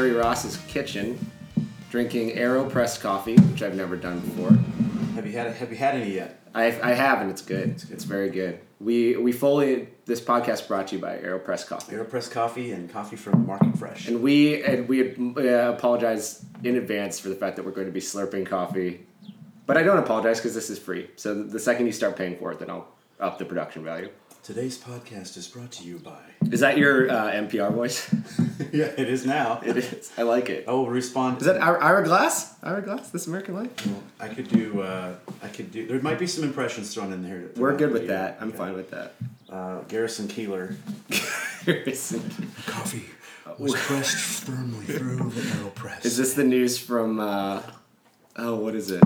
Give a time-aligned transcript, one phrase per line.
[0.00, 1.18] Perry Ross's kitchen,
[1.90, 4.52] drinking AeroPress coffee, which I've never done before.
[5.14, 6.40] Have you had Have you had any yet?
[6.54, 7.82] I, I have, and it's good.
[7.90, 8.60] It's, very good.
[8.80, 11.96] We we fully this podcast brought to you by AeroPress Coffee.
[11.96, 14.08] AeroPress Coffee and coffee from Market Fresh.
[14.08, 17.92] And we and we uh, apologize in advance for the fact that we're going to
[17.92, 19.06] be slurping coffee,
[19.66, 21.10] but I don't apologize because this is free.
[21.16, 22.88] So the second you start paying for it, then I'll
[23.20, 24.08] up the production value.
[24.42, 26.18] Today's podcast is brought to you by.
[26.50, 28.12] Is that your uh, NPR voice?
[28.72, 29.60] yeah, it is now.
[29.64, 30.10] It is.
[30.16, 30.64] I like it.
[30.66, 31.38] I will respond.
[31.38, 32.54] Is that Ira, Ira Glass?
[32.62, 33.10] Ira Glass?
[33.10, 33.86] This American Life?
[33.86, 34.80] Well, I could do.
[34.80, 35.86] Uh, I could do.
[35.86, 37.50] There might be some impressions thrown in there.
[37.54, 38.38] We're good with that.
[38.40, 39.14] I'm fine with that.
[39.50, 40.74] Uh, Garrison Keillor.
[41.66, 42.22] Garrison.
[42.66, 43.04] Coffee
[43.58, 46.06] was pressed firmly through the AeroPress.
[46.06, 47.20] Is this the news from?
[47.20, 47.60] Uh,
[48.36, 49.02] oh, what is it?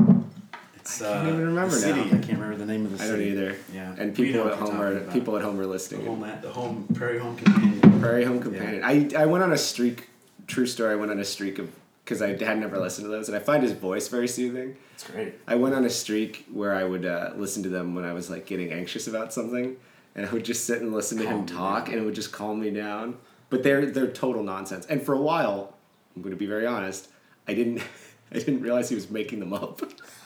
[0.85, 2.01] It's, I can't uh, even remember the city.
[2.01, 2.07] now.
[2.07, 3.11] I can't remember the name of the city.
[3.11, 3.31] I city.
[3.35, 3.57] don't either.
[3.73, 3.95] Yeah.
[3.99, 5.13] And people at home you're about.
[5.15, 6.05] people at home are The listening.
[6.07, 8.01] home, at, the home Prairie Home Companion.
[8.01, 8.83] Prairie Home Companion.
[8.85, 10.09] I, I went on a streak.
[10.47, 10.93] True story.
[10.93, 11.71] I went on a streak of
[12.05, 14.77] because I had never listened to those, and I find his voice very soothing.
[14.93, 15.33] It's great.
[15.47, 18.29] I went on a streak where I would uh, listen to them when I was
[18.29, 19.77] like getting anxious about something,
[20.15, 21.95] and I would just sit and listen to him Calm you talk, down.
[21.95, 23.17] and it would just calm me down.
[23.49, 24.85] But they're they're total nonsense.
[24.85, 25.75] And for a while,
[26.15, 27.09] I'm going to be very honest,
[27.49, 27.79] I didn't
[28.33, 29.81] I didn't realize he was making them up.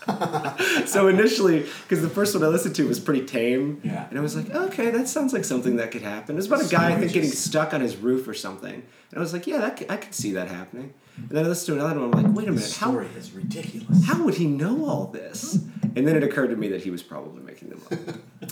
[0.86, 4.06] so initially, because the first one I listened to was pretty tame, Yeah.
[4.08, 6.34] and I was like, okay, that sounds like something that could happen.
[6.34, 9.16] It was about a guy I think getting stuck on his roof or something, and
[9.16, 10.94] I was like, yeah, that could, I could see that happening.
[11.16, 12.14] And then I listened to another one.
[12.14, 14.06] I'm like, wait a minute, how story is ridiculous.
[14.06, 15.54] how would he know all this?
[15.96, 18.50] And then it occurred to me that he was probably making them up.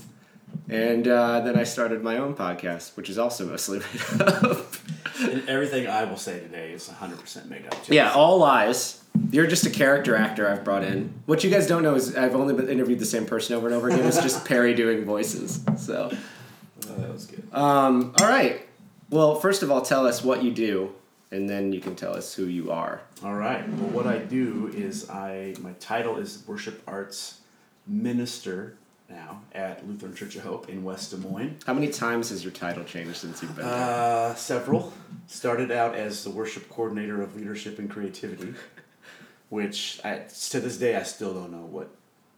[0.68, 4.66] and uh, then I started my own podcast, which is also mostly made up.
[5.20, 7.84] and everything I will say today is 100% made up.
[7.84, 7.94] Too.
[7.94, 9.00] yeah, all lies.
[9.30, 11.12] You're just a character actor I've brought in.
[11.26, 13.74] What you guys don't know is I've only been interviewed the same person over and
[13.74, 14.04] over again.
[14.06, 15.60] It's just Perry doing voices.
[15.78, 16.10] So,
[16.88, 17.42] Oh, that was good.
[17.52, 18.62] um, all right.
[19.10, 20.92] Well, first of all, tell us what you do,
[21.30, 23.00] and then you can tell us who you are.
[23.24, 23.66] All right.
[23.68, 27.40] Well, what I do is I my title is worship arts
[27.86, 28.76] minister
[29.08, 31.58] now at Lutheran Church of Hope in West Des Moines.
[31.66, 33.74] How many times has your title changed since you've been there?
[33.74, 34.92] Uh, several.
[35.28, 38.54] Started out as the worship coordinator of leadership and creativity,
[39.50, 40.18] which I,
[40.50, 41.88] to this day I still don't know what.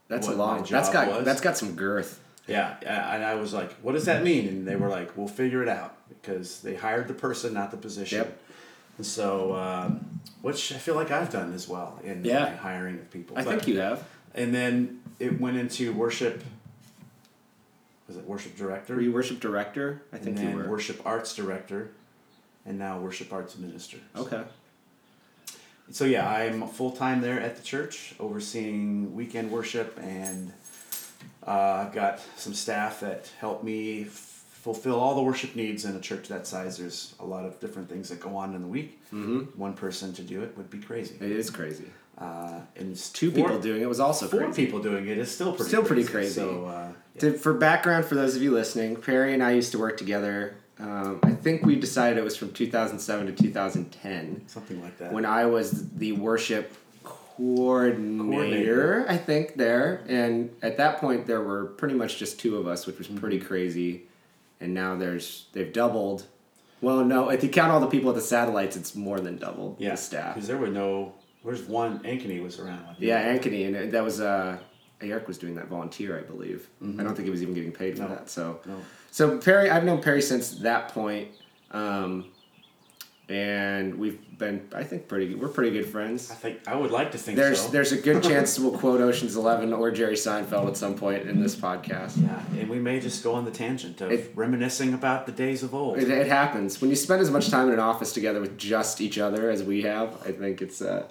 [0.07, 0.61] That's what long.
[0.61, 1.25] my That's got was.
[1.25, 2.19] that's got some girth.
[2.47, 2.77] Yeah,
[3.13, 5.69] and I was like, "What does that mean?" And they were like, "We'll figure it
[5.69, 8.17] out," because they hired the person, not the position.
[8.19, 8.39] Yep.
[8.97, 12.55] And so, um, which I feel like I've done as well in Yeah.
[12.57, 13.37] hiring of people.
[13.37, 14.03] I But- think you have.
[14.33, 16.43] And then it went into worship.
[18.07, 18.95] Was it worship director?
[18.95, 20.01] Were you worship director?
[20.11, 20.67] I think and you were.
[20.67, 21.91] worship arts director,
[22.65, 23.97] and now worship arts minister.
[24.15, 24.43] Okay.
[25.91, 30.51] So yeah, I'm full time there at the church, overseeing weekend worship, and
[31.47, 34.09] uh, I've got some staff that help me f-
[34.51, 36.77] fulfill all the worship needs in a church that size.
[36.77, 39.01] There's a lot of different things that go on in the week.
[39.13, 39.59] Mm-hmm.
[39.59, 41.15] One person to do it would be crazy.
[41.19, 41.85] It is crazy.
[42.17, 44.65] Uh, and it's Two four- people doing it was also Four crazy.
[44.65, 46.39] people doing it is still pretty Still pretty crazy.
[46.39, 46.51] crazy.
[46.51, 47.21] So uh, yeah.
[47.21, 50.55] To, for background, for those of you listening, Perry and I used to work together.
[50.79, 55.11] Um, I think we decided it was from 2007 to 2010 something like that.
[55.11, 56.73] when I was the worship
[57.03, 59.05] coordinator, Coordinator.
[59.09, 60.03] I think, there.
[60.07, 63.17] And at that point, there were pretty much just two of us, which was Mm-hmm.
[63.17, 64.03] pretty crazy.
[64.61, 66.25] And now there's they've doubled.
[66.81, 69.77] Well, no, if you count all the people at the satellites, it's more than doubled
[69.79, 70.35] yeah, the staff.
[70.35, 71.13] because there were no.
[71.45, 71.99] There's one.
[71.99, 72.85] Ankeny was around.
[72.87, 74.57] Like Yeah, Ankeny, and it- that was uh,
[75.01, 76.67] Eric was doing that volunteer, I believe.
[76.81, 78.11] I don't think he was even getting paid for Mm-hmm.
[78.11, 78.17] No.
[78.19, 78.29] that.
[78.29, 78.77] So, No.
[79.11, 81.29] So Perry, I've known Perry since that point,
[81.71, 82.25] um,
[83.27, 85.27] and we've been, I think, pretty.
[85.29, 85.39] good.
[85.41, 86.31] We're pretty good friends.
[86.31, 87.69] I think I would like to think There's so.
[87.69, 91.41] there's a good chance we'll quote Ocean's Eleven or Jerry Seinfeld at some point in
[91.41, 92.21] this podcast.
[92.21, 95.61] Yeah, and we may just go on the tangent of It- reminiscing about the days
[95.63, 95.99] of old.
[95.99, 98.99] It, it happens when you spend as much time in an office together with just
[99.01, 100.17] each other as we have.
[100.25, 101.07] I think it's uh,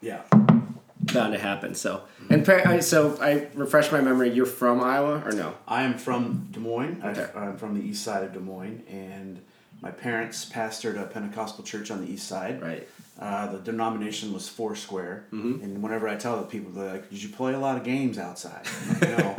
[0.00, 1.74] yeah, bound to happen.
[1.74, 4.30] So, and so I refresh my memory.
[4.30, 5.54] You're from Iowa or no?
[5.66, 7.02] I am from Des Moines.
[7.04, 7.26] Okay.
[7.34, 9.40] I, I'm from the east side of Des Moines, and
[9.80, 12.62] my parents pastored a Pentecostal church on the east side.
[12.62, 12.88] Right.
[13.20, 15.62] Uh, the denomination was Foursquare, Mhm.
[15.62, 18.16] and whenever I tell the people, they're like, "Did you play a lot of games
[18.18, 19.36] outside?" Like, no,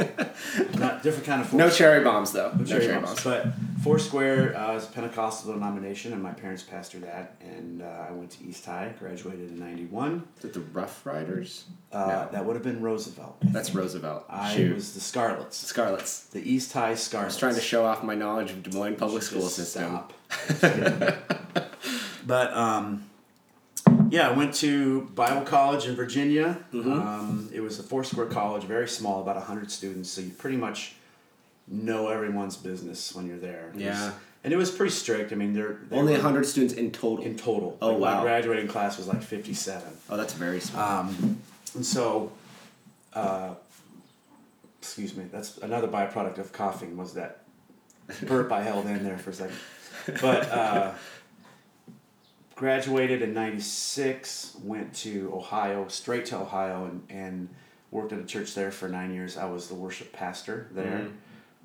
[0.79, 1.51] not different kind of.
[1.53, 2.51] No cherry bombs though.
[2.55, 3.23] No cherry bombs.
[3.23, 3.47] But
[3.83, 7.37] Foursquare uh, is a Pentecostal denomination, and my parents pastored that.
[7.41, 10.25] And uh, I went to East High, graduated in '91.
[10.37, 11.65] Is it the Rough Riders?
[11.91, 12.29] Uh, No.
[12.33, 13.37] That would have been Roosevelt.
[13.41, 14.25] That's Roosevelt.
[14.29, 14.75] I Shoot.
[14.75, 16.25] was the Scarlets, Scarlets.
[16.25, 17.23] the East High Scarlets.
[17.23, 19.85] I was trying to show off my knowledge of Des Moines public school system.
[19.87, 20.13] stop.
[22.25, 23.03] But um,
[24.11, 26.59] yeah, I went to Bible College in Virginia.
[26.73, 26.91] Mm-hmm.
[26.91, 30.09] Um, it was a four-square college, very small, about hundred students.
[30.09, 30.95] So you pretty much
[31.67, 33.71] know everyone's business when you're there.
[33.73, 34.11] There's Yeah.
[34.43, 35.31] and it was pretty strict.
[35.31, 37.23] I mean, they're, they Only were 100 students in total.
[37.25, 37.77] in total.
[37.81, 38.17] Oh, Like, wow.
[38.17, 39.93] My graduating class was like fifty-seven.
[40.09, 40.83] oh, that's very small.
[40.99, 41.39] Um,
[41.75, 42.31] and so,
[43.13, 43.53] uh,
[44.79, 47.43] excuse me, that's another byproduct of coughing was that
[48.27, 49.57] burp I held in there for a second.
[50.21, 50.91] But uh,
[52.61, 57.49] graduated in 96, went to Ohio, straight to Ohio, and, and
[57.89, 59.35] worked at a church there for nine years.
[59.35, 61.07] I was the worship pastor there.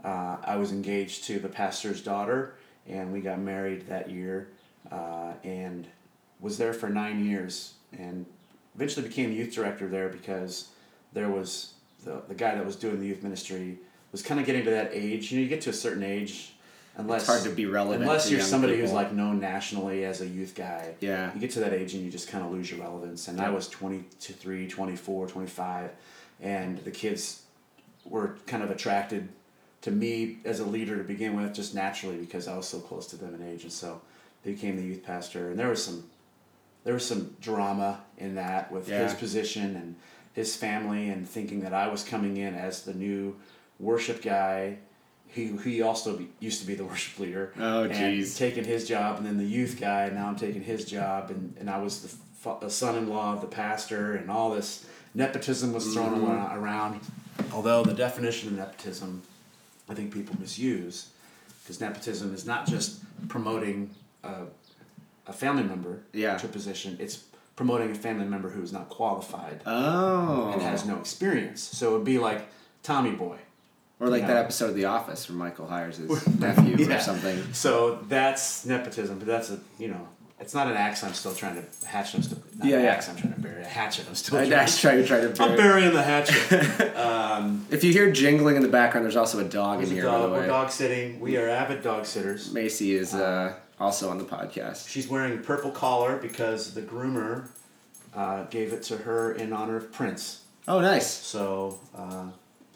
[0.02, 2.54] Uh, I was engaged to the pastor's daughter,
[2.88, 4.48] and we got married that year,
[4.90, 5.87] uh, and
[6.40, 8.25] was there for nine years, and
[8.75, 10.69] eventually became youth director there because
[11.12, 11.75] there was
[12.06, 13.76] the, the guy that was doing the youth ministry
[14.12, 15.31] was kind of getting to that age.
[15.31, 16.54] You know, you get to a certain age,
[16.96, 18.02] unless it's hard to be relevant.
[18.02, 20.94] unless you're somebody who's like known nationally as a youth guy.
[21.00, 21.32] Yeah.
[21.34, 23.28] You get to that age and you just kind of lose your relevance.
[23.28, 25.90] And I was 23, 24, 25,
[26.40, 27.43] and the kids
[28.04, 29.28] were kind of attracted
[29.82, 33.06] to me as a leader to begin with, just naturally because I was so close
[33.08, 33.62] to them in age.
[33.62, 34.00] And so
[34.42, 35.50] they became the youth pastor.
[35.50, 36.04] And there was some
[36.84, 39.96] there was some drama in that with his position and
[40.34, 43.34] his family and thinking that I was coming in as the new
[43.81, 44.78] worship guy.
[45.37, 47.53] He, he also be, used to be the worship leader.
[47.59, 48.37] Oh, jeez.
[48.38, 50.05] Taking his job, and then the youth guy.
[50.06, 53.47] And now I'm taking his job, and, and I was the, the son-in-law of the
[53.47, 56.59] pastor, and all this nepotism was thrown Mm-hmm.
[56.59, 57.00] around.
[57.53, 59.23] Although the definition of nepotism,
[59.91, 61.11] I think people misuse,
[61.62, 63.91] because nepotism is not just promoting
[64.25, 64.44] a,
[65.27, 66.38] a family member Yeah.
[66.38, 67.25] to a position; it's
[67.56, 70.50] promoting a family member who is not qualified Oh.
[70.53, 71.61] and has no experience.
[71.62, 72.47] So it would be like
[72.83, 73.37] Tommy Boy.
[74.00, 74.28] Or like yeah.
[74.28, 76.96] that episode of The Office where Michael hires his nephew Yeah.
[76.96, 77.52] or something.
[77.52, 80.08] So that's nepotism, but that's a you know,
[80.38, 82.14] it's not an axe I'm still trying to hatch.
[82.14, 82.90] I'm still not Yeah, an yeah.
[82.90, 83.62] axe I'm trying to bury.
[83.62, 84.37] A hatchet I'm still.
[84.38, 85.28] Trying that's trying to try to.
[85.28, 86.96] I'm bury- burying the hatchet.
[86.96, 90.04] um, If you hear jingling in the background, there's also a dog in here.
[90.04, 90.22] by dog.
[90.22, 91.19] the We're dog sitting.
[91.20, 92.52] We are avid dog sitters.
[92.52, 94.88] Macy is uh, also on the podcast.
[94.88, 97.49] She's wearing a purple collar because the groomer
[98.14, 100.42] uh, gave it to her in honor of Prince.
[100.69, 101.06] Oh, nice.
[101.10, 102.26] So uh,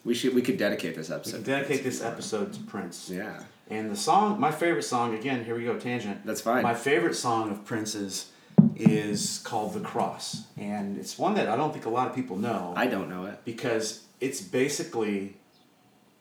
[0.05, 1.38] We should we could dedicate this episode.
[1.38, 3.11] to dedicate this episode to Prince.
[3.11, 6.25] Yeah, And the song, my favorite song, again, here we go, tangent.
[6.25, 6.62] that's fine.
[6.62, 8.31] My favorite song of Prince's
[8.76, 10.44] is called The Cross.
[10.56, 13.26] And it's one that I don't think a lot of people know I don't know
[13.26, 13.41] it.
[13.44, 15.37] because it's basically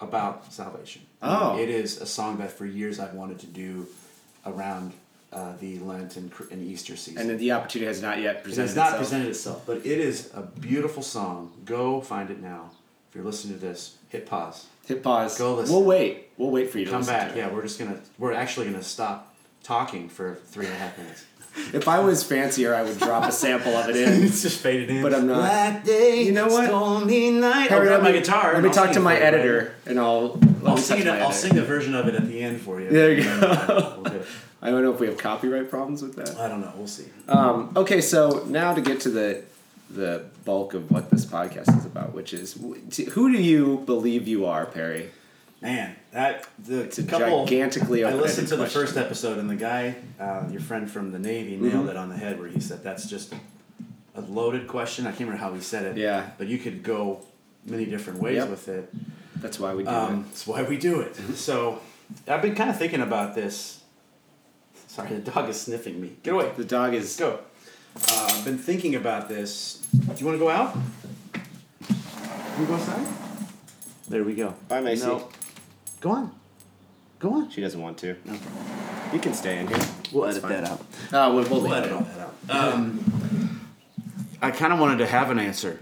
[0.02, 1.02] about salvation.
[1.22, 1.58] Oh.
[1.58, 3.88] It is a song that for years I've wanted to do
[4.46, 4.94] around
[5.32, 7.30] uh, the Lent and, and Easter season.
[7.30, 9.00] And the opportunity has not yet it presented has not itself.
[9.02, 11.54] presented itself, but it is a beautiful song.
[11.66, 12.72] Go find it now.
[13.10, 14.68] If you're listening to this, hit pause.
[14.88, 15.38] Hit pause.
[15.38, 15.76] Go listen.
[15.76, 16.30] We'll wait.
[16.38, 17.36] We'll wait for you to Come back.
[17.36, 18.00] Yeah, we're just gonna.
[18.18, 19.34] We're actually gonna stop
[19.64, 21.26] talking for three and a half minutes.
[21.74, 24.24] If I was fancier, I would drop a sample of it in.
[24.24, 25.02] it's just faded in.
[25.02, 25.40] But I'm not.
[25.40, 26.68] Black day, You know what?
[26.68, 27.72] stormy night.
[27.72, 28.54] I'll grab my guitar.
[28.54, 30.40] Let me talk to my editor, and I'll.
[30.64, 31.10] I'll sing touch it.
[31.10, 32.90] my I'll sing a version of it at the end for you.
[32.92, 33.30] There you go.
[33.42, 34.28] uh, we'll do it.
[34.62, 36.38] I don't know if we have copyright problems with that.
[36.38, 36.72] I don't know.
[36.78, 37.08] We'll see.
[37.28, 39.44] Um, okay, so now to get to the
[39.90, 42.54] the bulk of what this podcast is about, which is
[43.12, 45.10] who do you believe you are, Perry?
[45.62, 47.46] Man, that the It's a couple.
[47.46, 51.20] gigantically I listened to the first episode, and the guy, uh, your friend from the
[51.20, 51.90] Navy, nailed Mhm.
[51.90, 52.40] it on the head.
[52.40, 53.34] Where he said that's just
[54.16, 55.06] a loaded question.
[55.06, 55.98] I can't remember how he said it.
[55.98, 57.22] Yeah, But you could go
[57.66, 58.50] many different ways Yep.
[58.50, 58.90] with it.
[59.38, 61.16] that's why we do Um, that's why we do it.
[61.36, 61.80] So,
[62.28, 63.80] I've been kind of thinking about this.
[64.88, 66.18] Sorry, the dog is sniffing me.
[66.24, 66.52] Get away.
[66.58, 67.16] The dog is.
[67.16, 67.40] go.
[68.08, 69.86] Uh, I've been thinking about this.
[69.92, 70.74] Do you want to go out?
[71.34, 73.06] Can we go outside?
[74.08, 74.56] There we go.
[74.68, 75.06] Bye, Macy.
[75.06, 75.30] No.
[76.02, 76.32] Go on.
[77.20, 77.50] Go on.
[77.50, 78.12] She doesn't want to.
[78.12, 78.40] Okay.
[79.14, 79.78] You can stay in here.
[80.14, 80.64] We'll That's edit fine.
[80.64, 80.86] that out.
[81.14, 82.74] Oh, we'll, we'll We'll edit all that out.
[82.74, 83.68] Um,
[84.42, 85.80] I kind of wanted to have an answer,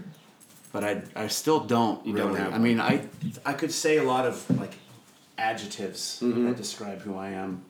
[0.72, 2.26] but I, I still don't You really.
[2.28, 3.06] don't have I mean, I
[3.46, 4.74] I could say a lot of like
[5.38, 6.48] adjectives Mhm.
[6.48, 7.62] that describe who I am.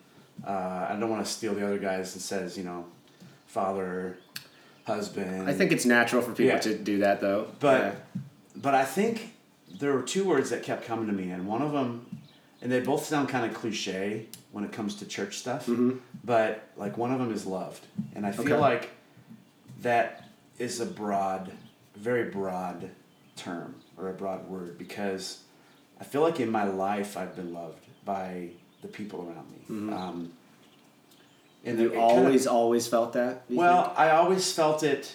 [0.47, 2.87] Uh, I don't want to steal the other guys and says you know,
[3.47, 4.17] father,
[4.89, 5.49] husband.
[5.49, 6.59] I think it's natural for people Yeah.
[6.61, 7.47] to do that, though.
[7.61, 8.05] But
[8.57, 9.35] but I think
[9.81, 12.07] there were two words that kept coming to me, and one of them,
[12.61, 15.67] and they both sound kind of cliche when it comes to church stuff.
[15.67, 16.01] Mhm.
[16.25, 18.57] But like one of them is loved, and I feel Okay.
[18.57, 18.91] like
[19.83, 20.25] that
[20.59, 21.53] is a broad,
[21.97, 22.91] very broad
[23.37, 25.39] term or a broad word because
[26.01, 28.51] I feel like in my life I've been loved by
[28.83, 29.59] the people around me.
[29.71, 29.93] Mhm.
[29.93, 30.33] Um,
[31.65, 33.43] and you it kinda- always, always felt that.
[33.51, 35.15] well, I always felt it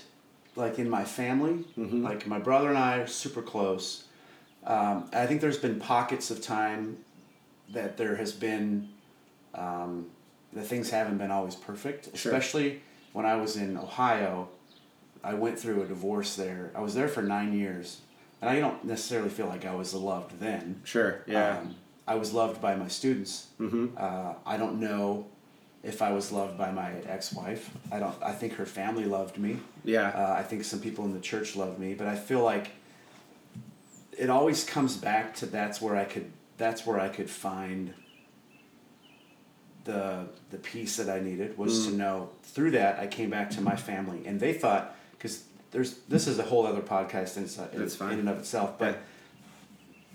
[0.56, 1.66] like in my family.
[1.78, 2.04] Mhm.
[2.04, 4.06] Like my brother and I are super close.
[4.66, 6.98] Um, I think there's been pockets of time
[7.74, 8.90] that there has been
[9.56, 10.08] um,
[10.54, 12.06] that things haven't been always perfect.
[12.18, 12.32] Sure.
[12.32, 12.82] Especially
[13.14, 14.50] when I was in Ohio,
[15.24, 16.72] I went through a divorce there.
[16.76, 18.02] I was there for nine years,
[18.42, 20.82] and I don't necessarily feel like I was loved then.
[20.84, 21.22] Sure.
[21.28, 21.60] Yeah.
[21.60, 21.76] Um,
[22.08, 23.48] I was loved by my students.
[23.60, 23.96] Mm-hmm.
[23.98, 25.28] Uh, I don't know
[25.84, 27.70] if I was loved by my ex-wife.
[27.92, 28.16] I don't.
[28.24, 29.58] I think her family loved me.
[29.84, 30.08] Yeah.
[30.10, 32.72] Uh, I think some people in the church loved me, but I feel like
[34.18, 37.94] it always comes back to that's where I could that's where I could find
[39.84, 43.62] the the peace that I needed was to know through that I came back to
[43.62, 48.14] my family and they thought because there's this is a whole other podcast in, fine.
[48.14, 49.00] in and of itself but Yeah.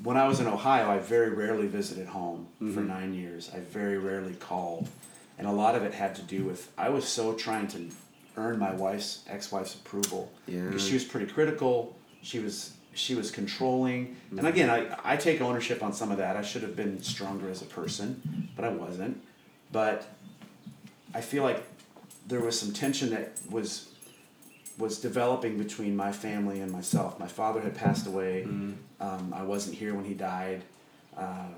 [0.05, 2.87] when I was in Ohio I very rarely visited home for Mm-hmm.
[2.89, 4.89] nine years I very rarely called
[5.39, 7.89] and a lot of it had to do with I was so trying to
[8.37, 10.31] earn my wife's ex-wife's approval.
[10.47, 10.63] Yeah.
[10.67, 11.97] because she was pretty critical.
[12.23, 14.07] She was she was controlling.
[14.09, 14.39] Mm-hmm.
[14.39, 16.37] and again I, I take ownership on some of that.
[16.37, 19.21] I should have been stronger as a person but i wasn't.
[19.73, 20.07] But
[21.15, 21.63] i feel like
[22.27, 23.89] there was some tension that was
[24.79, 27.19] was developing between my family and myself.
[27.19, 28.45] My father had passed away.
[28.47, 28.73] Mm-hmm.
[29.07, 30.63] um, i wasn't here when he died.
[31.17, 31.49] Uh,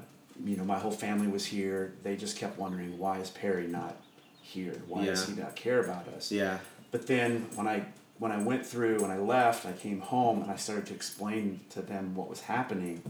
[0.44, 3.96] you know my whole family was here they just kept wondering why is perry not
[4.42, 6.58] here why does he not care about us Yeah.
[6.90, 7.84] but then when I
[8.18, 11.60] when I went through when I left, I came home and I started to explain
[11.70, 13.02] to them what was happening.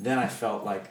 [0.00, 0.90] Then I felt like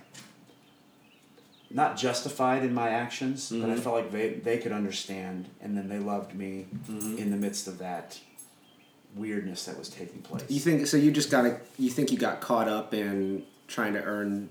[1.70, 3.80] not justified in my actions, but I Mhm.
[3.80, 7.18] felt like they, they could understand and then they loved me Mhm.
[7.18, 8.18] in the midst of that
[9.16, 10.44] weirdness that was taking place.
[10.50, 10.96] You think so?
[10.96, 11.60] You just got.
[11.78, 14.50] You think you got caught up in trying to earn.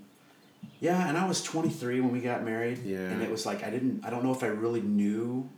[0.81, 2.79] Yeah, and I was 23 when we got married.
[2.85, 2.99] Yeah.
[2.99, 5.49] And it was like I didn't I don't know if I really knew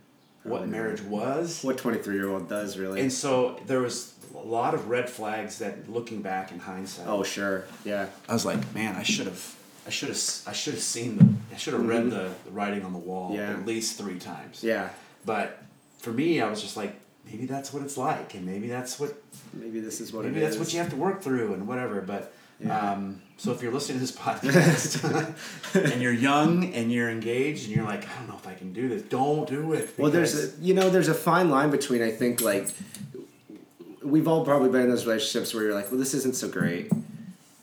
[0.43, 0.71] what Probably not.
[0.71, 1.63] marriage was.
[1.63, 3.01] What twenty three year old does really?
[3.01, 7.07] And so there was a lot of red flags that looking back in hindsight.
[7.07, 7.65] oh sure.
[7.83, 8.07] Yeah.
[8.29, 11.27] I was like, man, I should have, I should have, I should have seen the,
[11.53, 12.09] I should have read Mhm.
[12.11, 13.51] the, the writing on the wall Yeah.
[13.51, 14.63] at least three times.
[14.63, 14.89] Yeah.
[15.25, 15.61] But
[15.97, 19.13] for me, I was just like, maybe that's what it's like, and maybe that's what,
[19.53, 20.59] Maybe this is what maybe that's is.
[20.59, 21.99] what you have to work through, and whatever.
[22.01, 22.91] But Yeah.
[22.91, 25.03] um, so if you're listening to this podcast
[25.93, 28.73] and you're young and you're engaged and you're like, I don't know if I can
[28.73, 29.93] do this, don't do it.
[29.97, 32.67] Well, there's a, you know there's a fine line between I think like
[34.03, 36.91] we've all probably been in those relationships where you're like, well, this isn't so great.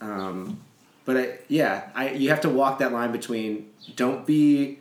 [0.01, 0.61] Um,
[1.05, 4.79] but I, yeah, I you have to walk that line between don't be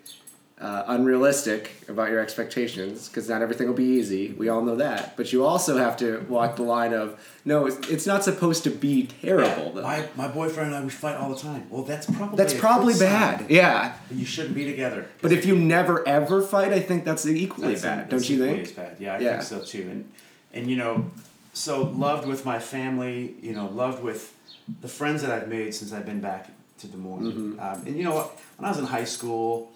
[0.60, 4.32] uh, unrealistic about your expectations because not everything will be easy.
[4.38, 5.18] We all know that.
[5.18, 8.70] But you also have to walk the line of no, it's, it's not supposed to
[8.70, 9.74] be terrible.
[9.74, 9.82] though.
[9.82, 11.68] my, my boyfriend and I we fight all the time.
[11.70, 13.10] Well, that's probably That's probably sign.
[13.10, 13.52] bad.
[13.52, 13.94] Yeah.
[14.10, 15.08] You shouldn't be together.
[15.22, 18.60] But if you never ever fight, I think that's equally That's- bad, don't you think?
[18.64, 18.96] as bad.
[19.00, 19.32] Yeah, I Yeah.
[19.32, 19.88] think so too.
[19.92, 20.10] And
[20.54, 21.12] and you know,
[21.52, 23.36] so loved with my family.
[23.42, 24.34] You know, loved with
[24.82, 27.32] the friends that I've made since I've been back to Des Moines.
[27.34, 27.60] Mm-hmm.
[27.60, 28.40] Um, and you know what?
[28.58, 29.72] When I was in high school,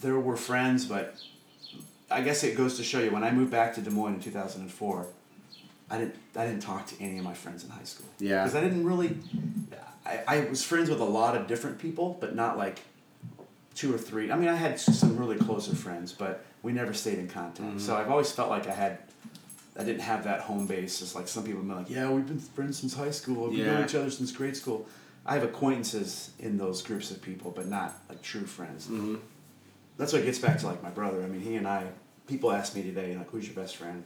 [0.00, 1.16] there were friends, but
[2.10, 4.20] I guess it goes to show you when I moved back to Des Moines in
[4.20, 5.06] two thousand and four.
[5.90, 6.16] I didn't.
[6.36, 8.06] I didn't talk to any of my friends in high school.
[8.18, 8.42] Yeah.
[8.42, 9.16] Because I didn't really.
[10.06, 12.80] I, I was friends with a lot of different people, but not like
[13.74, 14.30] two or three.
[14.30, 17.80] I mean, I had some really closer friends, but we never stayed in contact.
[17.80, 18.98] So I've always felt like I had,
[19.78, 21.02] I didn't have that home base.
[21.02, 23.48] It's like some people have been like, yeah, we've been friends since high school.
[23.48, 24.86] We've known each other since grade school.
[25.26, 28.86] I have acquaintances in those groups of people, but not like true friends.
[28.86, 29.16] Mm-hmm.
[29.96, 31.22] That's what gets back to like my brother.
[31.22, 31.86] I mean, he and I.
[32.26, 34.02] People ask me today, like, who's your best friend?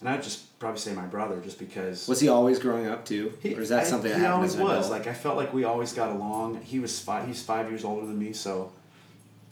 [0.00, 2.06] And I'd just probably say my brother, just because.
[2.06, 4.60] Was he always growing up too, or is that I- something that he always as
[4.60, 6.60] was like I felt like we always got along.
[6.62, 7.26] He was five.
[7.26, 8.72] He's five years older than me, so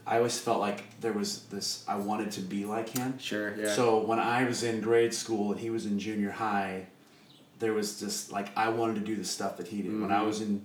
[0.06, 1.84] I always felt like there was this.
[1.88, 3.18] I wanted to be like him.
[3.18, 3.54] Sure.
[3.56, 3.74] Yeah.
[3.74, 6.86] So when I was in grade school and he was in junior high,
[7.58, 9.98] there was just like I wanted to do the stuff that he did.
[10.00, 10.26] When I Mhm.
[10.26, 10.62] was in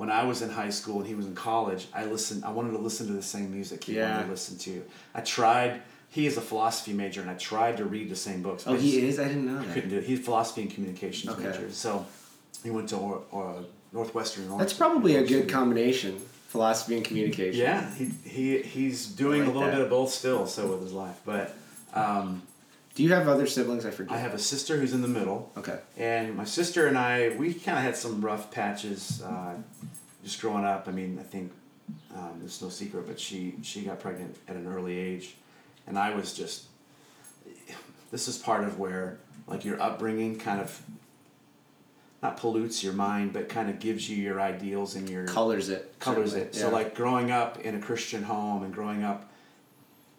[0.00, 2.42] when I was in high school and he was in college, I listened.
[2.42, 4.22] I wanted to listen to the same music he wanted Yeah.
[4.22, 4.82] to listen to.
[5.14, 5.82] I tried.
[6.08, 8.64] He is a philosophy major, and I tried to read the same books.
[8.66, 9.20] oh, he just- is.
[9.20, 9.74] I didn't know I that.
[9.74, 10.04] couldn't do it.
[10.04, 11.44] He's philosophy and communications Okay.
[11.50, 11.70] major.
[11.70, 12.06] So
[12.62, 14.56] he went to or, or Northwestern.
[14.56, 17.60] That's probably a good combination: philosophy and communication.
[17.60, 19.76] Yeah, he, he he's doing like a little that.
[19.76, 20.46] bit of both still.
[20.46, 21.54] So with his life, but
[21.92, 22.40] um,
[23.00, 23.86] Do you have other siblings?
[23.86, 24.14] I forget.
[24.14, 25.78] I have a sister who's in the middle, Okay.
[25.96, 29.54] and my sister and I we kind of had some rough patches uh,
[30.22, 30.86] just growing up.
[30.86, 31.50] I mean, I think
[32.14, 35.36] um, it's no secret, but she she got pregnant at an early age,
[35.86, 36.64] and I was just.
[38.10, 39.16] This is part of where
[39.46, 40.78] like your upbringing kind of.
[42.22, 45.98] Not pollutes your mind, but kind of gives you your ideals and your Colors it.
[46.00, 46.48] colors certainly.
[46.50, 46.54] it.
[46.54, 46.72] So Yeah.
[46.74, 49.29] like growing up in a Christian home and growing up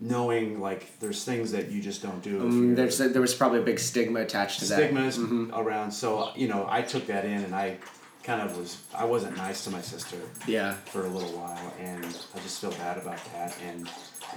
[0.01, 2.37] knowing like there's things that you just don't do.
[2.37, 4.75] if Um, you're- there was probably a big stigma attached to that.
[4.77, 5.55] stigmas Mhm.
[5.55, 5.91] around.
[5.91, 7.77] So you know, I took that in and I
[8.23, 10.17] kind of was I wasn't nice to my sister
[10.47, 10.73] Yeah.
[10.91, 13.55] for a little while, and I just feel bad about that.
[13.67, 13.87] And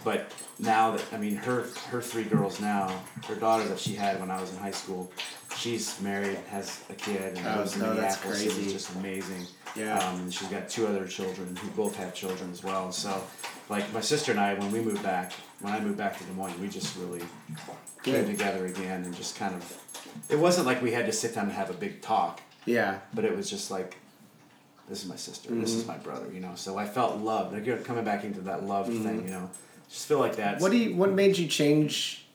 [0.04, 2.90] but now that I mean her her three girls now,
[3.26, 5.10] her daughter that she had when I was in high school,
[5.56, 8.42] she's married, has a kid, and Oh, lives in no, that's Minneapolis.
[8.42, 8.62] and crazy.
[8.64, 9.46] It's just amazing.
[9.76, 9.98] Yeah.
[9.98, 12.92] Um, and she's got two other children who both have children as well.
[12.92, 13.22] So,
[13.68, 16.32] like my sister and I, when we moved back, when I moved back to Des
[16.32, 17.22] Moines, we just really
[18.02, 19.80] came together again and just kind of.
[20.28, 22.98] It wasn't like we had to sit down and have a big talk, Yeah.
[23.14, 23.96] but it was just like,
[24.88, 25.80] this is my sister, this Mm-hmm.
[25.80, 26.52] is my brother, you know.
[26.54, 27.52] So I felt loved.
[27.54, 29.50] Like you're coming back into that love thing, you know.
[29.88, 30.54] Just feel like that.
[30.56, 30.62] Mm-hmm.
[30.62, 30.94] What do you?
[30.96, 32.26] What made you change?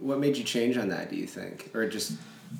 [0.00, 1.10] What made you change on that?
[1.10, 2.12] Do you think, or just?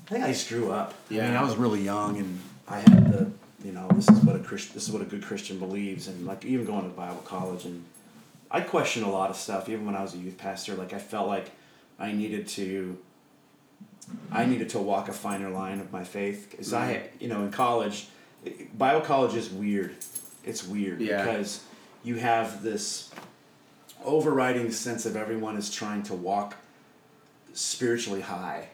[0.07, 0.95] I think I just grew up.
[1.11, 3.31] I mean, I was really young, and I had the,
[3.65, 6.27] you know, this is what a Christ, this is what a good Christian believes, and
[6.27, 7.85] like even going to Bible college, and
[8.51, 9.69] I questioned a lot of stuff.
[9.69, 11.51] Even when I was a youth pastor, like I felt like
[11.99, 12.99] I needed to.
[14.33, 17.53] I needed to walk a finer line of my faith because I, you know, in
[17.53, 18.09] college,
[18.77, 19.95] Bible college is weird.
[20.45, 21.25] It's weird Yeah.
[21.25, 21.63] because
[22.03, 23.11] you have this
[24.05, 26.57] overriding sense of everyone is trying to walk
[27.53, 28.69] spiritually high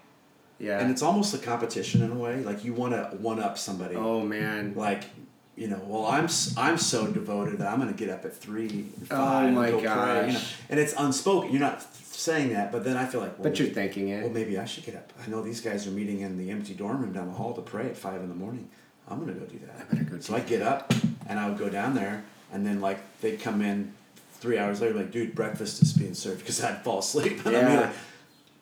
[0.59, 0.81] Yeah.
[0.81, 2.43] and it's almost a competition in a way.
[2.43, 3.95] Like you want to one up somebody.
[3.97, 4.75] oh man.
[4.75, 5.05] Like,
[5.57, 8.87] you know, well, I'm I'm so devoted that I'm going to get up at three,
[9.03, 10.27] Oh five, my and go pray.
[10.27, 10.55] You know, gosh.
[10.71, 11.51] and it's unspoken.
[11.51, 14.23] You're not saying that, but then I feel like, well, But you're thinking it.
[14.23, 15.13] well, maybe I should get up.
[15.25, 17.61] I know these guys are meeting in the empty dorm room down the hall to
[17.63, 18.69] pray at five in the morning.
[19.09, 19.77] I'm gonna go do that.
[19.81, 20.93] I better go so I get up
[21.29, 23.93] and I would go down there, and then like they'd come in
[24.41, 27.67] three hours later, like, dude, breakfast is being served because I'd fall asleep, and I'd
[27.67, 27.81] be Yeah.
[27.81, 27.91] like,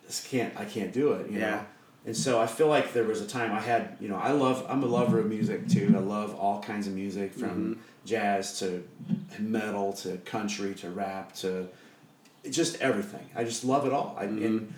[0.07, 1.51] this can't, I can't do it, you Yeah.
[1.51, 1.61] know.
[2.07, 4.65] And so I feel like there was a time I had, you know, I love,
[4.69, 5.93] I'm a lover of music too.
[5.97, 7.73] I love all kinds of music from Mm-hmm.
[8.05, 8.85] jazz to
[9.41, 11.67] metal to country to rap to
[12.49, 13.27] just everything.
[13.35, 14.17] I just love it all.
[14.19, 14.45] I, Mm-hmm.
[14.45, 14.75] and,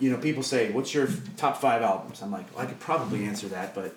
[0.00, 1.08] you know, people say, "What's your
[1.38, 3.94] top five albums?" I'm like, well, I could probably answer that, but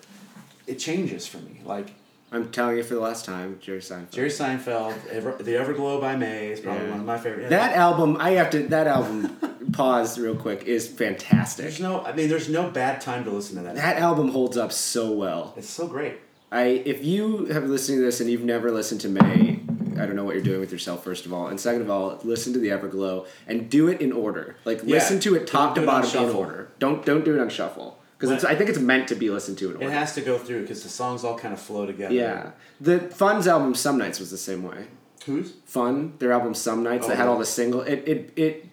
[0.66, 1.60] it changes for me.
[1.64, 1.92] Like
[2.32, 4.10] I'm telling you for the last time, Jerry Seinfeld.
[4.12, 6.90] Jerry Seinfeld, Ever, "The Everglow" by Mae is probably Yeah.
[6.92, 7.50] one of my favorite.
[7.50, 8.62] That album, I have to.
[8.68, 9.36] That album,
[9.72, 11.64] pause real quick, is fantastic.
[11.64, 13.76] there's no, I mean, there's no bad time to listen to that.
[13.76, 15.54] That album holds up so well.
[15.56, 16.18] It's so great.
[16.52, 19.60] I if you have listened to this and you've never listened to Mae,
[20.00, 21.04] I don't know what you're doing with yourself.
[21.04, 24.10] First of all, and second of all, listen to the Everglow and do it in
[24.12, 24.56] order.
[24.64, 24.94] Like Yeah.
[24.96, 26.68] listen to it top Don't to do it on bottom in order.
[26.80, 29.70] Don't don't do it on shuffle because I think it's meant to be listened to
[29.70, 29.86] in order.
[29.88, 32.12] It has to go through because the songs all kind of flow together.
[32.14, 34.86] yeah, the Fun's album Some Nights was the same way.
[35.26, 35.52] Who's?
[35.66, 37.82] Fun, their album Some Nights that Oh, had all the single.
[37.82, 38.66] It it it.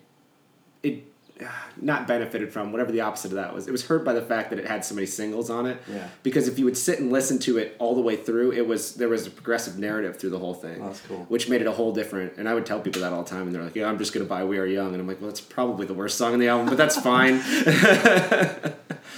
[1.79, 3.67] Not benefited from whatever the opposite of that was.
[3.67, 5.81] It was hurt by the fact that it had so many singles on it.
[5.87, 6.07] Yeah.
[6.23, 8.95] Because if you would sit and listen to it all the way through, it was
[8.95, 10.81] there was a progressive narrative through the whole thing.
[10.81, 11.25] Oh, that's cool.
[11.29, 12.37] Which made it a whole different.
[12.37, 14.13] And I would tell people that all the time, and they're like, "Yeah, I'm just
[14.13, 16.39] gonna buy We Are Young," and I'm like, "Well, it's probably the worst song on
[16.39, 17.41] the album, but that's fine."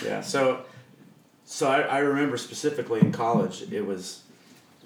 [0.05, 0.21] Yeah.
[0.21, 0.63] So,
[1.45, 4.23] so I, I remember specifically in college, it was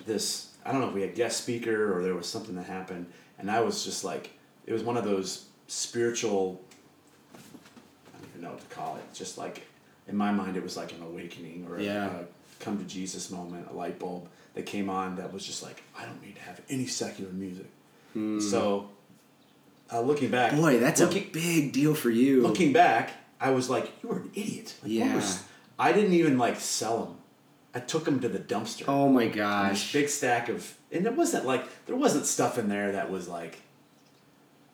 [0.05, 0.55] this.
[0.65, 3.51] I don't know if we had guest speaker or there was something that happened, and
[3.51, 4.31] I was just like,
[4.65, 6.62] it was one of those spiritual.
[8.43, 9.13] I don't even know what to call it.
[9.13, 9.65] Just like
[10.07, 12.05] in my mind, it was like an awakening or Yeah.
[12.07, 12.25] a, a
[12.59, 16.05] come to Jesus moment, a light bulb that came on that was just like, I
[16.05, 17.67] don't need to have any secular music.
[18.39, 18.89] So,
[19.91, 20.55] uh, looking back.
[20.55, 22.41] Boy, that's looking, a big deal for you.
[22.43, 23.09] looking back,
[23.41, 25.15] I was like, "You were an idiot." Like, Yeah.
[25.15, 25.41] was-
[25.79, 27.15] I didn't even like sell them.
[27.73, 28.83] I took them to the dumpster.
[28.87, 29.91] oh my gosh.
[29.93, 33.57] big stack of, and it wasn't like there wasn't stuff in there that was like,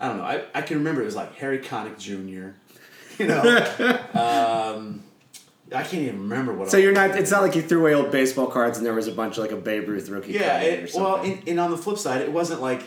[0.01, 0.25] I don't know.
[0.25, 2.49] I, I can remember it was like Harry Connick Jr.
[3.23, 3.41] You know,
[4.13, 5.03] um,
[5.73, 6.69] I can't even remember what.
[6.71, 7.11] So all- you're not.
[7.11, 9.43] It's not like you threw away old baseball cards and there was a bunch of
[9.43, 10.33] like a Babe Ruth rookie.
[10.33, 12.83] Yeah, card it well, and, and on the flip side, it wasn't like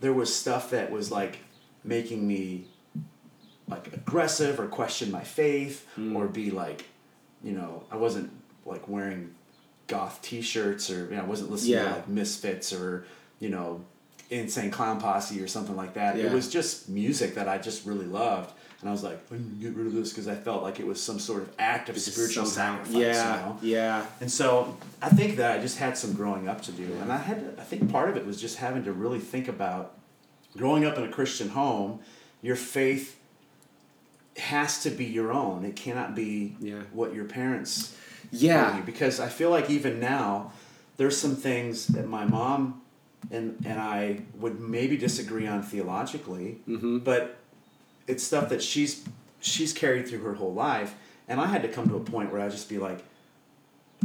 [0.00, 1.38] there was stuff that was like
[1.84, 2.66] making me
[3.68, 6.16] like aggressive or question my faith Hmm.
[6.16, 6.86] or be like,
[7.42, 8.30] you know, I wasn't
[8.64, 9.34] like wearing
[9.88, 11.84] goth T-shirts or you know, I wasn't listening Yeah.
[11.88, 13.04] to like Misfits or
[13.40, 13.84] you know,
[14.30, 16.18] Insane Clown Posse or something like that.
[16.18, 18.52] It was just music that I just really loved.
[18.82, 20.86] And I was like, I'm gonna get rid of this because I felt like it
[20.86, 22.92] was some sort of act of Just spiritual sacrifice.
[22.92, 23.58] Yeah, You know?
[23.62, 24.06] yeah.
[24.20, 27.16] And so I think that I just had some growing up to do, and I
[27.18, 29.94] had to, I think part of it was just having to really think about
[30.58, 32.00] growing up in a Christian home.
[32.42, 33.18] Your faith
[34.36, 35.64] has to be your own.
[35.64, 36.82] It cannot be Yeah.
[36.92, 37.94] what your parents
[38.32, 38.78] Yeah.
[38.78, 38.82] you.
[38.82, 40.52] Because I feel like even now,
[40.96, 42.80] there's some things that my mom
[43.30, 46.98] and and I would maybe disagree on theologically, Mm-hmm.
[46.98, 47.36] but
[48.12, 49.04] it's stuff that she's
[49.40, 50.94] she's carried through her whole life,
[51.28, 53.02] and I had to come to a point where I just be like,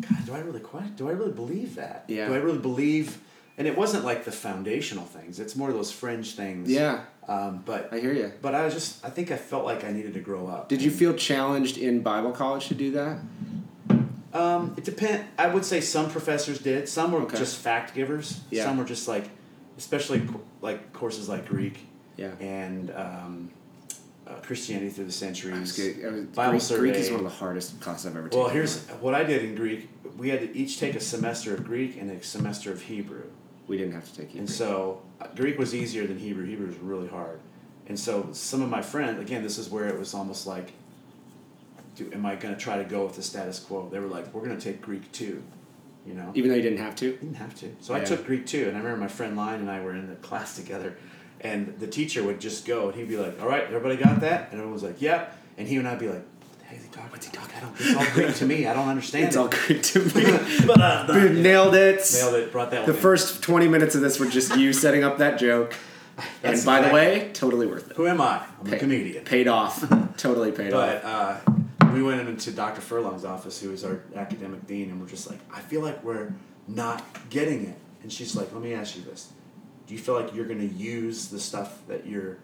[0.01, 0.61] God, do I really?
[0.95, 2.05] Do I really believe that?
[2.07, 2.27] Yeah.
[2.27, 3.19] Do I really believe?
[3.59, 5.39] And it wasn't like the foundational things.
[5.39, 6.69] It's more of those fringe things.
[6.71, 7.01] Yeah.
[7.27, 8.31] Um, but I hear you.
[8.41, 10.69] but I was just I think I felt like I needed to grow up.
[10.69, 13.17] Did you feel challenged in Bible college to do that?
[14.33, 15.25] Um, it depend.
[15.37, 16.87] I would say some professors did.
[16.87, 17.37] Some were Okay.
[17.37, 18.41] just fact givers.
[18.51, 18.63] Yeah.
[18.65, 19.25] Some were just like,
[19.77, 20.21] especially
[20.61, 21.79] like courses like Greek
[22.17, 22.31] Yeah.
[22.39, 23.49] and um,
[24.27, 25.71] uh, Christianity through the centuries.
[25.75, 26.05] Good.
[26.05, 26.79] I Bible Greek, survey.
[26.81, 28.39] Greek is one of the hardest classes I've ever taken.
[28.39, 29.89] Well, here's what I did in Greek.
[30.17, 33.23] We had to each take a semester of Greek and a semester of Hebrew.
[33.67, 36.45] we didn't have to take And so uh, Greek was easier than Hebrew.
[36.45, 37.39] Hebrew was really hard.
[37.87, 40.73] And so some of my friends, again, this is where it was almost like,
[41.95, 43.87] do, am I going to try to go with the status quo?
[43.89, 45.41] They were like, we're going to take Greek too,
[46.05, 46.31] you know?
[46.35, 47.11] Even though you didn't have to.
[47.11, 47.73] didn't have to.
[47.79, 50.07] So I took Greek too, and I remember my friend Lion and I were in
[50.09, 50.97] the class together,
[51.41, 54.43] and the teacher would just go, and he'd be like, "All right, everybody got that?"
[54.51, 55.25] And everyone was like, "Yeah."
[55.57, 57.11] And he and I'd be like, "What the heck is he talking?
[57.11, 57.55] What's he talking?
[57.55, 57.75] I don't.
[57.79, 58.67] It's all Greek to me.
[58.67, 60.65] I don't understand It's it." all Greek to me.
[60.67, 62.01] but uh, Dude, nailed it.
[62.13, 62.51] nailed it.
[62.51, 62.99] Brought that The in.
[62.99, 65.73] first 20 minutes of this were just you setting up that joke.
[66.41, 67.97] That's and by the way, totally worth it.
[67.97, 68.43] Who am I?
[68.65, 69.23] I'm a comedian.
[69.23, 69.81] Paid off.
[70.17, 71.47] totally paid But off.
[71.47, 72.81] uh, we went into Dr.
[72.81, 76.33] Furlong's office, who is our academic dean, and we're just like, I feel like we're
[76.67, 77.77] not getting it.
[78.01, 79.29] And she's like, Let me ask you this:
[79.87, 82.37] Do you feel like you're going to use the stuff that you're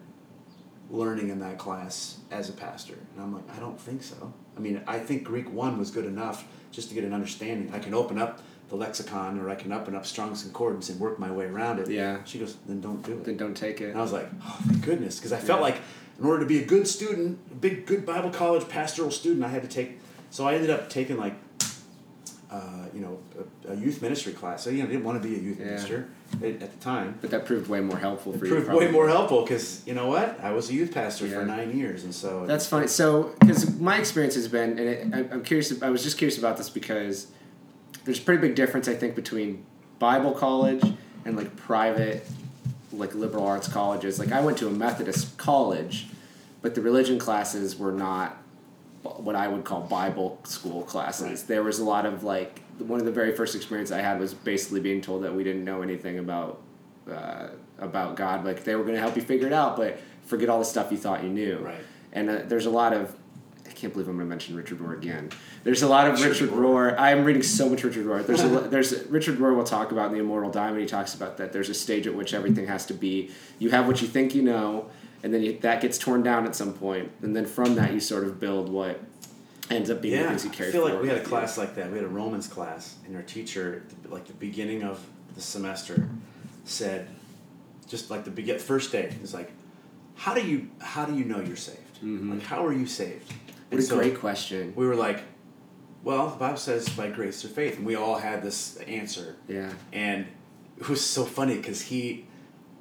[0.90, 2.94] learning in that class as a pastor?
[3.14, 4.32] And I'm like, I don't think so.
[4.56, 7.72] I mean, I think Greek one was good enough just to get an understanding.
[7.72, 11.18] I can open up the lexicon, or I can open up Strong's Concordance and work
[11.18, 11.88] my way around it.
[11.88, 12.24] Yeah.
[12.24, 13.24] She goes, Then don't do it.
[13.24, 13.90] Then don't take it.
[13.90, 15.76] And I was like, oh, thank goodness, because I felt like
[16.18, 19.48] in order to be a good student, a big, good Bible college pastoral student, I
[19.48, 19.98] had to take.
[20.30, 21.34] So I ended up taking like,
[22.54, 23.18] uh, you know,
[23.68, 24.62] a, a youth ministry class.
[24.62, 25.66] So you know, I didn't want to be a youth Yeah.
[25.66, 26.08] minister
[26.40, 27.18] at, at the time.
[27.20, 28.76] But that proved way more helpful It for proved you.
[28.78, 30.38] way more helpful because you know what?
[30.40, 31.40] I was a youth pastor Yeah.
[31.40, 32.86] for nine years, and so That's funny.
[32.86, 35.82] So, because my experience has been, and it, I, I'm curious.
[35.82, 37.26] I was just curious about this because
[38.04, 39.64] there's a pretty big difference, I think, between
[39.98, 40.82] Bible college
[41.24, 42.24] and like private,
[42.92, 44.18] like liberal arts colleges.
[44.20, 46.06] Like I went to a Methodist college,
[46.62, 48.36] but the religion classes were not
[49.04, 51.40] what I would call Bible school classes.
[51.40, 51.48] Right.
[51.48, 54.34] There was a lot of like one of the very first experience I had was
[54.34, 56.60] basically being told that we didn't know anything about
[57.10, 58.44] uh, about God.
[58.44, 60.90] Like they were going to help you figure it out, but forget all the stuff
[60.90, 61.58] you thought you knew.
[61.58, 61.80] Right.
[62.12, 63.14] And uh, there's a lot of
[63.66, 65.30] I can't believe I'm going to mention Richard Rohr again.
[65.64, 66.98] There's a lot of Richard Richard Rohr.
[66.98, 68.26] I'm reading so much Richard Rohr.
[68.26, 70.80] There's a, there's Richard Rohr will talk about in the Immortal Diamond.
[70.80, 71.52] He talks about that.
[71.52, 73.30] There's a stage at which everything has to be.
[73.58, 74.90] You have what you think you know,
[75.24, 77.98] and then you, that gets torn down at some point, and then from that you
[77.98, 79.00] sort of build what
[79.70, 81.56] ends up being the yeah, things you I carry feel like we had a class
[81.56, 81.90] like that.
[81.90, 86.10] We had a Romans class, and our teacher, like the beginning of the semester,
[86.64, 87.08] said,
[87.88, 89.50] just like the begin first day, is like,
[90.14, 91.78] how do you how do you know you're saved?
[92.04, 92.34] Mm-hmm.
[92.34, 93.32] Like, how are you saved?
[93.32, 94.74] What And a so great question.
[94.76, 95.22] We were like,
[96.02, 99.72] well, the Bible says by grace through faith, and we all had this answer, Yeah.
[99.90, 100.26] and
[100.78, 102.26] it was so funny because he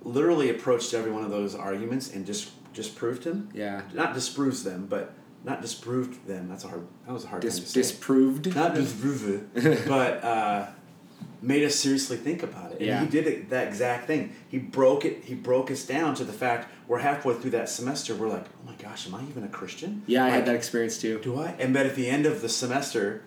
[0.04, 3.50] literally approached every one of those arguments and just disproved him.
[3.54, 3.82] Yeah.
[3.94, 5.13] Not disproves them, but
[5.44, 6.48] not disproved them.
[6.50, 6.88] That's a hard.
[7.06, 7.80] That was a hard Dis- thing to say.
[7.82, 8.56] disproved.
[8.56, 10.68] not disprove it, but uh,
[11.42, 12.78] made us seriously think about it.
[12.80, 13.00] And Yeah.
[13.04, 14.34] he did it, that exact thing.
[14.50, 15.24] He broke it.
[15.26, 18.16] He broke us down to the fact we're halfway through that semester.
[18.16, 20.04] We're like, oh my gosh, am I even a Christian?
[20.08, 21.20] Yeah, I had that experience too.
[21.20, 21.56] Do I?
[21.60, 23.24] And but at the end of the semester,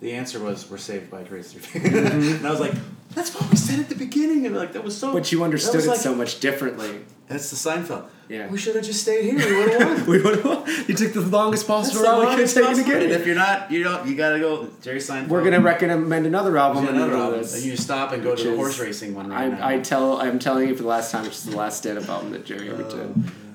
[0.00, 1.82] the answer was we're saved by grace through faith.
[1.92, 2.36] Mm-hmm.
[2.38, 2.74] and I was like,
[3.14, 4.46] that's what we said at the beginning.
[4.46, 5.12] And like that was so.
[5.12, 7.00] But you understood it like- so much differently.
[7.28, 8.06] That's the Seinfeld.
[8.28, 8.48] Yeah.
[8.48, 9.36] We should have just stayed here.
[9.36, 10.06] We would have won.
[10.10, 10.88] we would have.
[10.88, 13.26] you took the longest possible the route we could longest take to possible- And if
[13.26, 14.06] you're not, you don't.
[14.08, 14.68] You gotta go.
[14.82, 15.28] Jerry Seinfeld.
[15.28, 16.84] We're gonna recommend another album.
[16.84, 17.40] Yeah, in another album.
[17.40, 17.64] this.
[17.64, 19.64] You stop and go to the is- horse racing one right now.
[19.66, 22.08] I, I tell I'm telling you for the last time, which is the last stand-up
[22.08, 23.14] album that Jerry ever did.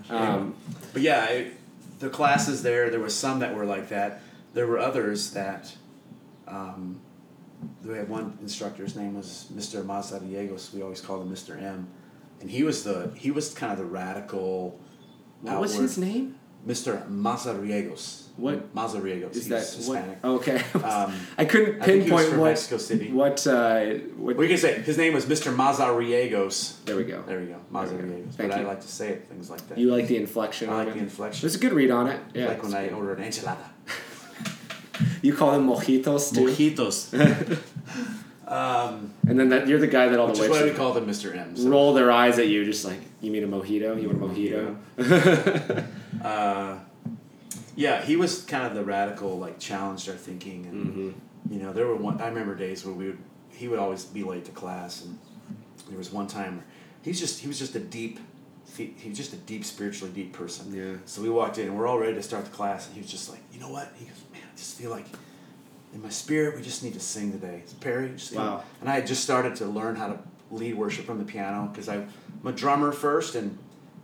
[0.09, 0.55] Um,
[0.93, 1.51] But yeah, I,
[1.99, 4.21] the classes there, there was some that were like that.
[4.53, 5.73] There were others that,
[6.47, 6.99] um,
[7.83, 8.83] we had one instructor.
[8.83, 9.83] His name was Mr.
[9.85, 10.73] Mazariegos.
[10.73, 11.61] We always called him Mr.
[11.61, 11.87] M,
[12.41, 14.79] and he was the he was kind of the radical.
[15.41, 16.37] what was his name?
[16.67, 17.07] Mr.
[17.09, 18.23] Mazariegos.
[18.37, 19.35] What- Mazariegos?
[19.35, 20.21] Is that Hispanic.
[20.23, 20.29] what?
[20.41, 23.11] Okay, Um, I couldn't I think he was pinpoint from what Mexico City.
[23.11, 23.85] what uh,
[24.17, 24.35] what.
[24.35, 25.55] We can say his name was Mr.
[25.55, 26.83] Mazariegos.
[26.85, 27.21] There we go.
[27.27, 28.33] There we go, Mazariegos.
[28.33, 28.67] Thank But I you.
[28.67, 29.77] like to say it things like that.
[29.77, 30.93] You like the inflection I like it.
[30.95, 31.41] the inflection.
[31.41, 32.19] There's a good read on it.
[32.33, 33.57] Yeah, like when I order an enchilada.
[35.21, 37.13] You call them mojitos too, Mojitos.
[38.47, 40.93] um, and then that you're the guy that all which the is why we call
[40.93, 41.35] them Mr.
[41.35, 41.55] M.
[41.55, 44.01] So, roll their eyes at you, just like you mean a mojito?
[44.01, 44.25] You want a
[44.99, 45.85] mojito?
[46.23, 46.79] uh,
[47.75, 51.53] yeah, he was kind of the radical, like challenged our thinking, and Mm-hmm.
[51.53, 52.21] you know, there were one.
[52.21, 53.17] I remember days where we would,
[53.51, 55.17] he would always be late to class, and
[55.89, 56.65] there was one time where
[57.01, 58.19] he's just he was just a deep,
[58.77, 60.73] he, he was just a deep spiritually deep person.
[60.73, 60.97] Yeah.
[61.05, 63.11] So we walked in, and we're all ready to start the class, and he was
[63.11, 63.91] just like, you know what?
[63.97, 65.05] He goes, man, I just feel like.
[65.93, 67.61] In my spirit, we just need to sing today.
[67.65, 68.63] So Perry, just you know- Wow.
[68.81, 70.19] and I had just started to learn how to
[70.51, 72.09] lead worship from the piano because I'm
[72.43, 73.57] a drummer first, and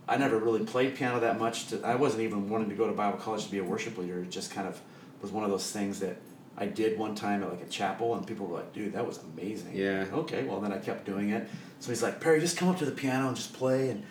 [0.08, 1.66] I never really played piano that much.
[1.68, 4.20] To, I wasn't even wanting to go to Bible college to be a worship leader.
[4.22, 4.80] It just kind of
[5.20, 6.16] was one of those things that
[6.56, 9.20] I did one time at like a chapel, and people were like, "Dude, that was
[9.36, 10.06] amazing." Yeah.
[10.14, 11.46] Okay, well then I kept doing it.
[11.80, 14.02] So he's like, "Perry, just come up to the piano and just play." And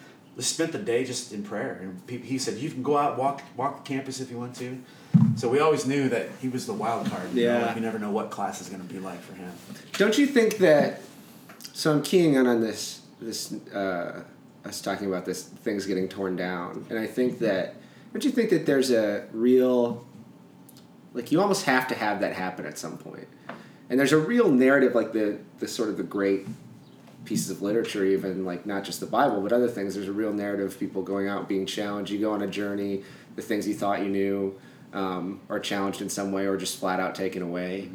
[0.49, 1.79] spent the day just in prayer.
[1.81, 4.77] And he said, "You can go out walk walk the campus if you want to."
[5.35, 7.33] So we always knew that he was the wild card.
[7.33, 7.65] You know, Yeah.
[7.67, 9.51] like you never know what class is going to be like for him.
[9.93, 11.01] Don't you think that?
[11.73, 13.01] So I'm keying in on this.
[13.19, 14.23] This uh,
[14.65, 17.75] us talking about this things getting torn down, and I think that.
[18.13, 20.05] Don't you think that there's a real,
[21.13, 23.27] like you almost have to have that happen at some point,
[23.89, 26.45] and there's a real narrative like the the sort of the great
[27.25, 29.95] pieces of literature, even like not just the Bible, but other things.
[29.95, 32.11] There's a real narrative of people going out being challenged.
[32.11, 33.03] You go on a journey,
[33.35, 34.59] the things you thought you knew
[34.93, 37.89] um, are challenged in some way, or just flat out taken away.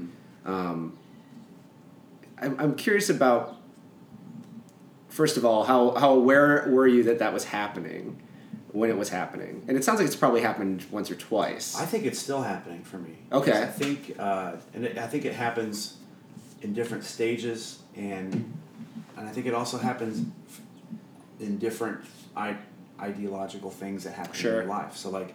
[0.44, 0.96] Um,
[2.38, 3.56] I'm, I'm curious about
[5.08, 8.20] first of all how, how aware were you that that was happening
[8.72, 11.86] when it was happening and it sounds like it's probably happened once or twice I
[11.86, 13.16] think it's still happening for me.
[13.32, 13.62] Okay.
[13.62, 15.96] I think, uh, and it, I think it happens
[16.62, 18.52] in different stages, and
[19.16, 20.24] and I think it also happens
[21.40, 22.00] in different
[22.36, 22.56] I,
[23.00, 24.52] ideological things that happen Sure.
[24.62, 24.96] in your life.
[24.96, 25.34] So like,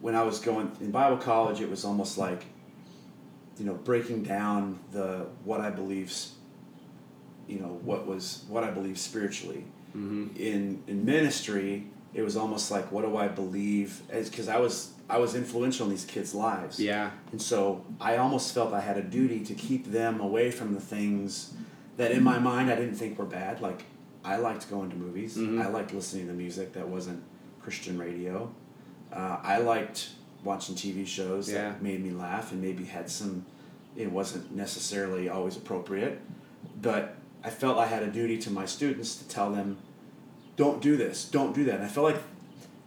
[0.00, 2.44] when I was going in Bible college, it was almost like,
[3.58, 6.12] you know, breaking down the what I believe,
[7.48, 9.64] you know, what was what I believe spiritually.
[9.96, 10.26] mm-hmm.
[10.36, 15.18] in in ministry it was almost like what do i believe because i was i
[15.18, 19.02] was influential in these kids lives yeah and so i almost felt i had a
[19.02, 21.54] duty to keep them away from the things
[21.96, 23.84] that in my mind i didn't think were bad like
[24.24, 25.60] i liked going to movies Mhm.
[25.62, 27.22] i liked listening to music that wasn't
[27.62, 28.50] christian radio
[29.12, 30.10] uh, i liked
[30.42, 31.70] watching tv shows Yeah.
[31.70, 33.44] that made me laugh and maybe had some
[33.96, 36.20] it wasn't necessarily always appropriate
[36.80, 39.76] but I felt I had a duty to my students to tell them,
[40.56, 41.74] don't do this, don't do that.
[41.74, 42.22] And I felt like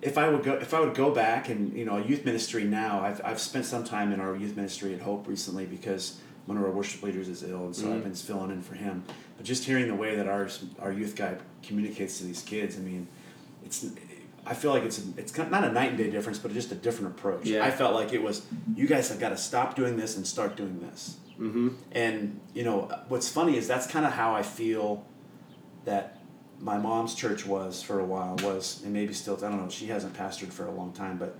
[0.02, 3.02] if I would go if I would go back and you know youth ministry now,
[3.02, 6.64] I've, I've spent some time in our youth ministry at Hope recently because one of
[6.64, 8.04] our worship leaders is ill, and so I've Mhm.
[8.04, 9.04] been filling in for him.
[9.36, 12.80] But just hearing the way that our our youth guy communicates to these kids, I
[12.80, 13.08] mean,
[13.66, 13.86] it's
[14.46, 16.76] I feel like it's a, it's not a night and day difference, but just a
[16.76, 17.46] different approach.
[17.46, 17.66] Yeah.
[17.66, 18.44] I felt like it was
[18.76, 21.18] you guys have got to stop doing this and start doing this.
[21.38, 21.70] mm-hmm.
[21.92, 25.04] And you know what's funny is that's kind of how I feel
[25.84, 26.18] that
[26.60, 29.88] my mom's church was for a while was and maybe still I don't know she
[29.88, 31.38] hasn't pastored for a long time but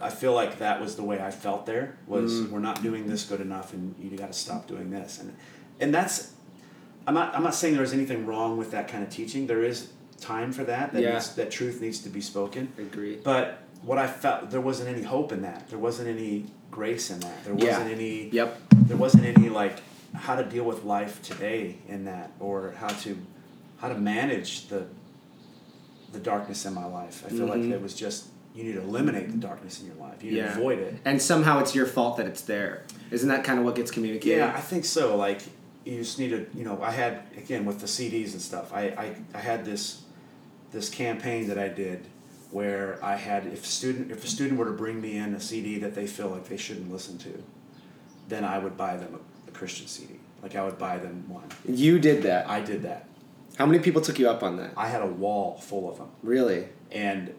[0.00, 2.50] I feel like that was the way I felt there was Mm.
[2.50, 5.34] we're not doing this good enough and you got to stop doing this and
[5.80, 6.32] and that's
[7.06, 9.88] I'm not I'm not saying there's anything wrong with that kind of teaching there is
[10.20, 11.12] time for that that Yeah.
[11.14, 15.02] needs, that truth needs to be spoken agree but what I felt there wasn't any
[15.02, 19.24] hope in that there wasn't any grace in that there wasn't any yep there wasn't
[19.24, 19.76] any like
[20.14, 23.16] how to deal with life today in that or how to
[23.78, 24.86] how to manage the
[26.12, 27.24] the darkness in my life.
[27.26, 27.72] I feel like Mhm.
[27.72, 30.22] it was just you need to eliminate the darkness in your life.
[30.22, 30.52] You need Yeah.
[30.52, 30.94] to avoid it.
[31.04, 34.38] and somehow it's your fault that it's there isn't that kind of what gets communicated
[34.38, 35.16] Yeah, I think so.
[35.16, 35.40] Like
[35.84, 38.72] you just need to, you know, I had again with the CDs and stuff.
[38.72, 40.02] I I, I had this
[40.70, 42.06] this campaign that I did
[42.50, 45.78] where I had if student if a student were to bring me in a CD
[45.78, 47.42] that they feel like they shouldn't listen to,
[48.28, 50.14] then I would buy them a, a Christian CD.
[50.42, 51.44] Like I would buy them one.
[51.68, 53.06] you did that I did that.
[53.58, 56.08] how many people took you up on that I had a wall full of them,
[56.22, 57.32] really and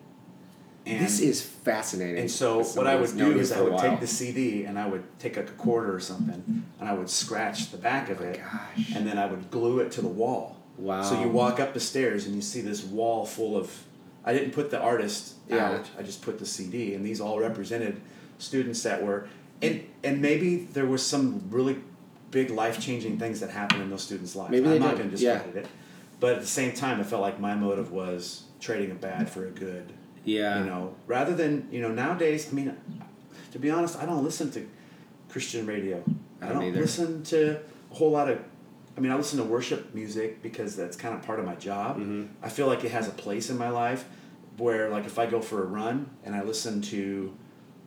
[0.86, 4.66] this is fascinating and so what I would do is I would take the CD
[4.66, 8.10] and I would take like a quarter or something and I would scratch the back
[8.10, 8.92] of oh it, gosh.
[8.96, 10.58] and then I would glue it to the wall.
[10.78, 13.84] wow So you walk up the stairs and you see this wall full of.
[14.26, 15.70] I didn't put the artist Yeah.
[15.72, 15.90] out.
[16.00, 18.00] I just put the CD, and these all represented
[18.38, 19.28] students that were,
[19.62, 21.78] and and maybe there was some really
[22.32, 24.52] big life changing things that happened in those students' lives.
[24.52, 25.42] Maybe I'm not going to yeah.
[25.54, 25.68] it,
[26.20, 29.46] but at the same time, I felt like my motive was trading a bad for
[29.46, 29.94] a good.
[30.26, 32.48] Yeah You know, rather than you know nowadays.
[32.52, 32.76] I mean,
[33.52, 34.68] to be honest, I don't listen to
[35.30, 36.04] Christian radio.
[36.42, 37.60] I I don't don't listen to
[37.92, 38.40] a whole lot of.
[38.96, 41.98] I mean, I listen to worship music because that's kind of part of my job.
[42.00, 42.28] Mhm.
[42.44, 44.06] I feel like it has a place in my life
[44.58, 47.34] where, like, if I go for a run and I listen to,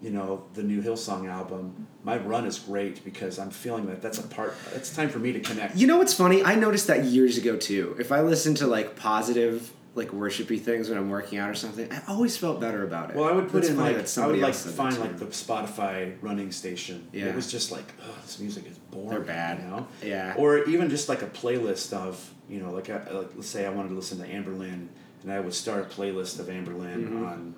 [0.02, 4.18] you know, the new Hillsong album, my run is great because I'm feeling that that's
[4.18, 4.54] a part.
[4.74, 5.76] It's time for me to connect.
[5.76, 6.42] You know what's funny?
[6.42, 7.94] I noticed that years ago too.
[8.00, 11.90] If I listen to like positive, like worshipy things when I'm working out or something,
[11.90, 13.16] I always felt better about it.
[13.16, 16.52] Well, I would put It's in like I would like find like the Spotify running
[16.52, 17.08] station.
[17.12, 17.26] Yeah.
[17.26, 19.08] It was just like, oh, this music is boring.
[19.08, 19.58] They're bad.
[19.62, 19.88] You know.
[20.04, 20.34] Yeah.
[20.36, 23.70] Or even just like a playlist of you know like, a, like let's say I
[23.70, 24.86] wanted to listen to Anberlin
[25.22, 27.26] and I would start a playlist of Anberlin Mhm.
[27.26, 27.54] on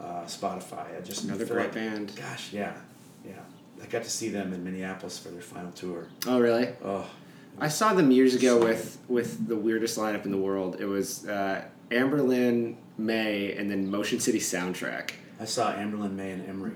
[0.00, 0.96] uh, Spotify.
[0.96, 2.12] I just Another great like, band.
[2.16, 2.74] Gosh, yeah,
[3.24, 3.32] yeah.
[3.82, 6.06] I got to see them in Minneapolis for their final tour.
[6.28, 6.68] Oh really?
[6.84, 7.06] Oh,
[7.58, 10.80] I saw them years ago with with the weirdest lineup in the world.
[10.80, 15.10] It was uh, Amber Lynn, Mae, and then Motion City Soundtrack.
[15.40, 16.72] I saw Amber Lynn, Mae, and Emery.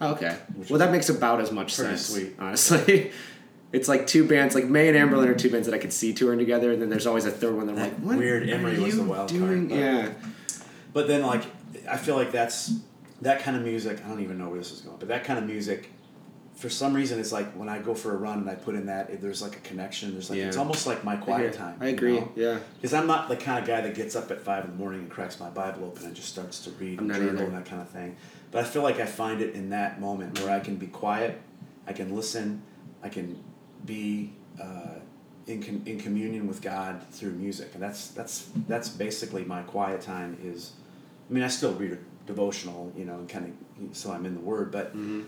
[0.00, 0.36] Oh, okay.
[0.56, 2.34] Which Well, that makes about as much sense, sweet.
[2.38, 3.12] honestly.
[3.72, 6.12] It's like two bands, like Mae and Anberlin are two bands that I could see
[6.12, 8.48] touring together, and then there's always a third one that I'm That like, what weird
[8.50, 9.68] Emery was the wild card, doing?
[9.68, 10.12] but- yeah,
[10.92, 11.44] But then, like,
[11.88, 12.72] I feel like that's
[13.22, 14.04] that kind of music.
[14.04, 15.88] I don't even know where this is going, but that kind of music,
[16.60, 18.86] for some reason, it's like when I go for a run and I put in
[18.86, 20.12] that, there's like a connection.
[20.12, 21.56] There's like it's almost like my I, quiet agree.
[21.58, 21.76] time.
[21.80, 22.20] I you agree.
[22.20, 22.32] know?
[22.36, 24.76] Yeah, Because I'm not the kind of guy that gets up at five in the
[24.76, 27.44] morning and cracks my Bible open and just starts to read I'm and journal either.
[27.44, 28.16] and that kind of thing.
[28.50, 31.40] But I feel like I find it in that moment where I can be quiet,
[31.86, 32.62] I can listen,
[33.02, 33.42] I can
[33.86, 34.98] be uh,
[35.46, 40.00] in com- in communion with God through music, and that's that's that's basically my quiet
[40.02, 40.36] time.
[40.42, 40.72] Is
[41.28, 43.56] I mean I still read a devotional, you know, and kind
[43.90, 45.22] of so I'm in the Word, but Mm-hmm.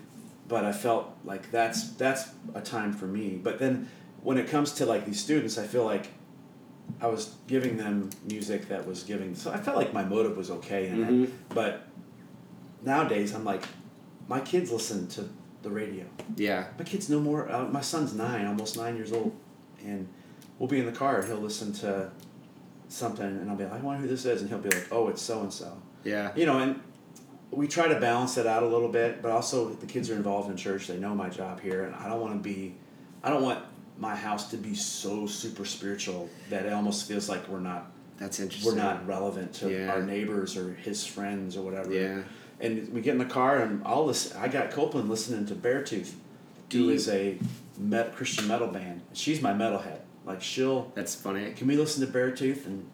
[0.53, 3.41] But I felt like that's that's a time for me.
[3.43, 3.89] But then
[4.23, 6.09] when it comes to like these students, I feel like
[7.01, 9.35] I was giving them music that was giving.
[9.35, 11.25] So I felt like my motive was okay in Mhm.
[11.25, 11.31] it.
[11.49, 11.73] But
[12.83, 13.63] nowadays, I'm like,
[14.29, 15.25] my kids listen to
[15.63, 16.05] the radio.
[16.37, 17.51] yeah, My kids know more.
[17.51, 19.33] Uh, my son's nine, almost nine years old,
[19.87, 20.07] and
[20.59, 22.11] we'll be in the car and he'll listen to
[22.89, 25.09] something, and I'll be like, I wonder who this is, and he'll be like, Oh,
[25.09, 25.71] it's so and so.
[26.05, 26.79] yeah, You know, and
[27.53, 30.51] we try to balance it out a little bit, but also the kids are involved
[30.51, 30.87] in church.
[30.89, 32.75] They know my job here, and I don't want to be,
[33.23, 33.65] I don't want
[33.99, 38.41] my house to be so super spiritual that it almost feels like we're not that's
[38.41, 38.73] interesting.
[38.75, 39.91] we're not relevant to Yeah.
[39.93, 41.93] our neighbors or his friends or whatever.
[41.93, 42.23] Yeah.
[42.61, 44.35] And we get in the car and all this.
[44.35, 46.13] I got Copeland listening to Beartooth,
[46.69, 47.37] Do who is a
[47.79, 49.03] met, Christian metal band.
[49.13, 49.99] She's my metalhead.
[50.25, 51.53] Like she'll, That's funny.
[51.53, 52.65] can we listen to Beartooth?
[52.67, 52.89] And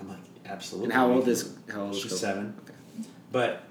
[0.00, 0.84] I'm like, absolutely.
[0.86, 2.20] And how old is how old She's Copeland?
[2.20, 2.54] seven.
[2.64, 3.08] Okay.
[3.32, 3.62] But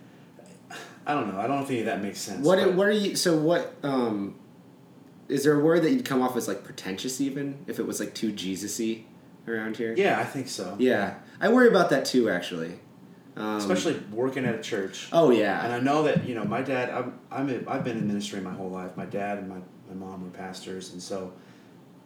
[1.07, 1.39] I don't know.
[1.39, 2.45] I don't know if any of that makes sense.
[2.45, 3.15] What but- what are you?
[3.15, 3.73] So what?
[3.81, 4.35] Um,
[5.29, 7.99] is there a word that you'd come off as like pretentious even if it was
[7.99, 9.03] like too Jesusy
[9.47, 9.93] around here?
[9.97, 10.75] Yeah, I think so.
[10.79, 12.79] Yeah, I worry about that too actually.
[13.37, 15.09] Um, Especially working at a church.
[15.13, 15.63] Oh yeah.
[15.63, 15.73] And.
[15.73, 16.89] I know that you know my dad.
[16.89, 18.97] I'm, I'm a, I've been in ministry my whole life.
[18.97, 21.31] My dad and my, my mom were pastors, and so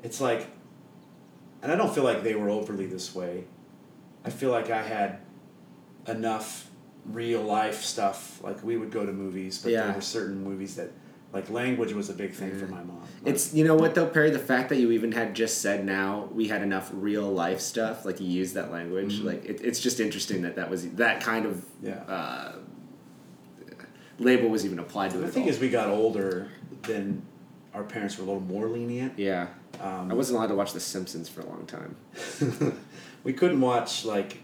[0.03, 0.47] it's like,
[1.63, 3.45] and I don't feel like they were overly this way.
[4.25, 5.19] I feel like I had
[6.07, 6.69] enough
[7.05, 8.41] real life stuff.
[8.43, 9.85] Like we would go to movies, but Yeah.
[9.87, 10.91] there were certain movies that,
[11.33, 13.01] like language was a big thing for my mom.
[13.23, 16.27] It's you know what though Perry the fact that you even had just said now
[16.33, 19.25] we had enough real life stuff like you used that language Mhm.
[19.25, 22.01] like it, it's just interesting that that was that kind of yeah.
[22.03, 22.55] uh,
[24.19, 25.27] label was even applied to it.
[25.27, 25.51] I think all.
[25.51, 26.49] as we got older,
[26.83, 27.21] then
[27.73, 29.13] our parents were a little more lenient.
[29.17, 29.47] yeah
[29.79, 31.95] Um, I wasn't allowed to watch The Simpsons for a long time.
[33.23, 34.39] we couldn't watch like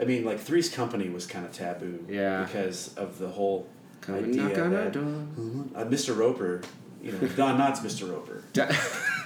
[0.00, 2.44] I mean like Three's Company was kind of taboo Yeah.
[2.44, 3.68] because of the whole
[4.00, 5.04] Come idea knock on that door.
[5.74, 6.16] uh, Mr.
[6.16, 6.62] Roper
[7.02, 8.10] you know Don Knotts Mr.
[8.10, 8.42] Roper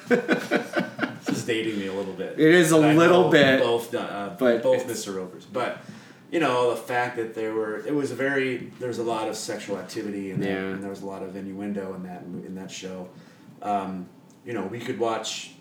[0.08, 4.62] this is dating me a little bit It is a little bit, both uh, but
[4.62, 5.14] both Mr.
[5.14, 5.78] Ropers but
[6.30, 9.28] you know the fact that there were it was a very there was a lot
[9.28, 10.56] of sexual activity and, Yeah.
[10.56, 13.08] and there was a lot of innuendo in that in that show
[13.62, 14.06] um,
[14.44, 15.52] you know we could watch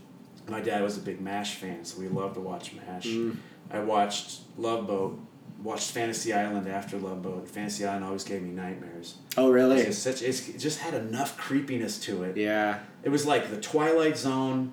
[0.48, 3.06] my dad was a big MASH fan, so we loved to watch MASH.
[3.06, 3.38] Mm.
[3.74, 5.20] I watched Love Boat,
[5.62, 7.50] watched Fantasy Island after Love Boat.
[7.50, 9.16] Fantasy Island always gave me nightmares.
[9.36, 9.82] Oh really?
[9.82, 12.38] It's such it's, it just had enough creepiness to it.
[12.38, 12.80] Yeah.
[13.04, 14.72] It was like the Twilight Zone,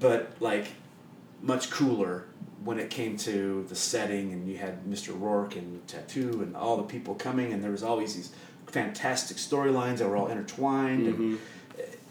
[0.00, 0.66] but like
[1.40, 2.24] much cooler
[2.64, 5.16] when it came to the setting, and you had Mr.
[5.18, 8.32] Roarke and Tattoo and all the people coming, and there was always these
[8.66, 11.38] fantastic storylines that were all intertwined, and Mhm.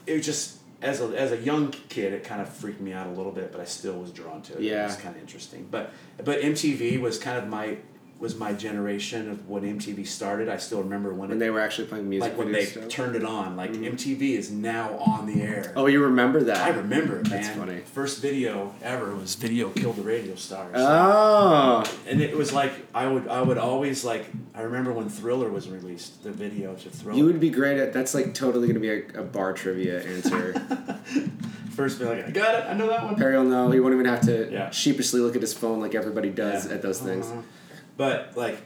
[0.07, 3.07] it was just as a as a young kid, it kind of freaked me out
[3.07, 4.61] a little bit, but I still was drawn to it.
[4.61, 4.83] Yeah.
[4.83, 5.67] it was kind of interesting.
[5.69, 5.91] But
[6.23, 7.77] but MTV was kind of my
[8.19, 10.49] was my generation of when MTV started.
[10.49, 12.29] I still remember when, When it, they were actually playing music.
[12.31, 12.87] like when they stuff.
[12.89, 13.55] turned it on.
[13.55, 13.85] Like Mhm.
[13.93, 15.71] MTV is now on the air.
[15.75, 16.57] Oh, you remember that?
[16.57, 17.57] I remember, it, That's man.
[17.59, 17.79] funny.
[17.93, 21.83] First video ever was "Video Killed the Radio Stars," Oh.
[22.07, 24.25] and it was like I would I would always like
[24.55, 27.17] I remember when Thriller was released, the video to Thriller.
[27.19, 27.93] You would be great at.
[27.93, 30.53] That's like totally gonna be a, a bar trivia answer.
[31.75, 33.15] First, be like, I got it, I know that one.
[33.15, 33.69] Perry will know.
[33.69, 34.71] He won't even have to Yeah.
[34.71, 36.73] sheepishly look at his phone like everybody does Yeah.
[36.73, 37.27] at those things.
[37.27, 37.41] Uh-huh.
[37.97, 38.59] But like,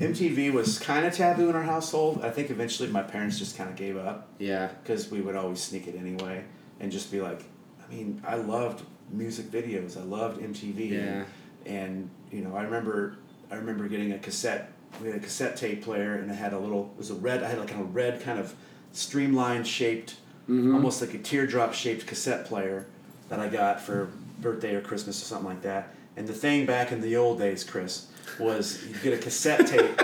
[0.00, 2.20] MTV was kind of taboo in our household.
[2.24, 4.68] I think eventually my parents just kind of gave up Yeah.
[4.82, 6.44] because we would always sneak it anyway
[6.80, 7.44] and just be like,
[7.86, 9.96] I mean, I loved music videos.
[9.96, 10.90] I loved MTV.
[10.90, 11.24] Yeah.
[11.66, 13.16] And you know, I remember,
[13.50, 14.72] I remember getting a cassette.
[15.00, 16.90] We had a cassette tape player, and it had a little.
[16.94, 17.42] It was a red.
[17.42, 18.54] I had like a red kind of
[18.92, 20.16] streamlined shaped,
[20.50, 20.74] Mhm.
[20.74, 22.86] almost like a teardrop shaped cassette player
[23.28, 24.08] that I got for
[24.40, 25.94] birthday or Christmas or something like that.
[26.16, 28.06] And the thing back in the old days, Chris,
[28.38, 30.00] was you get a cassette tape.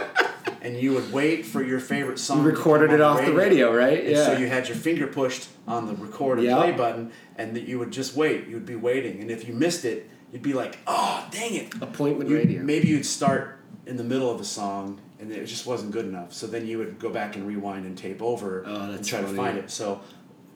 [0.60, 2.38] And you would wait for your favorite song.
[2.38, 4.00] You recorded it off the radio, right?
[4.00, 4.26] and Yeah.
[4.26, 6.58] so you had your finger pushed on the record and Yep.
[6.58, 8.48] play button, and that you would just wait.
[8.48, 11.74] You would be waiting, and if you missed it, you'd be like, "Oh, dang it!"
[11.80, 12.62] Appointment You- radio.
[12.62, 16.32] Maybe you'd start in the middle of a song, and it just wasn't good enough.
[16.34, 19.28] So then you would go back and rewind and tape over Oh, and try to
[19.28, 19.70] find it.
[19.70, 20.00] So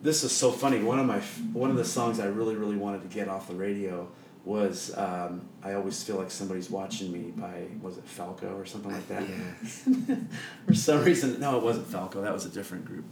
[0.02, 0.82] this is so funny.
[0.82, 1.20] One of my
[1.52, 4.08] one of the songs I really really wanted to get off the radio
[4.44, 8.90] was um, I always feel like somebody's watching me by was it Falco or something
[8.90, 9.22] like that.
[9.28, 10.16] Yeah.
[10.66, 12.22] For some reason, no, it wasn't Falco.
[12.22, 13.04] That was a different group.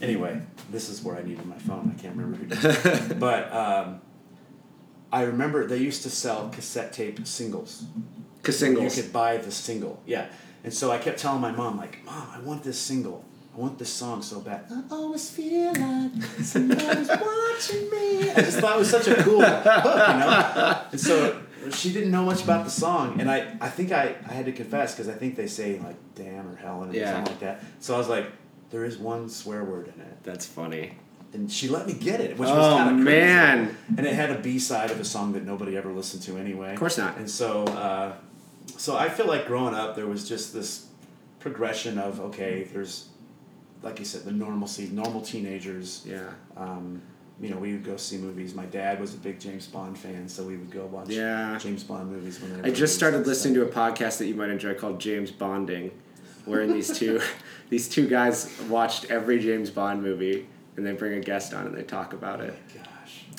[0.00, 1.92] Anyway, this is where I needed my phone.
[1.96, 3.10] I can't remember who did.
[3.10, 3.18] it.
[3.18, 4.00] but um,
[5.12, 7.84] I remember they used to sell cassette tape singles.
[8.42, 10.28] Cause You could buy the single, yeah.
[10.62, 13.24] And so I kept telling my mom, like, Mom, I want this single.
[13.56, 14.66] I want this song so bad.
[14.70, 18.30] I always feel like somebody's watching me.
[18.30, 20.82] I just thought it was such a cool hook, you know.
[20.92, 21.40] And so
[21.72, 24.52] she didn't know much about the song, and I, I think I, I had to
[24.52, 27.12] confess because I think they say like "damn" or "hell" and Yeah.
[27.14, 27.64] something like that.
[27.80, 28.26] So I was like,
[28.70, 30.92] there is one swear word in it, That's funny.
[31.32, 33.20] and she let me get it, which was Oh kind of crazy.
[33.20, 33.76] man.
[33.96, 36.74] and it had a B side of a song that nobody ever listened to anyway.
[36.74, 37.16] Of course not.
[37.16, 38.12] And so, uh,
[38.76, 40.86] so I feel like growing up, there was just this
[41.40, 43.08] progression of okay, there's,
[43.86, 46.02] like you said, the normalcy, normal teenagers.
[46.04, 46.28] Yeah.
[46.56, 47.00] Um,
[47.40, 48.54] you know, we would go see movies.
[48.54, 51.56] My dad was a big James Bond fan, so we would go watch Yeah.
[51.58, 52.64] James Bond movies when.
[52.64, 55.92] I just started listening to a podcast that you might enjoy called James Bonding,
[56.46, 57.20] wherein these two
[57.70, 61.76] these two guys watched every James Bond movie and they bring a guest on and
[61.76, 62.54] they talk about it.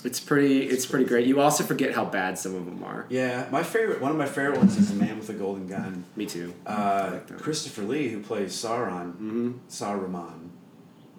[0.03, 1.25] It's pretty it's pretty great.
[1.25, 3.05] You also forget how bad some of them are.
[3.09, 6.05] Yeah, my favorite, one of my favorite ones is The Man with a Golden Gun.
[6.15, 6.53] Me too.
[6.65, 7.39] Uh, like.
[7.39, 9.51] Christopher Lee, who plays Sauron, Mm-hmm.
[9.69, 10.49] Saruman.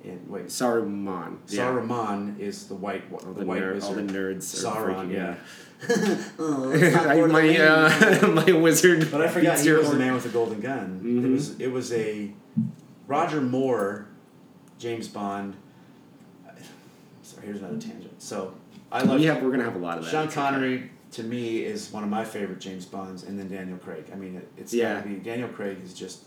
[0.04, 1.38] In, wait, Saruman.
[1.48, 1.64] Yeah.
[1.66, 3.02] Saruman is the white.
[3.12, 3.88] All the, the, white ner- wizard.
[3.88, 5.34] all the nerds Sauron, yeah.
[6.38, 9.10] oh, I- my uh, my wizard.
[9.10, 11.00] but I forgot he was the man with the golden gun.
[11.02, 11.32] It Mhm.
[11.32, 12.30] was it was a
[13.08, 14.06] Roger Moore,
[14.78, 15.56] James Bond.
[17.22, 18.22] Sorry, here's another tangent.
[18.22, 18.54] So
[18.90, 20.10] I love We have we're gonna have a lot of that.
[20.10, 20.90] Sean Connery.
[21.12, 24.04] To me, is one of my favorite James Bonds, and then Daniel Craig.
[24.12, 25.00] I mean, it, it's Yeah.
[25.00, 26.24] be Daniel Craig has just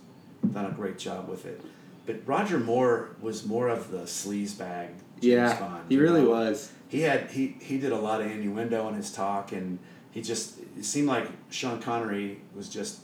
[0.54, 1.62] done a great job with it.
[2.08, 4.90] But Roger Moore was more of the sleaze bag.
[5.22, 6.32] James Yeah, Bond, he really know?
[6.32, 6.72] was.
[6.88, 9.78] he had he he did a lot of innuendo in his talk and
[10.10, 13.02] he just it seemed like Sean Connery was just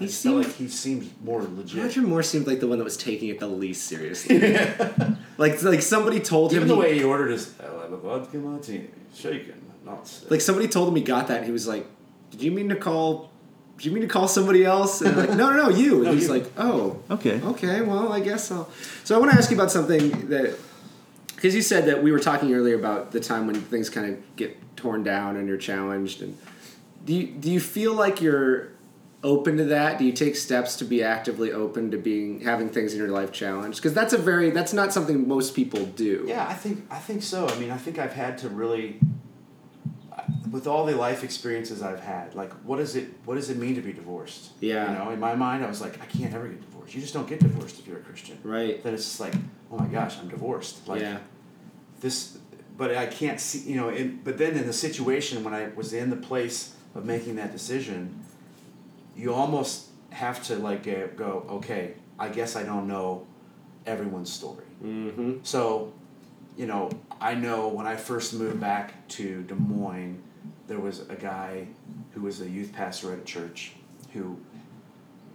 [0.00, 1.80] He I seemed- like he seemed more legit.
[1.82, 4.40] Roger Moore seemed like the one that was taking it the least seriously.
[5.38, 7.96] like like somebody told him Even the he- way he ordered his "I'll have a
[7.96, 11.68] vodka martini, shaken, not stirred." like somebody told him he got that and he was
[11.68, 11.86] like,
[12.32, 13.30] Did you mean to call
[13.76, 15.00] did you mean to call somebody else?
[15.00, 15.94] And like, no, no, no, you.
[15.96, 16.34] And No, he's you.
[16.34, 17.40] like, oh, okay.
[17.40, 18.68] okay, well, I guess I'll.
[19.04, 20.54] So I want to ask you about something that,
[21.34, 24.36] because you said that we were talking earlier about the time when things kind of
[24.36, 26.20] get torn down and you're challenged.
[26.20, 26.36] And
[27.06, 28.68] do you, do you feel like you're
[29.22, 29.98] open to that?
[29.98, 33.32] Do you take steps to be actively open to being having things in your life
[33.32, 33.78] challenged?
[33.78, 36.24] Because that's a very that's not something most people do.
[36.26, 37.46] Yeah, I think I think so.
[37.48, 39.00] I mean, I think I've had to really,
[40.50, 43.74] with all the life experiences I've had, like what does it what does it mean
[43.74, 44.52] to be divorced?
[44.60, 44.90] Yeah.
[44.90, 46.94] You know, in my mind, I was like, I can't ever get divorced.
[46.94, 48.38] You just don't get divorced if you're a Christian.
[48.42, 48.82] Right.
[48.82, 49.34] Then it's just like,
[49.70, 50.88] oh my gosh, I'm divorced.
[50.88, 51.18] Like yeah.
[52.00, 52.38] this,
[52.76, 53.70] but I can't see.
[53.70, 57.04] You know, in, but then in the situation when I was in the place of
[57.04, 58.19] making that decision,
[59.20, 63.26] you almost have to like uh, go, okay, I guess I don't know
[63.86, 64.64] everyone's story.
[64.82, 65.38] Mm-hmm.
[65.42, 65.92] So,
[66.56, 66.90] you know,
[67.20, 70.22] I know when I first moved back to Des Moines,
[70.68, 71.66] there was a guy
[72.12, 73.72] who was a youth pastor at a church
[74.14, 74.38] who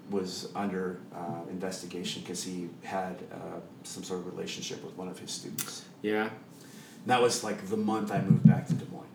[0.09, 5.19] was under uh, investigation because he had uh, some sort of relationship with one of
[5.19, 5.85] his students.
[6.01, 6.23] Yeah.
[6.23, 9.05] And that was like the month I moved back to Des Moines.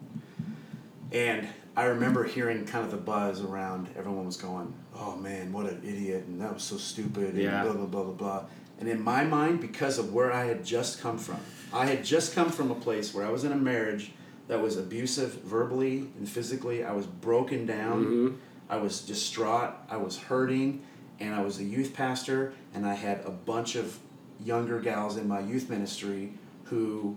[1.13, 3.89] And I remember hearing kind of the buzz around.
[3.97, 7.31] Everyone was going, "Oh man, what an idiot!" and that was so stupid.
[7.35, 7.63] And Yeah.
[7.63, 8.43] blah blah blah blah blah.
[8.81, 11.37] And in my mind, because of where I had just come from,
[11.73, 14.13] I had just come from a place where I was in a marriage
[14.49, 16.83] that was abusive verbally and physically.
[16.83, 18.05] I was broken down.
[18.05, 18.35] Mhm.
[18.69, 19.75] I was distraught.
[19.89, 20.81] I was hurting,
[21.21, 23.99] and I was a youth pastor, and I had a bunch of
[24.43, 26.33] younger gals in my youth ministry
[26.65, 27.17] who,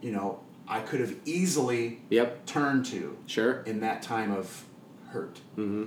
[0.00, 2.46] you know, I could have easily Yep.
[2.46, 3.62] turned to Sure.
[3.66, 4.64] in that time of
[5.10, 5.40] hurt.
[5.58, 5.84] Mm-hmm.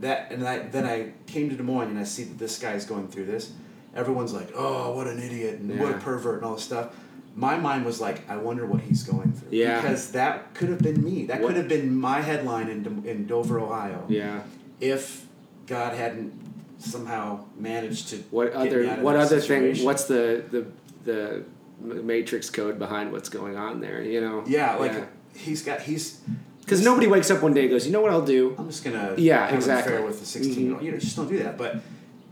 [0.00, 2.84] That and I then I came to Des Moines and I see that this guy's
[2.86, 3.52] going through this.
[3.94, 6.94] Everyone's like, "Oh, what an idiot and what a pervert and all this stuff."
[7.36, 9.80] My mind was like, "I wonder what he's going through." Yeah.
[9.80, 11.26] Because that could have been me.
[11.26, 14.04] That What- could have been my headline in in Dover, Ohio.
[14.08, 14.40] Yeah.
[14.80, 15.26] If
[15.66, 16.32] God hadn't
[16.78, 19.76] somehow managed to What other what other thing?
[19.84, 20.66] What's the the
[21.04, 21.42] the
[21.82, 24.02] matrix code behind what's going on there?
[24.02, 24.44] You know.
[24.46, 26.20] yeah, like he's got he's
[26.60, 28.54] Because nobody wakes up one day and goes, you know what I'll do?
[28.58, 29.96] I'm just gonna Yeah, have exactly.
[29.96, 30.82] an with the 16 year old.
[30.82, 31.58] You know, just don't do that.
[31.58, 31.80] But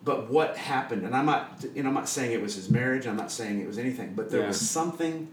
[0.04, 1.04] but what happened?
[1.04, 3.06] And I'm not you know I'm not saying it was his marriage.
[3.06, 4.14] I'm not saying it was anything.
[4.14, 4.48] But there Yeah.
[4.48, 5.28] was something,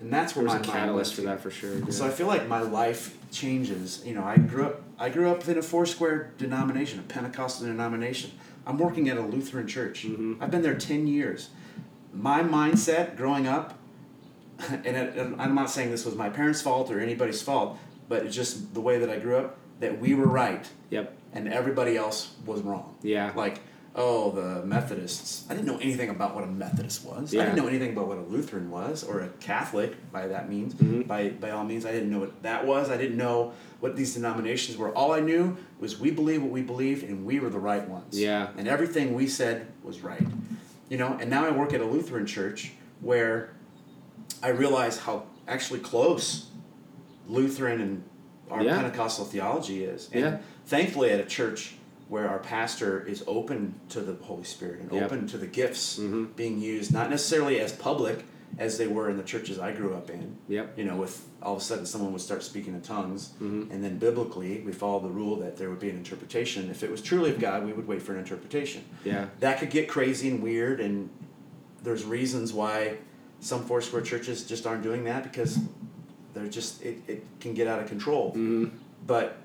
[0.00, 1.74] and that's where There's my a catalyst for that for sure.
[1.78, 1.84] yeah.
[1.90, 4.02] So I feel like my life changes.
[4.06, 8.30] You know, I grew up I grew up in a Foursquare denomination, a Pentecostal denomination.
[8.66, 10.06] I'm working at a Lutheran church.
[10.06, 10.36] Mhm.
[10.40, 11.50] I've been there ten years.
[12.16, 13.78] My mindset growing up
[14.70, 18.34] and, it, I'm not saying this was my parents' fault or anybody's fault, but it's
[18.34, 21.14] just the way that I grew up that we were right Yep.
[21.34, 22.96] and everybody else was wrong.
[23.02, 23.32] Yeah.
[23.36, 23.60] Like,
[23.94, 25.44] oh, the Methodists.
[25.50, 27.34] I didn't know anything about what a Methodist was.
[27.34, 27.42] Yeah.
[27.42, 30.74] I didn't know anything about what a Lutheran was or a Catholic by that means.
[30.74, 31.02] Mm-hmm.
[31.02, 32.88] By by all means, I didn't know what that was.
[32.88, 34.90] I didn't know what these denominations were.
[34.94, 38.18] All I knew was we believe what we believed and we were the right ones.
[38.18, 38.48] Yeah.
[38.56, 40.26] And everything we said was right.
[40.88, 43.50] You know, and now I work at a Lutheran church where
[44.42, 46.48] I realize how actually close
[47.28, 48.04] Lutheran and
[48.50, 48.76] our Yeah.
[48.76, 50.08] Pentecostal theology is.
[50.12, 50.38] And Yeah.
[50.66, 51.74] thankfully at a church
[52.08, 55.04] where our pastor is open to the Holy Spirit and Yep.
[55.04, 56.36] open to the gifts Mhm.
[56.36, 58.24] being used, not necessarily as public
[58.58, 60.36] as they were in the churches I grew up in.
[60.48, 60.78] Yep.
[60.78, 63.70] You know, with all of a sudden someone would start speaking in tongues, Mhm.
[63.70, 66.70] and then biblically we follow the rule that there would be an interpretation.
[66.70, 68.82] If it was truly of God, we would wait for an interpretation.
[69.04, 69.26] Yeah.
[69.40, 71.10] That could get crazy and weird, and
[71.82, 72.96] there's reasons why
[73.40, 75.58] some Foursquare churches just aren't doing that because
[76.32, 78.32] they're just it, it can get out of control.
[78.34, 78.70] Mhm.
[79.06, 79.36] But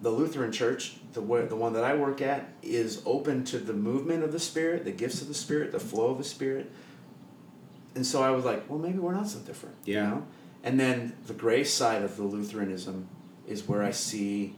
[0.00, 4.22] the Lutheran Church, the the one that I work at, is open to the movement
[4.22, 6.70] of the Spirit, the gifts of the Spirit, the flow of the Spirit.
[7.94, 9.74] And so I was like, well, maybe we're not so different.
[9.84, 10.10] you Yeah.
[10.10, 10.26] know?
[10.62, 13.08] And then the grace side of the Lutheranism
[13.46, 14.54] is where I see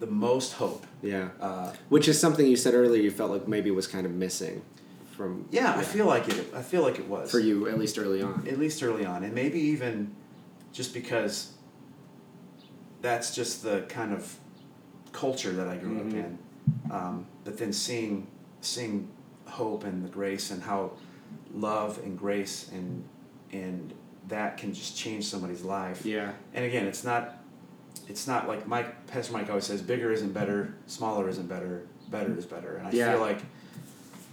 [0.00, 0.84] the most hope.
[1.02, 1.28] Yeah.
[1.40, 3.00] Uh, Which is something you said earlier.
[3.02, 4.62] You felt like maybe was kind of missing
[5.12, 5.46] from.
[5.50, 6.52] yeah, I feel like it.
[6.54, 8.46] I feel like it was for you at least early on.
[8.48, 10.10] at least early on, and maybe even
[10.72, 11.52] just because
[13.00, 14.36] that's just the kind of
[15.12, 16.14] culture that I grew up Mhm.
[16.14, 16.38] in.
[16.90, 18.26] Um, but then seeing
[18.60, 19.08] seeing
[19.46, 20.92] hope and the grace and how
[21.54, 23.04] love and grace and
[23.52, 23.92] and
[24.28, 26.06] that can just change somebody's life.
[26.06, 26.32] Yeah.
[26.54, 27.38] And again, it's not
[28.08, 32.36] it's not like Mike Pastor Mike always says bigger isn't better, smaller isn't better, better
[32.36, 32.76] is better.
[32.76, 33.12] And I Yeah.
[33.12, 33.38] feel like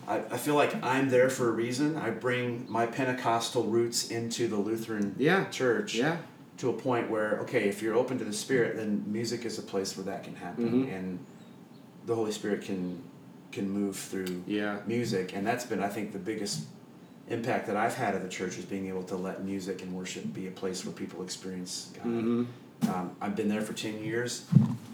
[0.07, 1.95] I, I feel like I'm there for a reason.
[1.97, 5.45] I bring my Pentecostal roots into the Lutheran Yeah.
[5.49, 6.17] church Yeah.
[6.57, 9.61] to a point where okay, if you're open to the Spirit, then music is a
[9.63, 10.93] place where that can happen, Mhm.
[10.97, 11.19] and
[12.05, 13.01] the Holy Spirit can
[13.51, 14.77] can move through Yeah.
[14.85, 16.65] music, and that's been I think the biggest
[17.29, 20.33] impact that I've had at the church is being able to let music and worship
[20.33, 22.05] be a place where people experience God.
[22.05, 22.89] Mm-hmm.
[22.89, 24.45] Um, I've been there for ten years.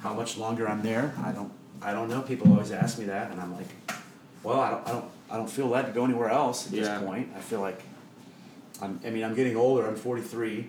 [0.01, 2.21] How much longer I'm there, I don't I don't know.
[2.21, 3.67] People always ask me that, and I'm like,
[4.43, 6.81] well, I don't I don't I don't feel led to go anywhere else at Yeah.
[6.97, 7.29] this point.
[7.35, 7.81] I feel like
[8.81, 9.87] I'm, I mean I'm getting older.
[9.87, 10.67] I'm 43,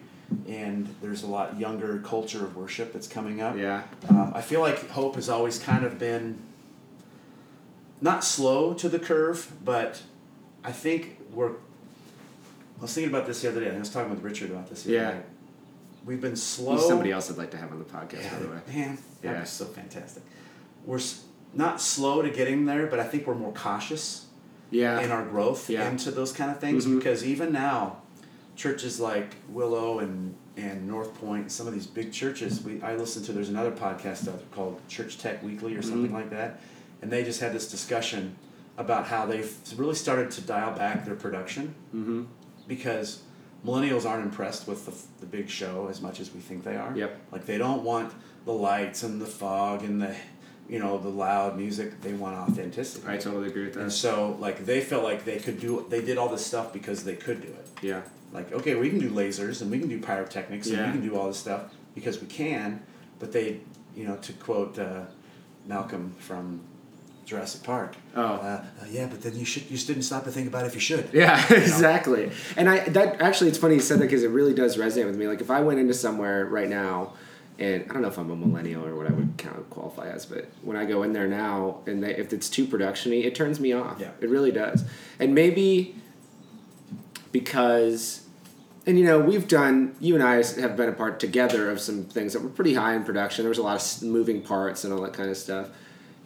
[0.48, 3.56] and there's a lot younger culture of worship that's coming up.
[3.56, 3.82] Yeah.
[4.08, 6.38] Um, I feel like Hope has always kind of been
[8.00, 10.02] not slow to the curve, but
[10.62, 11.50] I think we're.
[11.50, 13.74] I was thinking about this the other day.
[13.74, 14.82] I was talking with Richard about this.
[14.82, 15.10] The Yeah.
[15.12, 15.20] Day.
[16.04, 16.76] We've been slow.
[16.76, 18.58] He's somebody else I'd like to have on the podcast, by the way.
[18.68, 19.32] Man, Yeah.
[19.32, 20.22] that was so fantastic.
[20.84, 21.00] We're
[21.54, 24.26] not slow to getting there, but I think we're more cautious
[24.70, 25.00] Yeah.
[25.00, 25.88] in our growth Yeah.
[25.88, 26.98] into those kind of things Mhm.
[26.98, 27.96] because even now,
[28.56, 33.22] churches like Willow and and North Point, some of these big churches, we I listen
[33.24, 33.32] to.
[33.34, 36.14] There's another podcast out there called Church Tech Weekly or something Mhm.
[36.14, 36.60] like that,
[37.02, 38.36] and they just had this discussion
[38.78, 42.24] about how they've really started to dial back their production mm-hmm.
[42.68, 43.22] because
[43.64, 46.96] millennials aren't impressed with the, the big show as much as we think they are.
[46.96, 47.20] Yep.
[47.32, 48.12] Like they don't want
[48.44, 50.14] the lights and the fog and the,
[50.68, 52.00] you know, the loud music.
[52.02, 53.06] They want authenticity.
[53.08, 56.02] I totally agree with that And so like they felt like they could do they
[56.02, 57.68] did all this stuff because they could do it.
[57.82, 58.02] Yeah.
[58.32, 61.16] Like okay, we can do lasers and we can do pyrotechnics and we can do
[61.16, 62.82] all this stuff because we can,
[63.18, 63.60] but they,
[63.96, 65.04] you know, to quote uh,
[65.66, 66.60] Malcolm from
[67.26, 67.96] Jurassic Park.
[68.14, 68.22] Oh.
[68.22, 70.80] Uh, uh, yeah, but then you should you didn't stop to think about if you
[70.80, 71.10] should.
[71.12, 72.30] Yeah, exactly.
[72.56, 75.16] And I that actually it's funny you said that because it really does resonate with
[75.16, 75.26] me.
[75.26, 77.14] Like if I went into somewhere right now,
[77.58, 80.08] and I don't know if I'm a millennial or what I would kind of qualify
[80.08, 83.34] as, but when I go in there now and they, if it's too productiony, it
[83.34, 83.98] turns me off.
[83.98, 84.12] Yeah.
[84.20, 84.84] It really does.
[85.18, 85.96] And maybe
[87.32, 88.24] because
[88.86, 92.04] and you know we've done you and i have been a part together of some
[92.04, 94.92] things that were pretty high in production there was a lot of moving parts and
[94.94, 95.68] all that kind of stuff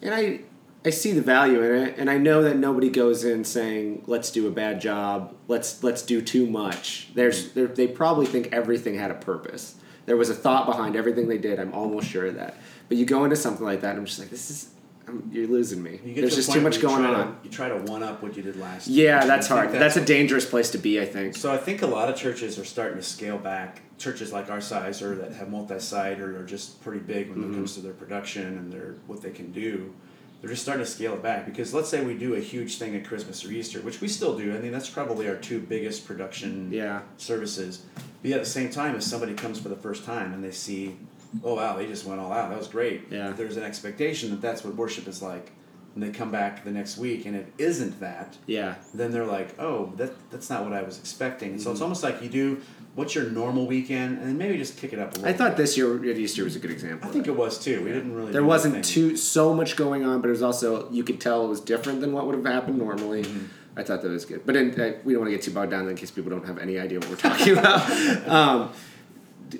[0.03, 0.41] and i
[0.85, 4.31] i see the value in it and i know that nobody goes in saying let's
[4.31, 5.35] do a bad job.
[5.49, 7.09] Let's let's do too much.
[7.15, 9.75] There's there, they probably think everything had a purpose.
[10.07, 11.59] There was a thought behind everything they did.
[11.59, 12.57] I'm almost sure of that.
[12.89, 14.71] But you go into something like that i'm just like this is
[15.09, 15.99] I'm, you're losing me.
[16.05, 18.43] You there's just too much going on To, you try to one up what you
[18.43, 18.87] did last.
[18.87, 19.73] yeah that's hard.
[19.73, 21.35] That's a dangerous place to be i think.
[21.37, 23.83] So I think a lot of churches are starting to scale back.
[23.99, 27.53] Churches like our size or that have multi-site or are just pretty big when Mm-hmm.
[27.53, 29.93] it comes to their production and their what they can do.
[30.41, 32.97] They're just starting to scale it back because let's say we do a huge thing
[32.97, 34.55] at Christmas or Easter, which we still do.
[34.57, 37.85] I mean, that's probably our two biggest production yeah services.
[38.23, 40.97] But at the same time, if somebody comes for the first time and they see,
[41.45, 43.09] oh wow, they just went all out, that was great.
[43.11, 43.33] Yeah.
[43.33, 45.53] There's an expectation that that's what worship is like.
[45.95, 48.77] and they come back the next week and it isn't that, Yeah.
[48.95, 51.59] then they're like, oh, that that's not what I was expecting.
[51.59, 51.73] So Mm-hmm.
[51.73, 52.61] it's almost like you do
[52.95, 55.29] what's your normal weekend, and then maybe just kick it up a little.
[55.29, 57.09] I thought this year at Easter was a good example.
[57.09, 57.83] I think it was too.
[57.85, 58.33] We didn't really.
[58.33, 61.49] there wasn't too so much going on, but it was also you could tell it
[61.49, 63.23] was different than what would have happened normally.
[63.23, 63.47] Mm-hmm.
[63.77, 65.71] I thought that was good, but in, uh, we don't want to get too bogged
[65.71, 67.81] down in case people don't have any idea what we're talking about.
[68.31, 68.73] Um,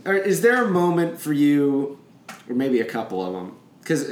[0.05, 1.99] is there a moment for you,
[2.49, 3.57] or maybe a couple of them?
[3.81, 4.09] Because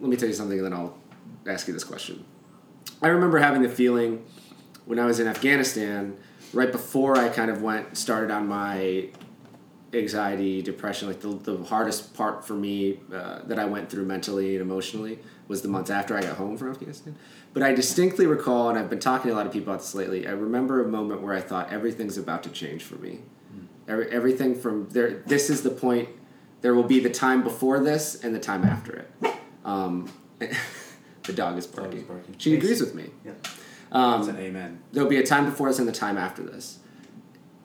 [0.00, 0.98] let me tell you something, and then I'll
[1.46, 2.24] ask you this question.
[3.02, 4.24] I remember having the feeling
[4.84, 6.16] when I was in Afghanistan,
[6.52, 9.08] right before I kind of went started on my
[9.92, 11.08] anxiety, depression.
[11.08, 15.18] Like the, the hardest part for me uh, that I went through mentally and emotionally
[15.48, 17.16] was the months after I got home from Afghanistan.
[17.52, 19.94] But I distinctly recall, and I've been talking to a lot of people about this
[19.94, 20.26] lately.
[20.26, 23.20] I remember a moment where I thought everything's about to change for me.
[23.88, 25.22] Every, everything from there.
[25.26, 26.08] This is the point.
[26.60, 29.34] There will be the time before this and the time after it.
[29.64, 32.02] Um, the dog is barking.
[32.02, 32.34] barking.
[32.38, 32.64] She Thanks.
[32.64, 33.10] agrees with me.
[33.24, 33.32] Yeah.
[33.96, 34.82] Um, That's an amen.
[34.92, 36.80] there'll be a time before this and the time after this.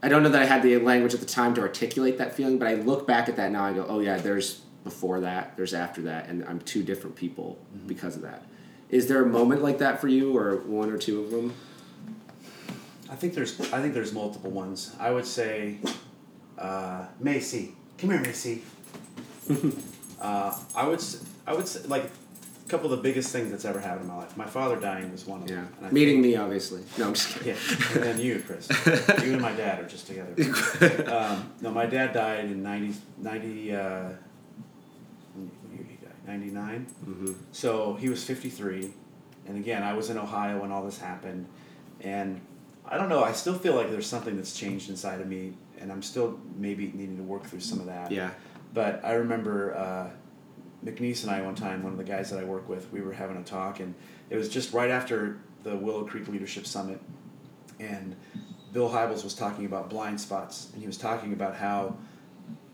[0.01, 2.57] I don't know that I had the language at the time to articulate that feeling,
[2.57, 3.65] but I look back at that now.
[3.65, 7.17] And I go, oh yeah, there's before that, there's after that, and I'm two different
[7.17, 8.45] people because of that.
[8.89, 11.53] Is there a moment like that for you, or one or two of them?
[13.09, 14.95] I think there's I think there's multiple ones.
[14.99, 15.79] I would say,
[16.57, 18.63] uh, Macy, come here, Macy.
[20.21, 21.03] uh, I would
[21.45, 22.09] I would say, like
[22.72, 24.36] couple of the biggest things that's ever happened in my life.
[24.38, 25.74] My father dying was one of Yeah, them.
[25.84, 26.82] I meeting me, obviously.
[26.97, 27.49] No, I'm just kidding.
[27.55, 28.69] Yeah, and then you, Chris.
[29.24, 30.34] you and my dad are just together.
[31.11, 33.82] Um, no, my dad died in 90, 90 uh,
[35.34, 36.13] what year he died?
[36.26, 36.88] 99?
[37.05, 37.36] Mhm.
[37.51, 38.91] So he was 53.
[39.47, 41.45] And again, I was in Ohio when all this happened.
[42.01, 42.39] And
[42.86, 45.53] I don't know, I still feel like there's something that's changed inside of me.
[45.80, 48.11] And I'm still maybe needing to work through some of that.
[48.11, 48.32] Yeah,
[48.74, 50.09] But I remember uh,
[50.86, 53.13] McNeese and I one time, one of the guys that I work with, we were
[53.13, 53.93] having a talk, and
[54.29, 56.99] it was just right after the Willow Creek Leadership Summit,
[57.79, 58.15] and
[58.73, 61.97] Bill Hybels was talking about blind spots, and he was talking about how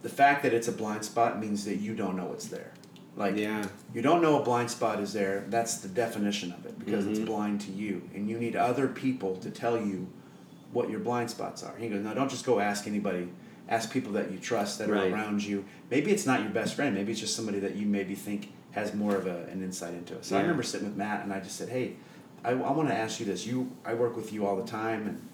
[0.03, 2.71] the fact that it's a blind spot means that you don't know it's there.
[3.17, 5.45] Like yeah, you don't know a blind spot is there.
[5.49, 7.25] That's the definition of it because it's Mhm.
[7.25, 10.07] blind to you, and you need other people to tell you
[10.71, 11.75] what your blind spots are.
[11.77, 13.29] He goes, no, don't just go ask anybody.
[13.69, 15.11] Ask people that you trust that Right.
[15.11, 15.65] are around you.
[15.91, 16.95] Maybe it's not your best friend.
[16.95, 20.13] Maybe it's just somebody that you maybe think has more of a, an insight into
[20.15, 20.23] it.
[20.25, 21.93] So I remember sitting with Matt, and I just said, hey,
[22.43, 23.45] I, I want to ask you this.
[23.45, 25.27] You, I work with you all the time, and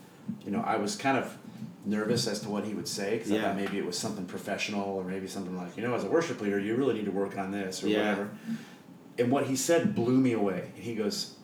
[0.45, 1.37] you know, I was kind of
[1.85, 4.83] nervous as to what he would say because I thought maybe it was something professional
[4.83, 7.37] or maybe something like, you know, as a worship leader, you really need to work
[7.37, 7.97] on this or Yeah.
[8.11, 8.29] whatever.
[9.19, 10.71] And what he said blew me away.
[10.75, 11.35] And he goes,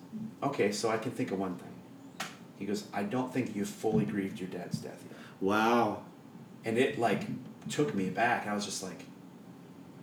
[0.41, 2.29] okay, so I can think of one thing.
[2.57, 5.17] He goes, I don't think you've fully grieved your dad's death yet.
[5.41, 6.03] wow,
[6.65, 7.23] And it like
[7.69, 8.47] took me back.
[8.47, 9.05] I was just like,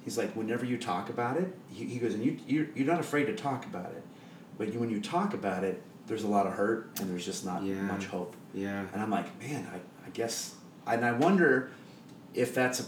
[0.05, 3.01] he's like, whenever you talk about it, he, he goes, and you, you're, you're not
[3.01, 4.03] afraid to talk about it.
[4.59, 7.45] But you, when you talk about it, there's a lot of hurt and there's just
[7.45, 7.75] not Yeah.
[7.83, 8.35] much hope.
[8.55, 9.77] yeah, And I'm like, man, I,
[10.07, 10.55] I guess,
[10.87, 11.71] and I wonder
[12.33, 12.85] if that's a,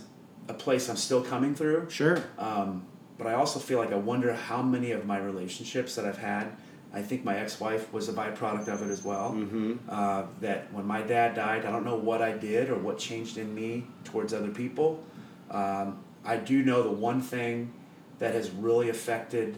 [0.53, 1.91] a place I'm still coming through.
[1.91, 2.87] sure, Um,
[3.19, 6.53] but I also feel like I wonder how many of my relationships that I've had.
[6.93, 9.33] I think my ex-wife was a byproduct of it as well.
[9.33, 9.75] mm-hmm.
[9.89, 13.37] Uh, that when my dad died, I don't know what I did or what changed
[13.37, 15.05] in me towards other people.
[15.51, 17.73] Um, I do know the one thing
[18.19, 19.57] that has really affected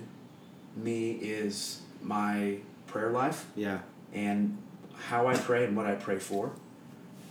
[0.76, 3.80] me is my prayer life yeah,
[4.12, 4.58] and
[4.96, 6.52] how I pray and what I pray for.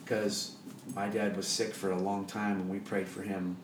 [0.04, 0.56] Because
[0.96, 3.58] my dad was sick for a long time and we prayed for him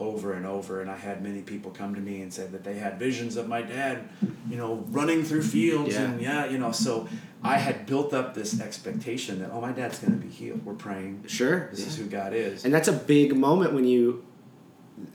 [0.00, 0.80] over and over.
[0.80, 3.48] And I had many people come to me and said that they had visions of
[3.48, 4.08] my dad,
[4.48, 6.02] you know, running through fields Yeah.
[6.02, 6.72] and yeah, you know.
[6.72, 7.08] So
[7.42, 10.64] I had built up this expectation that, oh, my dad's going to be healed.
[10.64, 11.24] We're praying.
[11.26, 11.68] sure.
[11.70, 11.86] This yeah.
[11.86, 12.64] is who God is.
[12.64, 14.24] And that's a big moment when you,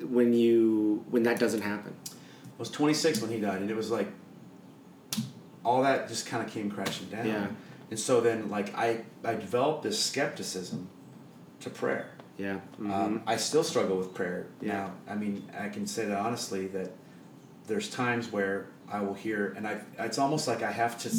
[0.02, 1.94] when you, when that doesn't happen.
[2.08, 4.08] I was 26 when he died, and it was like
[5.66, 7.26] all that just kind of came crashing down.
[7.26, 7.48] Yeah.
[7.92, 10.90] And so then, like, I, I developed this skepticism
[11.60, 12.10] to prayer.
[12.38, 12.60] Yeah.
[12.80, 13.22] Um, mhm.
[13.26, 14.74] I still struggle with prayer Yeah.
[14.74, 14.92] now.
[15.08, 16.92] I mean, I can say that honestly that
[17.68, 21.10] there's times where I will hear, and I it's almost like I have to,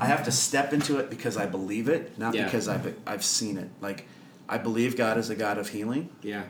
[0.00, 2.44] I have to step into it because I believe it, not Yeah.
[2.44, 3.70] because I've I've seen it.
[3.80, 4.06] Like,
[4.48, 6.08] I believe God is a God of healing.
[6.22, 6.44] yeah.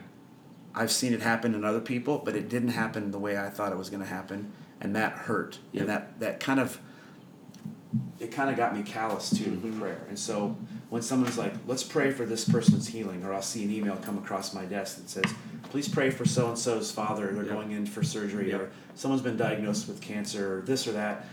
[0.75, 3.71] I've seen it happen in other people, but it didn't happen the way I thought
[3.71, 5.59] it was going to happen, and that hurt.
[5.71, 5.81] Yep.
[5.81, 6.79] And that that kind of
[8.19, 9.79] it kind of got me callous to Mhm.
[9.79, 10.01] prayer.
[10.09, 10.57] And so
[10.93, 14.15] when someone's like, "Let's pray for this person's healing," or I'll see an email come
[14.19, 15.25] across my desk that says,
[15.71, 17.33] "Please pray for so and so's father.
[17.33, 17.51] They're Yep.
[17.51, 18.61] going in for surgery, Yep.
[18.61, 21.25] or someone's been diagnosed with cancer, or this or that."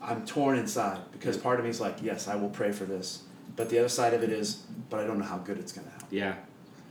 [0.00, 3.24] I'm torn inside because part of me is like, "Yes, I will pray for this,"
[3.56, 5.86] but the other side of it is, "But I don't know how good it's going
[5.86, 6.36] to help." Yeah.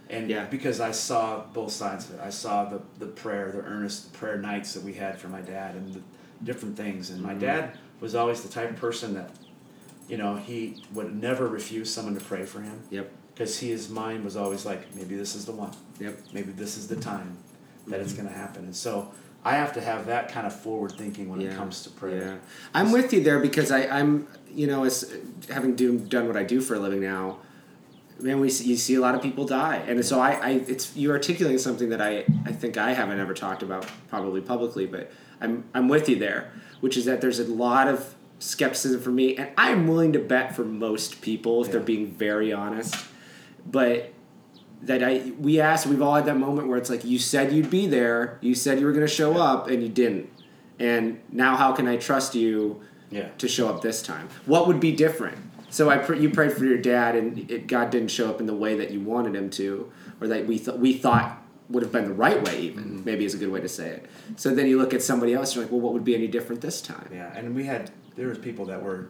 [0.08, 0.46] And Yeah.
[0.46, 4.38] because I saw both sides of it, I saw the, the prayer, the earnest prayer
[4.38, 6.02] nights that we had for my dad and the
[6.44, 7.10] different things.
[7.10, 7.40] And my Mm-hmm.
[7.40, 9.32] dad was always the type of person that,
[10.10, 13.12] you know, he would never refuse someone to pray for him Yep.
[13.34, 15.72] because his mind was always like, maybe this is the one.
[16.00, 16.20] Yep.
[16.34, 17.38] Maybe this is the time
[17.88, 18.04] that Mm-hmm.
[18.04, 18.66] it's going to happen.
[18.66, 19.12] And so
[19.46, 21.50] I have to have that kind of forward thinking when Yeah.
[21.52, 22.22] it comes to prayer.
[22.22, 22.36] Yeah,
[22.74, 25.16] I'm with you there because I, I'm, you know, as
[25.50, 27.38] having do, done what I do for a living now,
[28.20, 30.94] man, we see, you see a lot of people die, and so I, I, it's
[30.98, 35.10] you're articulating something that I, I think I haven't ever talked about probably publicly, but
[35.40, 36.52] I'm, I'm with you there,
[36.82, 40.56] which is that there's a lot of skepticism for me, and I'm willing to bet
[40.56, 42.96] for most people if they're being very honest,
[43.66, 44.14] but
[44.82, 47.70] that I we asked we've all had that moment where it's like you said you'd
[47.70, 50.30] be there, you said you were going to show up, and you didn't,
[50.80, 52.82] and now how can I trust you
[53.12, 53.30] Yeah.
[53.38, 54.30] to show up this time?
[54.46, 55.38] What would be different?
[55.70, 58.48] So I pr- you prayed for your dad, and it, God didn't show up in
[58.48, 61.92] the way that you wanted him to, or that we thought we thought would have
[61.92, 62.62] been the right way.
[62.62, 63.04] Even mm-hmm.
[63.04, 64.06] maybe is a good way to say it.
[64.38, 66.62] So then you look at somebody else, you're like, well, what would be any different
[66.62, 67.10] this time?
[67.14, 69.08] Yeah, and we had there was people that were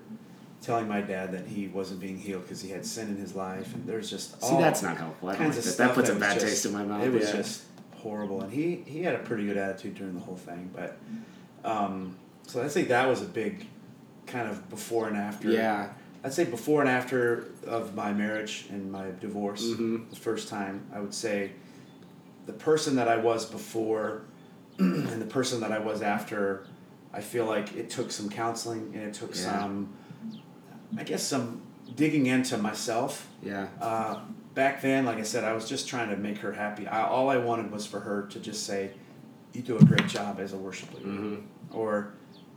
[0.61, 3.73] telling my dad that he wasn't being healed because he had sin in his life,
[3.73, 5.29] and there's just See, all that's not helpful.
[5.29, 5.71] I kinds like of that.
[5.71, 7.03] stuff That puts a bad just- taste in my mouth.
[7.03, 7.37] It was yeah.
[7.37, 7.63] just
[7.95, 10.97] horrible, and he he had a pretty good attitude during the whole thing, but
[11.65, 13.65] um, so I'd say that was a big
[14.27, 15.49] kind of before and after.
[15.49, 15.89] yeah.
[16.23, 20.09] I'd say before and after of my marriage and my divorce, Mhm.
[20.09, 21.51] the first time, I would say
[22.45, 24.23] the person that I was before
[24.77, 26.65] and the person that I was after,
[27.13, 29.41] I feel like it took some counseling and it took Yeah.
[29.59, 29.93] some,
[30.97, 31.61] I guess, some
[31.95, 33.27] digging into myself.
[33.41, 33.67] Yeah.
[33.81, 34.21] Uh,
[34.53, 36.87] back then, like I said, I was just trying to make her happy.
[36.87, 38.91] I, all I wanted was for her to just say,
[39.53, 41.41] "You do a great job as a worship leader," Mhm.
[41.71, 42.13] or,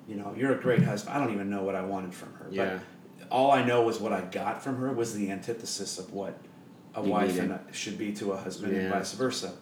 [0.07, 2.47] "You know, you're a great husband." I don't even know what I wanted from her,
[2.51, 2.79] Yeah.
[3.21, 6.39] but all I know was what I got from her was the antithesis of what
[6.95, 9.53] a You wife and a, should be to a husband and vice versa.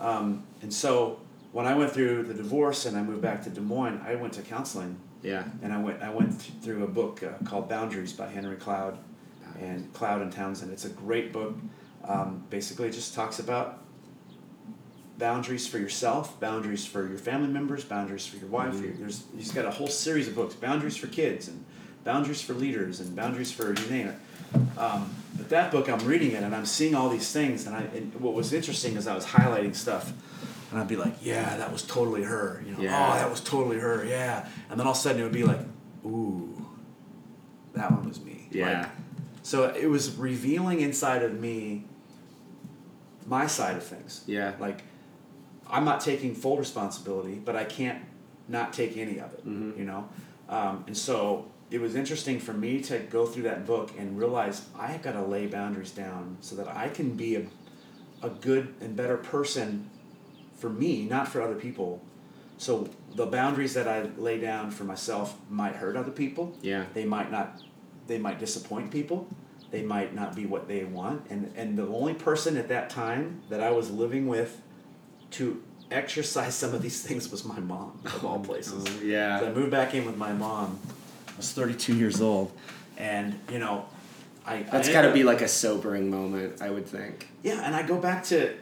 [0.00, 1.18] Um, and so
[1.52, 4.32] when I went through the divorce and I moved back to Des Moines, I went
[4.34, 5.44] to counseling Yeah.
[5.62, 8.98] and I went I went th- through a book uh, called Boundaries by Henry Cloud
[9.60, 10.70] and Cloud and Townsend.
[10.72, 11.54] It's a great book.
[12.04, 13.78] Um, basically, it just talks about
[15.18, 18.74] boundaries for yourself, boundaries for your family members, boundaries for your wife.
[18.74, 18.98] Mhm.
[18.98, 21.64] There's he's got a whole series of books: boundaries for kids and
[22.04, 24.16] boundaries for leaders and boundaries for you name it.
[24.78, 27.82] Um, but that book, I'm reading it and I'm seeing all these things, and I
[27.94, 30.12] and what was interesting is I was highlighting stuff.
[30.70, 32.62] And I'd be like, yeah, that was totally her.
[32.64, 33.10] You know, Yeah.
[33.12, 34.04] oh, that was totally her.
[34.04, 34.48] Yeah.
[34.70, 35.60] And then all of a sudden it would be like,
[36.04, 36.64] ooh,
[37.74, 38.48] that one was me.
[38.52, 38.80] Yeah.
[38.82, 38.88] Like,
[39.42, 41.84] so it was revealing inside of me
[43.26, 44.22] my side of things.
[44.26, 44.52] Yeah.
[44.60, 44.82] Like,
[45.68, 48.02] I'm not taking full responsibility, but I can't
[48.48, 49.46] not take any of it.
[49.46, 49.78] Mhm.
[49.78, 50.08] You know,
[50.48, 54.62] um, and so it was interesting for me to go through that book and realize
[54.76, 57.42] I have got to lay boundaries down so that I can be a,
[58.22, 59.88] a good and better person
[60.60, 62.00] for me, not for other people.
[62.58, 66.56] So the boundaries that I lay down for myself might hurt other people.
[66.62, 66.84] Yeah.
[66.94, 67.60] They might not.
[68.06, 69.26] They might disappoint people.
[69.70, 71.26] They might not be what they want.
[71.30, 74.60] And and the only person at that time that I was living with
[75.32, 78.84] to exercise some of these things was my mom of all places.
[78.86, 79.40] Oh, yeah.
[79.40, 80.78] So I moved back in with my mom.
[81.28, 82.52] I was 32 years old,
[82.98, 83.86] and you know,
[84.44, 87.28] I That's got to be like a sobering moment, I would think.
[87.42, 88.54] yeah, and I go back to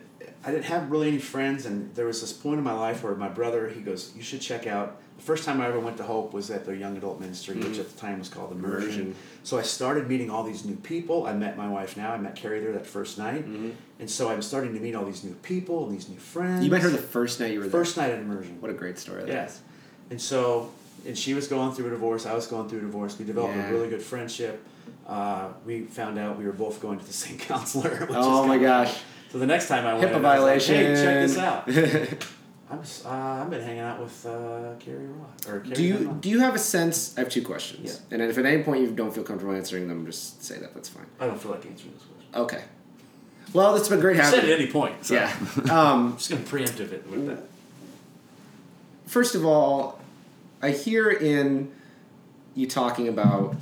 [0.44, 3.14] I didn't have really any friends, and there was this point in my life where
[3.14, 6.04] my brother he goes, "You should check out." The first time I ever went to
[6.04, 7.80] Hope was at their young adult ministry, which Mhm.
[7.80, 8.82] at the time was called Immersion.
[9.00, 9.14] Immersion.
[9.42, 11.26] So I started meeting all these new people.
[11.26, 12.12] I met my wife now.
[12.12, 13.72] I met Carrie there that first night, Mhm.
[13.98, 16.64] and so I'm starting to meet all these new people and these new friends.
[16.64, 17.72] You met her the first night you were there.
[17.72, 18.58] first night at Immersion.
[18.60, 19.22] What a great story.
[19.22, 19.54] that Yes.
[19.54, 19.60] is.
[20.10, 20.70] And so,
[21.04, 22.24] and she was going through a divorce.
[22.26, 23.18] I was going through a divorce.
[23.18, 23.68] We developed Yeah.
[23.68, 24.62] a really good friendship.
[25.06, 28.06] Uh, we found out we were both going to the same counselor.
[28.10, 28.94] Oh my gosh.
[29.32, 30.74] So the next time I went, HIPAA I was like, violation.
[30.74, 32.24] hey, check this out.
[32.70, 35.48] I'm, uh, I've been hanging out with uh, Carrie Roth.
[35.48, 37.16] Or Carrie do you do you have a sense?
[37.16, 38.02] I have two questions.
[38.10, 38.14] Yeah.
[38.14, 40.74] And if at any point you don't feel comfortable answering them, just say that.
[40.74, 41.06] That's fine.
[41.18, 42.34] I don't feel like answering this question.
[42.42, 42.64] Okay.
[43.54, 45.04] Well, it's been great You said at any point.
[45.06, 45.34] So Yeah.
[45.64, 47.44] I'm Um, just going to preemptive it with that.
[49.06, 50.00] first of all,
[50.60, 51.72] I hear in
[52.54, 53.56] you talking about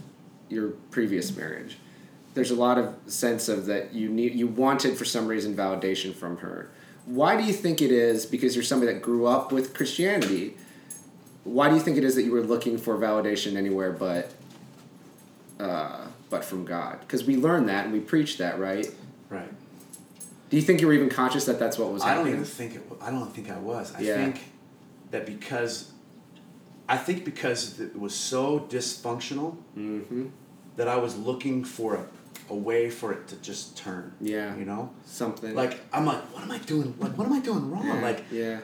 [0.49, 1.79] your previous marriage.
[2.37, 6.15] There's a lot of sense of that you need you wanted for some reason validation
[6.15, 6.69] from her.
[7.07, 8.27] Why do you think it is?
[8.27, 10.55] Because you're somebody that grew up with Christianity.
[11.45, 14.35] Why do you think it is that you were looking for validation anywhere but
[15.59, 17.01] uh, but from God?
[17.01, 18.87] Because we learn that and we preach that, right?
[19.31, 19.49] Right.
[20.51, 22.35] Do you think you were even conscious that that's what was I don't happening?
[22.35, 22.83] even think it.
[23.01, 23.95] I don't think I was.
[23.95, 24.15] I Yeah.
[24.17, 24.45] think
[25.11, 25.91] that because,
[26.87, 30.27] I think because it was so dysfunctional Mm-hmm.
[30.77, 32.05] that I was looking for a
[32.49, 34.13] a way for it to just turn.
[34.21, 34.57] Yeah.
[34.57, 34.91] You know?
[35.05, 36.95] Something Like I'm like, what am I doing?
[36.99, 37.87] Like what am I doing wrong?
[37.87, 38.61] yeah, Like yeah,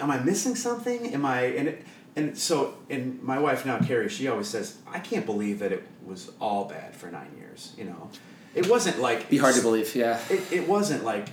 [0.00, 1.12] am I missing something?
[1.14, 4.98] Am I and it, and so and my wife now Carrie she always says I
[4.98, 7.72] can't believe that it was all bad for nine years.
[7.76, 8.10] You know,
[8.54, 9.94] it wasn't like be hard to believe.
[9.94, 11.28] Yeah, It, it wasn't like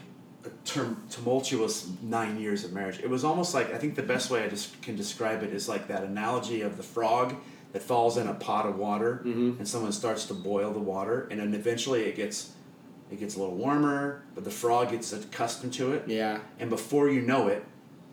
[0.45, 2.99] a term, tumultuous nine years of marriage.
[2.99, 5.69] It was almost like I think the best way I just can describe it is
[5.69, 7.35] like that analogy of the frog
[7.74, 9.57] that falls in a pot of water Mm-hmm.
[9.59, 12.51] and someone starts to boil the water and then eventually it gets
[13.11, 17.09] it gets a little warmer, but the frog gets accustomed to it yeah, and before
[17.09, 17.63] you know it,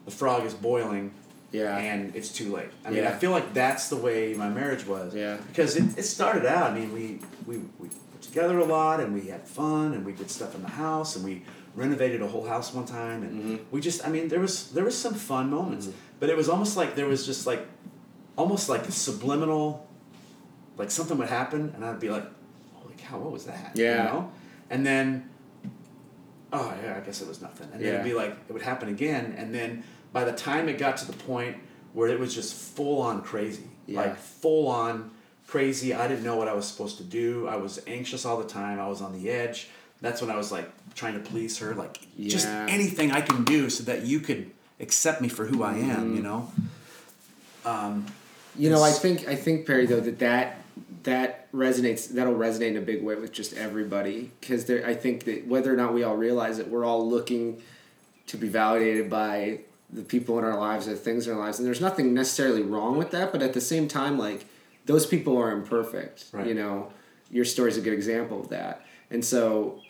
[0.05, 1.13] the frog is boiling,
[1.53, 2.69] yeah, and it's too late.
[2.85, 3.11] I mean, Yeah.
[3.11, 5.15] I feel like that's the way my marriage was.
[5.15, 5.39] Yeah.
[5.49, 6.71] Because it, it started out.
[6.73, 10.13] I mean, we we we were together a lot, and we had fun, and we
[10.13, 11.43] did stuff in the house, and we
[11.75, 13.57] renovated a whole house one time, and Mm-hmm.
[13.71, 14.07] we just.
[14.07, 15.89] I mean, there was there was some fun moments,
[16.19, 17.63] but it was almost like there was just like,
[18.41, 19.87] almost like a subliminal,
[20.79, 22.25] like something would happen, and I'd be like,
[22.75, 23.73] holy cow, what was that?
[23.75, 23.99] Yeah.
[24.07, 24.33] You know?
[24.71, 25.29] And then
[26.53, 27.69] oh yeah, I guess it was nothing.
[27.73, 30.79] And then it'd be like it would happen again, and then by the time it
[30.79, 31.57] got to the point
[31.93, 34.01] where it was just full on crazy, Yeah.
[34.03, 35.11] like full on
[35.47, 35.93] crazy.
[35.93, 37.47] I didn't know what I was supposed to do.
[37.49, 38.81] I was anxious all the time.
[38.81, 39.69] I was on the edge.
[40.01, 43.69] That's when I was like trying to please her, like just anything I can do
[43.69, 46.07] so that you could accept me for who I am.
[46.07, 46.17] Mm-hmm.
[46.17, 46.53] You know.
[47.65, 48.07] Um,
[48.57, 50.61] You know, I think I think Perry though that that
[51.05, 55.25] that resonates that'll resonate in a big way with just everybody because there I think
[55.25, 57.63] that whether or not we all realize it, we're all looking
[58.27, 59.61] to be validated by
[59.93, 62.97] the people in our lives, the things in our lives, and there's nothing necessarily wrong
[62.97, 63.33] with that.
[63.33, 64.47] But at the same time, like
[64.87, 66.27] those people are imperfect.
[66.33, 66.47] Right.
[66.47, 66.93] You know,
[67.31, 69.81] your story's a good example of that, and so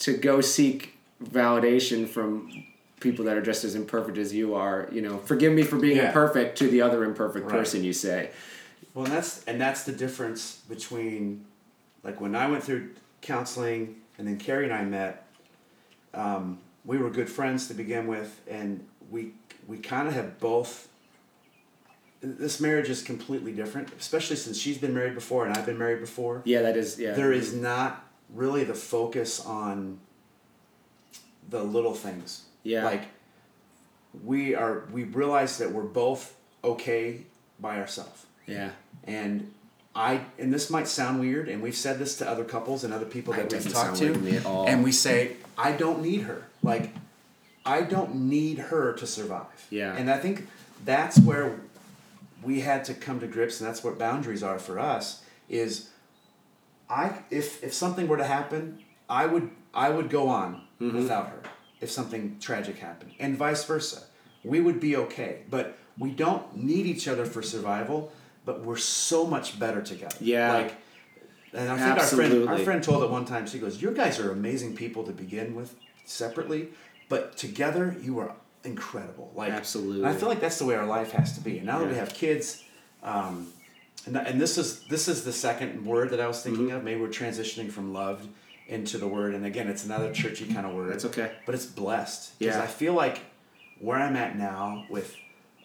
[0.00, 2.66] to go seek validation from
[3.00, 5.96] people that are just as imperfect as you are, you know, forgive me for being
[5.96, 6.08] Yeah.
[6.08, 7.54] imperfect to the other imperfect Right.
[7.58, 8.30] person you say.
[8.94, 11.44] Well, and that's and that's the difference between,
[12.04, 12.90] like when I went through
[13.22, 15.26] counseling and then Carrie and I met.
[16.12, 19.32] Um, we were good friends to begin with, and we
[19.66, 20.88] we kind of have both.
[22.22, 26.00] This marriage is completely different, especially since she's been married before and I've been married
[26.00, 26.42] before.
[26.44, 27.12] Yeah, that is yeah.
[27.12, 30.00] There is not really the focus on
[31.48, 32.42] the little things.
[32.62, 32.84] Yeah.
[32.84, 33.02] Like
[34.24, 36.34] we are we realize that we're both
[36.64, 37.22] okay
[37.58, 38.26] by ourselves.
[38.46, 38.70] Yeah.
[39.04, 39.52] And
[39.94, 43.06] I and this might sound weird, and we've said this to other couples and other
[43.06, 44.66] people that we've talked to, to me at all.
[44.68, 46.46] and we say, I don't need her.
[46.62, 46.90] Like,
[47.64, 49.66] I don't need her to survive.
[49.70, 49.96] Yeah.
[49.96, 50.46] And I think
[50.84, 51.58] that's where
[52.42, 55.22] we had to come to grips, and that's what boundaries are for us.
[55.48, 55.90] Is
[56.88, 60.96] I if if something were to happen, I would I would go on Mm-hmm.
[60.96, 61.42] without her
[61.80, 64.02] if something tragic happened, and vice versa.
[64.44, 68.12] We would be okay, but we don't need each other for survival.
[68.46, 70.16] But we're so much better together.
[70.18, 70.52] Yeah.
[70.54, 70.74] Like,
[71.52, 74.18] and I think our friend our friend told at one time she goes, "You guys
[74.18, 75.74] are amazing people to begin with,
[76.06, 76.68] separately,
[77.10, 80.06] but together you are incredible." Like Absolutely.
[80.08, 81.58] I feel like that's the way our life has to be.
[81.58, 82.64] And now that we have kids,
[83.02, 83.52] um,
[84.06, 86.76] and, and this is this is the second word that I was thinking Mm-hmm.
[86.76, 86.84] of.
[86.84, 88.26] Maybe we're transitioning from loved
[88.70, 90.92] into the word, and again, it's another churchy kind of word.
[90.92, 91.32] That's okay.
[91.44, 92.62] But it's blessed because Yeah.
[92.62, 93.20] I feel like
[93.80, 95.14] where I'm at now with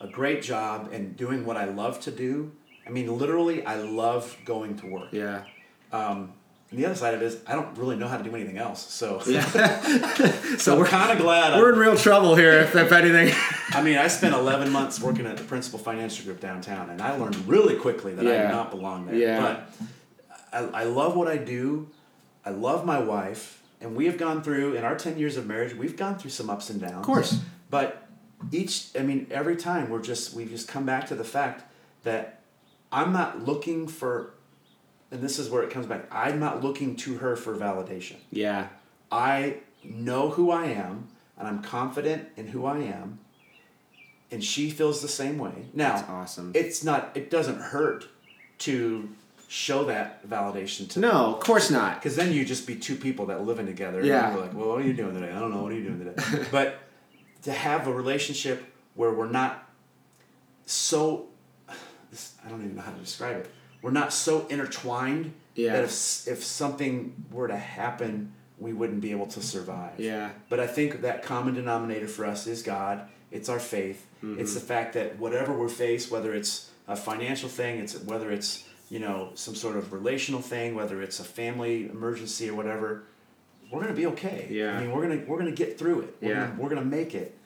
[0.01, 2.51] a great job and doing what I love to do.
[2.86, 5.10] I mean, literally, I love going to work.
[5.12, 5.43] Yeah.
[5.91, 6.34] Um,
[6.72, 8.58] and the other side of it is I don't really know how to do anything
[8.58, 8.82] else.
[8.91, 9.41] So, Yeah.
[10.58, 11.60] so we're kind of glad.
[11.60, 13.34] We're in real trouble here, if, if anything.
[13.70, 17.16] I mean, I spent 11 months working at the Principal Financial Group downtown, and I
[17.18, 19.16] learned really quickly that I do not belong there.
[19.16, 19.41] Yeah.
[19.41, 21.88] But I, I love what I do.
[22.46, 25.74] I love my wife, and we have gone through, in our 10 years of marriage,
[25.74, 26.93] we've gone through some ups and downs.
[26.98, 27.39] Of course.
[27.70, 28.08] But
[28.52, 31.64] each, I mean, every time we're just, we've just come back to the fact
[32.04, 32.41] that
[32.91, 34.34] I'm not looking for,
[35.12, 38.18] and this is where it comes back, I'm not looking to her for validation.
[38.32, 38.68] Yeah.
[39.12, 43.20] I know who I am and I'm confident in who I am
[44.32, 45.66] and she feels the same way.
[45.74, 46.52] Now, That's awesome.
[46.56, 48.08] it's not it doesn't hurt
[48.60, 49.10] to
[49.56, 51.95] show that validation to No, of course not.
[51.95, 54.26] because then you just be two people that living together Yeah.
[54.28, 55.64] and you're like, "Well, what are you doing today?" I don't know.
[55.64, 56.45] What are you doing today?
[56.51, 56.80] but
[57.43, 59.70] to have a relationship where we're not
[60.66, 61.28] so
[62.12, 63.49] this, I don't even know how to describe it.
[63.82, 65.74] We're not so intertwined Yeah.
[65.74, 69.93] that if if something were to happen, we wouldn't be able to survive.
[69.99, 70.32] Yeah.
[70.49, 73.08] But I think that common denominator for us is God.
[73.32, 74.06] It's our faith.
[74.22, 74.39] Mm-hmm.
[74.41, 78.66] It's the fact that whatever we're faced, whether it's a financial thing, it's whether it's
[78.89, 83.03] you know some sort of relational thing, whether it's a family emergency or whatever,
[83.71, 84.47] we're gonna be okay.
[84.49, 84.77] Yeah.
[84.77, 86.15] I mean, we're gonna we're gonna get through it.
[86.21, 86.47] We're Yeah.
[86.47, 87.38] Gonna, we're gonna make it.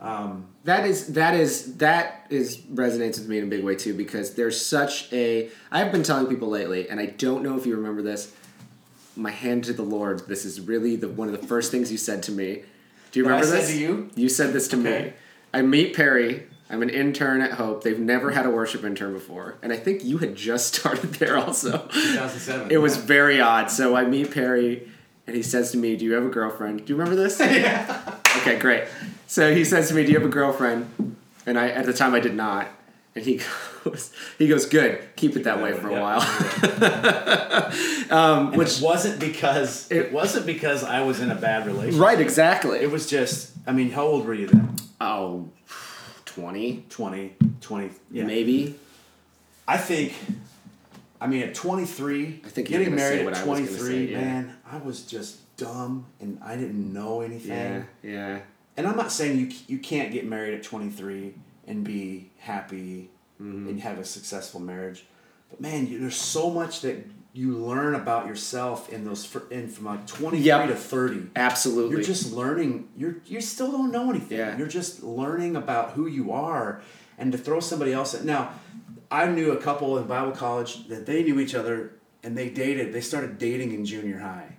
[0.00, 3.94] Um, that is that is that is resonates with me in a big way too
[3.94, 7.76] because there's such a I've been telling people lately and I don't know if you
[7.76, 8.34] remember this
[9.16, 10.28] my hand to the Lord.
[10.28, 12.62] This is really the one of the first things you said to me.
[13.10, 13.70] Do you That I remember said this?
[13.70, 14.10] to you?
[14.16, 15.12] You said this to me.
[15.54, 16.46] I meet Perry.
[16.68, 17.84] I'm an intern at Hope.
[17.84, 21.36] They've never had a worship intern before, and I think you had just started there
[21.38, 21.86] also.
[21.92, 22.70] 2007.
[22.70, 23.70] It was very odd.
[23.70, 24.88] So I meet Perry,
[25.26, 27.38] and he says to me, "Do you have a girlfriend?" Do you remember this?
[27.40, 28.14] yeah.
[28.38, 28.84] Okay, great.
[29.28, 32.14] So he says to me, "Do you have a girlfriend?" And I, at the time,
[32.14, 32.66] I did not.
[33.14, 33.40] And he
[33.84, 34.98] goes, "He goes, good.
[35.16, 36.00] Keep it that way for a Yeah.
[36.02, 36.22] while."
[38.10, 42.00] um, which wasn't because it, It- wasn't because I was in a bad relationship.
[42.00, 42.78] right, exactly.
[42.80, 43.52] It was just.
[43.68, 44.74] I mean, how old were you then?
[45.00, 45.48] oh,
[46.36, 47.90] 20 20, 20.
[48.10, 48.24] Yeah.
[48.24, 48.74] maybe.
[49.66, 50.14] I think.
[51.18, 54.20] I mean, at 23, I think getting married at I 23, say, yeah.
[54.20, 57.50] man, I was just dumb and I didn't know anything.
[57.56, 58.38] Yeah, yeah.
[58.76, 61.34] And I'm not saying you you can't get married at 23
[61.66, 63.10] and be happy
[63.40, 63.68] Mm-hmm.
[63.68, 65.04] and have a successful marriage,
[65.50, 67.04] but man, you, there's so much that
[67.36, 70.68] you learn about yourself in those in from like 23 Yep.
[70.68, 71.30] to 30.
[71.36, 71.90] Absolutely.
[71.96, 72.88] You're just learning.
[72.96, 74.38] You're you still don't know anything.
[74.38, 74.56] Yeah.
[74.56, 76.80] You're just learning about who you are,
[77.18, 78.24] and to throw somebody else in.
[78.24, 78.52] Now,
[79.10, 81.92] I knew a couple in Bible college that they knew each other
[82.24, 82.92] and they dated.
[82.94, 84.56] They started dating in junior high,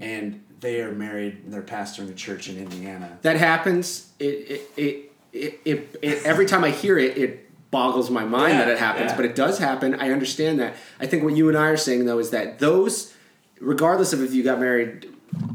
[0.00, 3.18] and they are married and they're pastoring a church in Indiana.
[3.22, 4.10] that happens.
[4.18, 8.54] It it, it, it, it, it every time I hear it, it boggles my mind
[8.54, 9.10] Yeah, that it happens.
[9.10, 9.16] yeah.
[9.16, 9.94] But it does happen.
[9.94, 10.74] I understand that.
[11.00, 13.14] I think what you and I are saying though is that those,
[13.60, 15.06] regardless of if you got married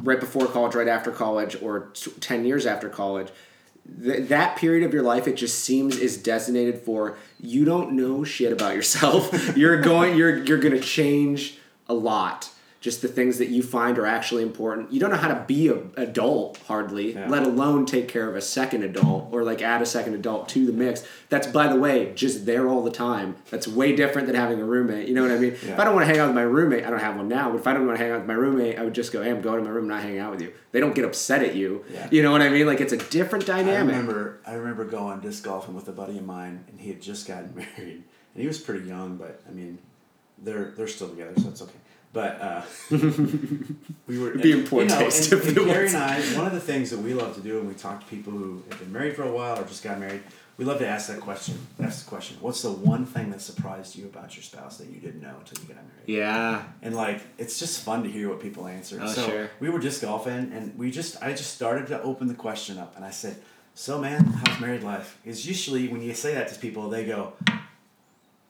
[0.03, 3.29] right before college, right after college, or t- ten years after college.
[4.01, 8.23] Th- that period of your life, it just seems is designated for you don't know
[8.23, 9.57] shit about yourself.
[9.57, 11.57] you're going, you're you're gonna change
[11.89, 12.49] a lot.
[12.83, 14.91] Just the things that you find are actually important.
[14.91, 17.29] You don't know how to be an adult hardly, Yeah.
[17.29, 20.65] let alone take care of a second adult or like add a second adult to
[20.65, 21.01] the mix.
[21.29, 23.37] That's by the way, just there all the time.
[23.49, 25.07] That's way different than having a roommate.
[25.07, 25.53] You know what I mean?
[25.53, 27.49] If I don't want to hang out with my roommate, I don't have one now.
[27.51, 29.23] But if I don't want to hang out with my roommate, I would just go,
[29.23, 31.05] "Hey, I'm going to my room, and not hanging out with you." They don't get
[31.05, 31.85] upset at you.
[31.89, 32.09] Yeah.
[32.11, 32.67] You know what I mean?
[32.67, 33.95] Like it's a different dynamic.
[33.95, 37.01] I remember I remember going disc golfing with a buddy of mine, and he had
[37.01, 38.03] just gotten married,
[38.33, 39.77] and he was pretty young, but I mean,
[40.43, 41.71] they're they're still together, so it's okay.
[42.13, 42.61] But uh,
[44.07, 45.93] we were be in poor you know, taste And, and was.
[45.95, 48.05] and I, one of the things that we love to do when we talk to
[48.05, 50.21] people who have been married for a while or just got married,
[50.57, 51.57] we love to ask that question.
[51.81, 54.99] Ask the question: What's the one thing that surprised you about your spouse that you
[54.99, 56.05] didn't know until you got married?
[56.05, 56.63] Yeah.
[56.83, 58.99] and like it's just fun to hear what people answer.
[59.01, 59.49] Oh, so sure.
[59.59, 62.95] we were just golfing, and we just I just started to open the question up,
[62.95, 63.37] and I said,
[63.73, 67.33] "So man, how's married life?" Is usually when you say that to people, they go,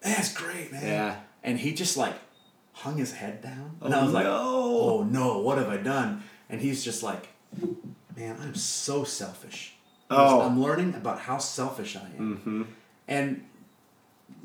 [0.02, 1.16] "That's great, man." Yeah.
[1.46, 2.16] And he just like
[2.74, 4.40] hung his head down, and Oh, I was like, no.
[4.42, 7.28] "Oh no, what have I done?" And he's just like,
[8.18, 9.76] "Man, I'm so selfish."
[10.10, 10.42] Oh.
[10.42, 12.62] I'm learning about how selfish I am, Mm-hmm.
[13.08, 13.44] and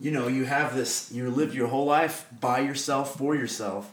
[0.01, 3.93] you know, you have this, you live your whole life by yourself for yourself,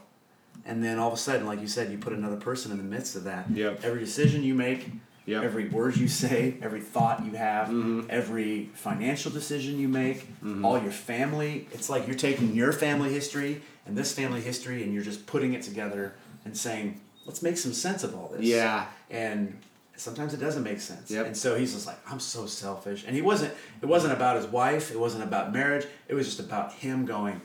[0.64, 2.84] and then all of a sudden, like you said, you put another person in the
[2.84, 3.50] midst of that.
[3.50, 3.80] Yep.
[3.84, 4.88] Every decision you make,
[5.26, 5.42] Yep.
[5.42, 8.02] every word you say, every thought you have, Mm-hmm.
[8.08, 10.28] every financial decision you make,
[10.62, 11.68] all your family.
[11.72, 15.54] It's like you're taking your family history and this family history, and you're just putting
[15.54, 16.14] it together
[16.44, 18.42] and saying, let's make some sense of all this.
[18.42, 18.86] Yeah.
[19.10, 19.58] And
[19.96, 21.10] sometimes it doesn't make sense.
[21.10, 21.26] Yep.
[21.26, 23.04] And so he's just like, I'm so selfish.
[23.06, 23.54] And he wasn't.
[23.82, 24.90] It wasn't about his wife.
[24.90, 25.86] It wasn't about marriage.
[26.08, 27.40] It was just about him going.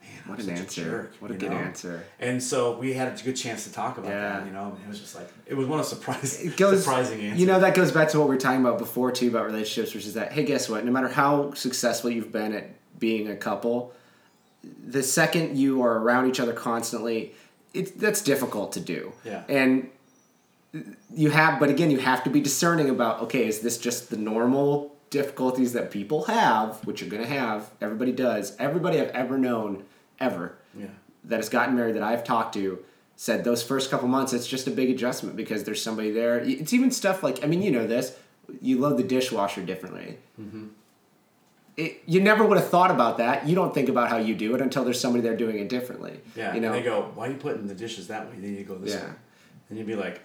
[0.00, 0.82] Man, What I'm an such answer.
[0.82, 1.56] A jerk, What a good know?
[1.58, 2.04] answer.
[2.18, 4.38] And so we had a good chance to talk about Yeah.
[4.40, 4.46] that.
[4.46, 7.40] You know, it was just like it was one of surprise, It goes, surprising answers.
[7.40, 9.94] You know, that goes back to what we were talking about before too about relationships,
[9.94, 10.84] which is that hey, guess what?
[10.84, 13.92] No matter how successful you've been at being a couple,
[14.86, 17.34] the second you are around each other constantly,
[17.74, 19.12] it's that's difficult to do.
[19.24, 19.42] Yeah.
[19.48, 19.90] And
[21.14, 24.16] you have, but again, you have to be discerning about okay, is this just the
[24.16, 28.56] normal difficulties that people have, which you're gonna have, everybody does.
[28.58, 29.84] Everybody I've ever known,
[30.18, 30.86] ever, Yeah.
[31.24, 32.78] that has gotten married that I've talked to
[33.14, 36.38] said those first couple months it's just a big adjustment because there's somebody there.
[36.40, 38.16] It's even stuff like I mean you know this.
[38.60, 40.18] You load the dishwasher differently.
[40.40, 40.66] Mm-hmm.
[41.76, 43.46] It, you never would have thought about that.
[43.48, 46.20] You don't think about how you do it until there's somebody there doing it differently.
[46.36, 46.54] Yeah.
[46.54, 46.68] you know.
[46.68, 48.34] And they go, "Why are you putting the dishes that way?
[48.38, 49.04] Then you go this Yeah.
[49.06, 49.12] way."
[49.70, 50.20] And you'd be like,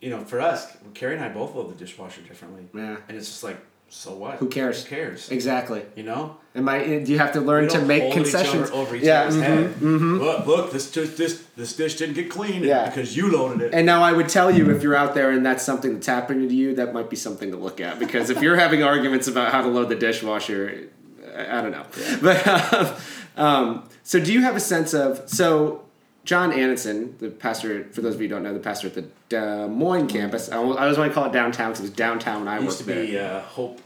[0.00, 2.68] you know, for us, Carrie and I both load the dishwasher differently.
[2.72, 2.96] Yeah.
[3.08, 3.56] And it's just like,
[3.90, 4.36] so what?
[4.36, 4.84] Who cares?
[4.84, 5.30] Who cares?
[5.30, 5.82] Exactly.
[5.96, 6.36] You know.
[6.54, 6.98] Am I?
[6.98, 9.22] Do you have to learn to make hold each concessions over each yeah.
[9.22, 9.74] other's mhm, head.
[9.76, 10.18] mhm.
[10.20, 12.86] Look, look, this dish, this this dish didn't get clean Yeah.
[12.86, 13.74] because you loaded it.
[13.74, 16.48] And now I would tell you if you're out there and that's something that's happening
[16.48, 19.52] to you, that might be something to look at because if you're having arguments about
[19.52, 20.90] how to load the dishwasher,
[21.34, 21.86] I, I don't know.
[22.22, 22.96] But um,
[23.36, 25.84] um, so do you have a sense of so
[26.24, 29.06] John Annenson, the pastor for those of you who don't know, the pastor at the
[29.28, 30.50] Des Moines campus.
[30.50, 32.78] I always, want to call it downtown because it was downtown when I It used
[32.78, 33.04] to there.
[33.06, 33.80] be uh, Hope.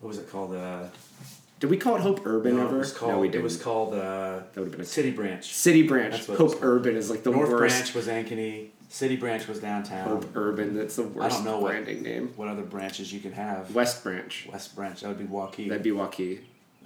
[0.00, 0.54] What was it called?
[0.54, 0.84] Uh,
[1.60, 2.76] Did we call it Hope Urban No, ever?
[2.76, 3.12] it was called.
[3.12, 3.44] no, we it didn't.
[3.44, 5.44] was called uh, That would've been a- City Branch.
[5.52, 6.12] City Branch.
[6.28, 6.58] What it Hope.
[6.62, 7.74] Urban is like the North worst.
[7.92, 8.68] Branch was Ankeny.
[8.88, 10.06] City Branch was downtown.
[10.08, 10.76] Hope Urban.
[10.76, 12.32] That's the worst I don't know what- branding name.
[12.36, 13.74] What other branches you can have?
[13.74, 14.48] West Branch.
[14.52, 15.00] West Branch.
[15.00, 15.68] That would be Waukee.
[15.68, 16.40] That'd be Waukee.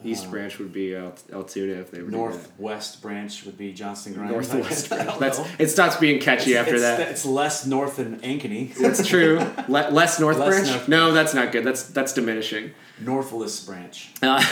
[0.05, 4.13] East Uh, Branch would be El- Altoona if they were Northwest Branch would be Johnston
[4.15, 4.31] Grimes.
[4.31, 5.19] Northwest Branch.
[5.19, 5.69] That's it.
[5.69, 7.01] Starts being catchy It's- after it's, that.
[7.09, 8.75] It's less north than Ankeny.
[8.75, 9.39] That's true.
[9.69, 10.69] Le- less North Less Branch.
[10.71, 11.65] North no, that's not good.
[11.65, 12.73] That's that's diminishing.
[13.01, 14.11] Northless Branch.
[14.23, 14.45] Uh,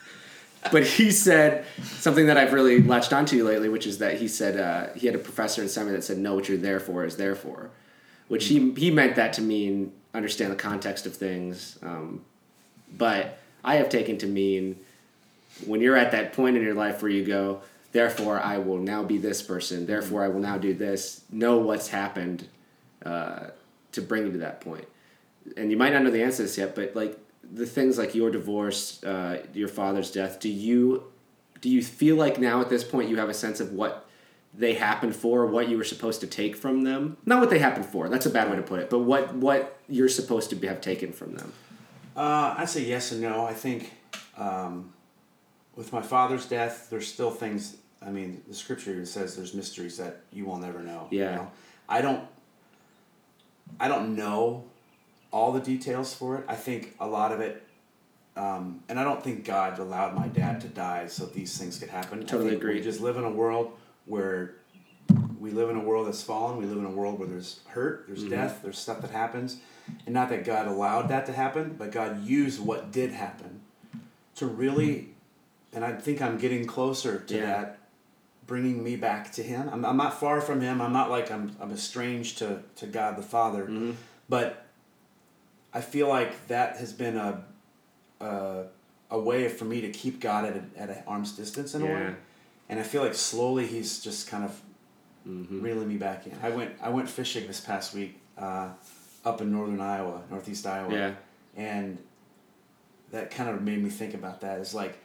[0.72, 4.58] but he said something that I've really latched onto lately, which is that he said
[4.58, 7.16] uh, he had a professor in seminary that said, "Know what you're there for is
[7.16, 7.70] there for,"
[8.28, 11.78] which he he meant that to mean understand the context of things.
[11.82, 12.24] Um,
[12.96, 14.78] but I have taken to mean
[15.66, 19.02] when you're at that point in your life where you go, therefore I will now
[19.02, 19.86] be this person.
[19.86, 21.22] Therefore I will now do this.
[21.30, 22.48] Know what's happened
[23.04, 23.48] uh,
[23.92, 24.86] to bring you to that point.
[25.56, 27.18] And you might not know the answer to this yet, but like
[27.50, 30.40] the things like your divorce, uh, your father's death.
[30.40, 31.04] Do you
[31.60, 34.06] do you feel like now at this point you have a sense of what
[34.54, 37.16] they happened for, what you were supposed to take from them?
[37.26, 38.08] Not what they happened for.
[38.08, 38.90] That's a bad way to put it.
[38.90, 41.52] But what what you're supposed to have taken from them.
[42.18, 43.44] Uh, I'd say yes and no.
[43.44, 43.92] I think
[44.36, 44.92] um,
[45.76, 47.76] with my father's death, there's still things.
[48.02, 51.06] I mean, the scripture even says there's mysteries that you will never know.
[51.10, 51.36] you Yeah.
[51.36, 51.50] know?
[51.88, 52.26] I don't.
[53.78, 54.64] I don't know
[55.30, 56.44] all the details for it.
[56.48, 57.62] I think a lot of it,
[58.36, 61.90] um, and I don't think God allowed my dad to die so these things could
[61.90, 62.26] happen.
[62.26, 62.74] Totally agree.
[62.74, 63.72] We just live in a world
[64.06, 64.54] where
[65.38, 66.56] we live in a world that's fallen.
[66.56, 68.30] We live in a world where there's hurt, there's Mm-hmm.
[68.30, 69.58] death, there's stuff that happens,
[70.06, 73.60] and not that God allowed that to happen, but God used what did happen
[74.36, 75.10] to really,
[75.72, 77.46] and I think I'm getting closer to Yeah.
[77.46, 77.78] that,
[78.46, 79.68] bringing me back to Him.
[79.72, 80.80] I'm, I'm not far from Him.
[80.80, 83.92] I'm not like I'm I'm estranged to to God the Father, Mm-hmm.
[84.28, 84.64] but
[85.74, 87.44] I feel like that has been a
[88.20, 88.64] a,
[89.10, 91.86] a way for me to keep God at a, at an arm's distance in a
[91.86, 92.14] way,
[92.68, 94.60] and I feel like slowly He's just kind of
[95.28, 95.60] Mm-hmm.
[95.60, 96.32] reeling me back in.
[96.42, 98.68] I went I went fishing this past week uh,
[99.28, 101.12] up in northern Iowa, northeast Iowa, Yeah.
[101.56, 101.98] and
[103.10, 104.58] that kind of made me think about that.
[104.60, 104.98] Is like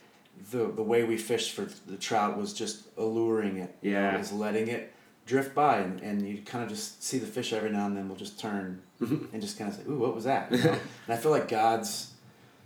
[0.52, 3.76] the the way we fished for the trout was just alluring it.
[3.82, 4.20] you know, Yeah.
[4.20, 4.94] is letting it
[5.26, 8.10] drift by, and, and you kind of just see the fish every now and then
[8.10, 10.72] will just turn and just kind of say, "Ooh, what was that?" You know?
[11.06, 12.12] and I feel like God's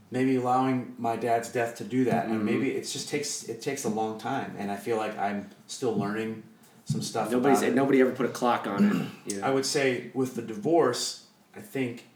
[0.10, 2.44] maybe allowing my dad's death to do that, and Mhm.
[2.44, 5.96] maybe it just takes it takes a long time, and I feel like I'm still
[5.96, 6.44] learning
[6.86, 7.34] some stuff.
[7.34, 7.76] It.
[7.76, 8.80] nobody ever put a clock on
[9.28, 9.34] it.
[9.38, 9.46] Know?
[9.46, 11.26] I would say with the divorce,
[11.58, 12.08] I think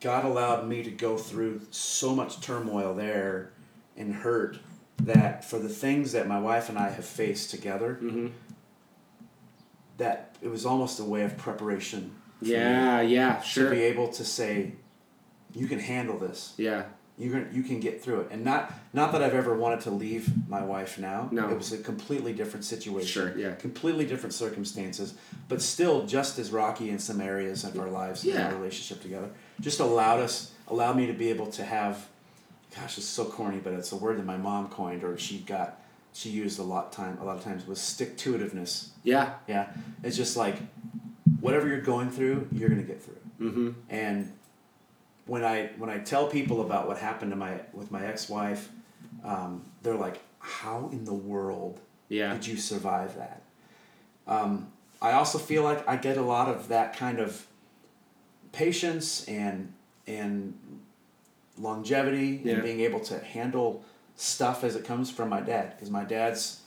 [0.00, 3.50] God allowed me to go through so much turmoil there
[3.96, 4.58] and hurt
[5.02, 8.30] that for the things that my wife and I have faced together, Mhm.
[9.96, 12.14] that it was almost a way of preparation.
[12.40, 14.74] Yeah, yeah, To be able to say,
[15.52, 16.54] you can handle this.
[16.56, 16.84] Yeah,
[17.16, 19.90] You can you can get through it, and not not that I've ever wanted to
[19.90, 21.28] leave my wife now.
[21.30, 21.48] No.
[21.48, 23.06] it was a completely different situation.
[23.06, 23.54] Sure, yeah.
[23.54, 25.14] completely different circumstances,
[25.48, 28.48] but still just as rocky in some areas of our lives Yeah.
[28.48, 29.30] our relationship together.
[29.60, 32.08] Just allowed us, allowed me to be able to have,
[32.74, 35.80] gosh, it's so corny, but it's a word that my mom coined or she got,
[36.12, 38.88] she used a lot time, a lot of times was stick to itiveness.
[39.04, 39.34] yeah.
[39.46, 39.68] Yeah,
[40.02, 40.56] it's just like,
[41.40, 43.20] whatever you're going through, you're gonna get through.
[43.40, 43.70] Mm-hmm.
[43.88, 44.32] And
[45.26, 48.68] when I when I tell people about what happened to my with my ex wife,
[49.24, 52.32] um, they're like, "How in the world Yeah.
[52.34, 53.42] did you survive that?"
[54.26, 54.68] Um,
[55.02, 57.46] I also feel like I get a lot of that kind of
[58.52, 59.72] patience and
[60.06, 60.54] and
[61.58, 62.54] longevity Yeah.
[62.54, 63.84] and being able to handle
[64.16, 66.60] stuff as it comes from my dad because my dad's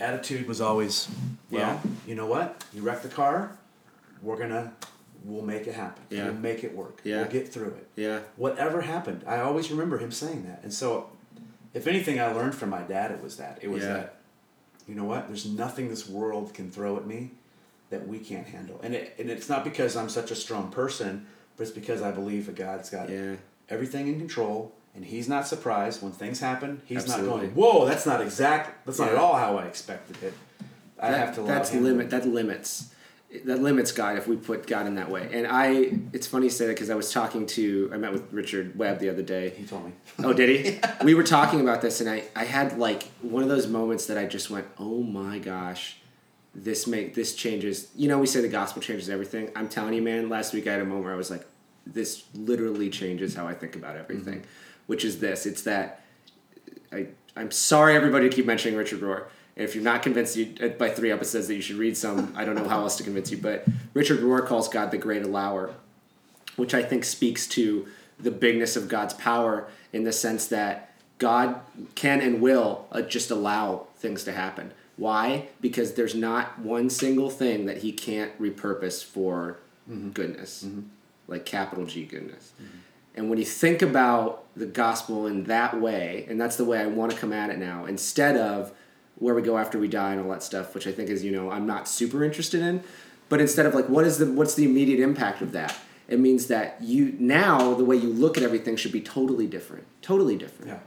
[0.00, 1.08] attitude was always
[1.50, 1.90] well Yeah.
[2.06, 3.56] you know what you wreck the car
[4.22, 4.72] we're gonna
[5.24, 6.24] we'll make it happen Yeah.
[6.24, 7.22] we'll make it work Yeah.
[7.22, 8.20] we'll get through it Yeah.
[8.36, 11.08] whatever happened i always remember him saying that and so
[11.72, 13.94] if anything i learned from my dad it was that it was Yeah.
[13.94, 14.16] that
[14.86, 17.30] you know what there's nothing this world can throw at me
[17.90, 21.26] that we can't handle and, it, and it's not because i'm such a strong person
[21.56, 23.36] but it's because i believe that god's got Yeah.
[23.70, 28.04] everything in control and he's not surprised when things happen he's not going whoa that's
[28.06, 30.34] not exact that's not at all how i expected it
[31.00, 32.10] i That- have to That's limit.
[32.10, 32.90] That limits.
[33.46, 35.28] That limits God if we put God in that way.
[35.32, 38.32] And I, it's funny you say that because I was talking to, I met with
[38.32, 39.50] Richard Webb the other day.
[39.50, 39.92] he told me
[40.22, 40.80] Oh, did he?
[41.04, 44.16] We were talking about this, and I, I had like one of those moments that
[44.16, 45.98] I just went, "Oh my gosh,
[46.54, 49.50] this make this changes." You know, we say the gospel changes everything.
[49.56, 50.28] I'm telling you, man.
[50.28, 51.44] Last week I had a moment where I was like,
[51.86, 54.86] "This literally changes how I think about everything," mm-hmm.
[54.86, 55.44] which is this.
[55.44, 56.04] It's that
[56.92, 59.24] I I'm sorry everybody to keep mentioning Richard Rohr.
[59.56, 62.44] If you're not convinced you, uh, by three episodes that you should read some, I
[62.44, 63.38] don't know how else to convince you.
[63.38, 65.74] But Richard Rohr calls God the great allower,
[66.56, 67.86] which I think speaks to
[68.18, 71.60] the bigness of God's power in the sense that God
[71.94, 74.72] can and will uh, just allow things to happen.
[74.96, 75.48] Why?
[75.60, 79.58] Because there's not one single thing that He can't repurpose for
[80.12, 80.66] goodness,
[81.26, 82.52] like capital G goodness.
[83.16, 86.86] And when you think about the gospel in that way, and that's the way I
[86.86, 88.72] want to come at it now, instead of
[89.18, 91.30] where we go after we die and all that stuff, which I think is, you
[91.32, 92.82] know, I'm not super interested in,
[93.28, 95.76] but instead of like what is the what's the immediate impact of that?
[96.08, 99.84] It means that you now the way you look at everything should be totally different.
[100.02, 100.78] Totally different Yeah.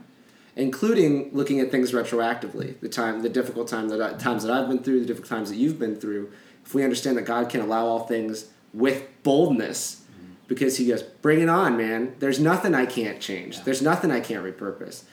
[0.56, 2.78] including looking at things retroactively.
[2.80, 5.50] The time, the difficult time that I, times that I've been through, the difficult times
[5.50, 6.30] that you've been through.
[6.64, 10.32] If we understand that God can allow all things with boldness, mm-hmm.
[10.46, 12.14] because He goes, "Bring it on, man!
[12.18, 13.56] There's nothing I can't change.
[13.56, 13.62] Yeah.
[13.64, 15.04] There's nothing I can't repurpose."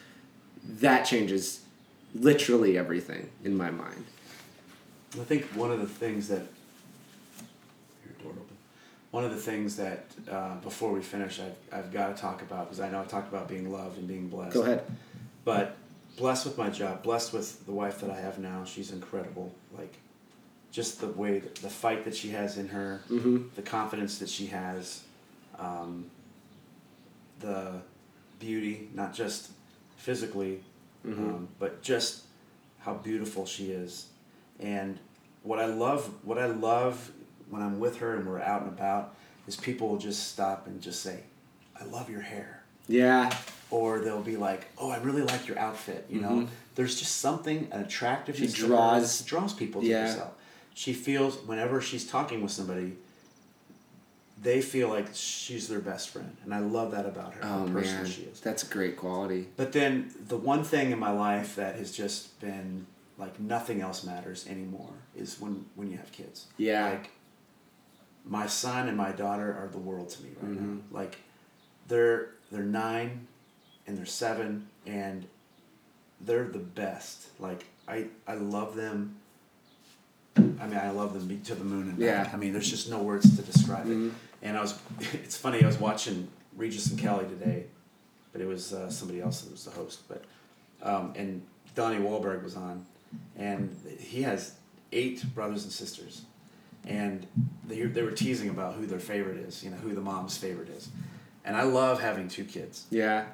[0.63, 1.61] That changes
[2.15, 4.05] literally everything in my mind.
[5.19, 6.41] I think one of the things that
[8.03, 8.55] your door open.
[9.11, 12.65] One of the things that uh, before we finish, I've, I've got to talk about
[12.65, 14.53] because I know I talked about being loved and being blessed.
[14.53, 14.83] Go ahead.
[15.45, 15.77] But
[16.17, 18.65] blessed with my job, blessed with the wife that I have now.
[18.65, 19.53] She's incredible.
[19.77, 19.93] Like,
[20.71, 23.43] just the way, the fight that she has in her, Mm-hmm.
[23.55, 25.03] the confidence that she has,
[25.57, 26.09] um,
[27.39, 27.81] the
[28.39, 29.51] beauty, not just
[29.97, 30.61] physically,
[31.05, 31.17] Mhm.
[31.19, 32.23] um, but just
[32.79, 34.07] how beautiful she is.
[34.59, 34.99] And
[35.43, 37.11] what I love, what I love
[37.49, 39.15] when I'm with her and we're out and about,
[39.47, 41.19] is people will just stop and just say,
[41.79, 43.35] "I love your hair." Yeah.
[43.71, 46.47] or they'll be like, "Oh, I really like your outfit." You know, Mhm.
[46.75, 48.53] there's just something an attractiveness.
[48.53, 50.05] She draws- draws people to Yeah.
[50.07, 50.33] herself.
[50.75, 52.95] She feels whenever she's talking with somebody,
[54.41, 57.39] they feel like she's their best friend, and I love that about her.
[57.43, 58.39] Oh how personal man, she is.
[58.41, 59.47] that's a great quality.
[59.55, 62.85] But then the one thing in my life that has just been
[63.17, 66.47] like nothing else matters anymore is when when you have kids.
[66.57, 66.89] Yeah.
[66.89, 67.11] Like
[68.25, 70.61] my son and my daughter are the world to me right now.
[70.67, 70.81] Mhm.
[70.91, 71.17] Like
[71.87, 73.27] they're they're nine
[73.87, 75.27] and they're seven and
[76.19, 77.27] they're the best.
[77.39, 79.15] Like I I love them.
[80.37, 82.27] I mean, I love them to the moon and back.
[82.27, 82.29] Yeah.
[82.33, 84.07] I mean, there's just no words to describe Mhm.
[84.09, 84.13] it.
[84.45, 84.79] And I was,
[85.13, 85.63] it's funny.
[85.63, 87.65] I was watching Regis and Kelly today,
[88.31, 90.07] but it was uh, somebody else that was the host.
[90.07, 90.23] But
[90.83, 91.41] um, and
[91.73, 92.85] Donnie Wahlberg was on,
[93.35, 94.53] and he has
[94.91, 96.21] eight brothers and sisters,
[96.85, 97.25] and
[97.67, 99.63] they they were teasing about who their favorite is.
[99.63, 100.89] You know, who the mom's favorite is,
[101.43, 102.85] and I love having two kids.
[102.91, 103.25] Yeah.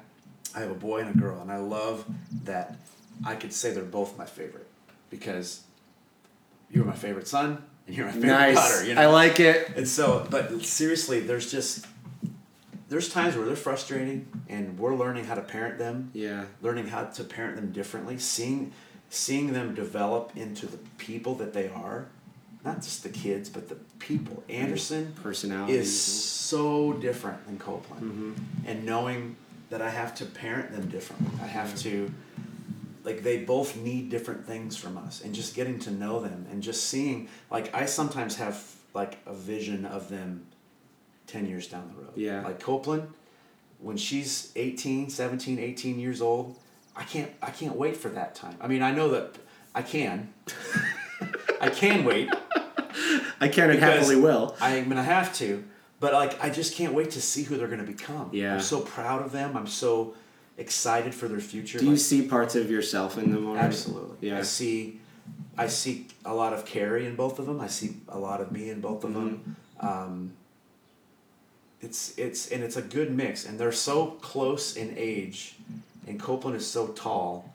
[0.54, 2.04] I have a boy and a girl, and I love
[2.44, 2.76] that
[3.24, 4.66] I could say they're both my favorite
[5.08, 5.62] because
[6.70, 8.54] you're my favorite son and you're my favorite Nice.
[8.56, 8.84] daughter.
[8.86, 9.02] You know?
[9.02, 9.70] I like it.
[9.76, 11.86] And so, but seriously, there's just
[12.88, 16.44] there's times where they're frustrating, and we're learning how to parent them, Yeah.
[16.60, 18.72] learning how to parent them differently, seeing
[19.08, 22.06] seeing them develop into the people that they are,
[22.64, 24.42] not just the kids, but the people.
[24.48, 25.74] Anderson Personality.
[25.74, 28.66] is so different than Copeland, Mm-hmm.
[28.68, 29.36] and knowing
[29.70, 32.12] that I have to parent them differently, I have to
[33.04, 36.62] like they both need different things from us and just getting to know them and
[36.62, 38.62] just seeing like i sometimes have
[38.94, 40.46] like a vision of them
[41.26, 42.42] 10 years down the road Yeah.
[42.42, 43.08] like copeland
[43.80, 46.56] when she's 18 17 18 years old
[46.94, 49.36] i can't i can't wait for that time i mean i know that
[49.74, 50.32] i can
[51.60, 52.28] i can wait
[53.40, 54.54] I can and happily will.
[54.60, 55.64] i'm gonna have to
[56.00, 58.54] but like i just can't wait to see who they're gonna become Yeah.
[58.54, 60.14] i'm so proud of them i'm so
[60.58, 63.66] excited for their future Do you see parts of yourself in them already?
[63.66, 64.28] Absolutely.
[64.28, 64.38] Yeah.
[64.38, 65.00] I see,
[65.56, 67.60] I see a lot of Carrie in both of them.
[67.60, 69.56] I see a lot of me in both of them.
[69.80, 69.86] Mm-hmm.
[69.86, 70.32] Um,
[71.82, 75.56] it's it's and it's a good mix, and they're so close in age,
[76.06, 77.52] and Copeland is so tall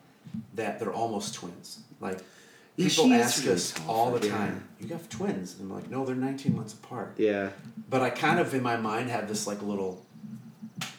[0.54, 1.80] that they're almost twins.
[1.98, 2.18] Like
[2.76, 4.36] people is ask really us all the yeah.
[4.36, 7.50] time, "You have twins?" And I'm like, "No, they're 19 months apart." Yeah.
[7.88, 10.04] But I kind of in my mind have this like little,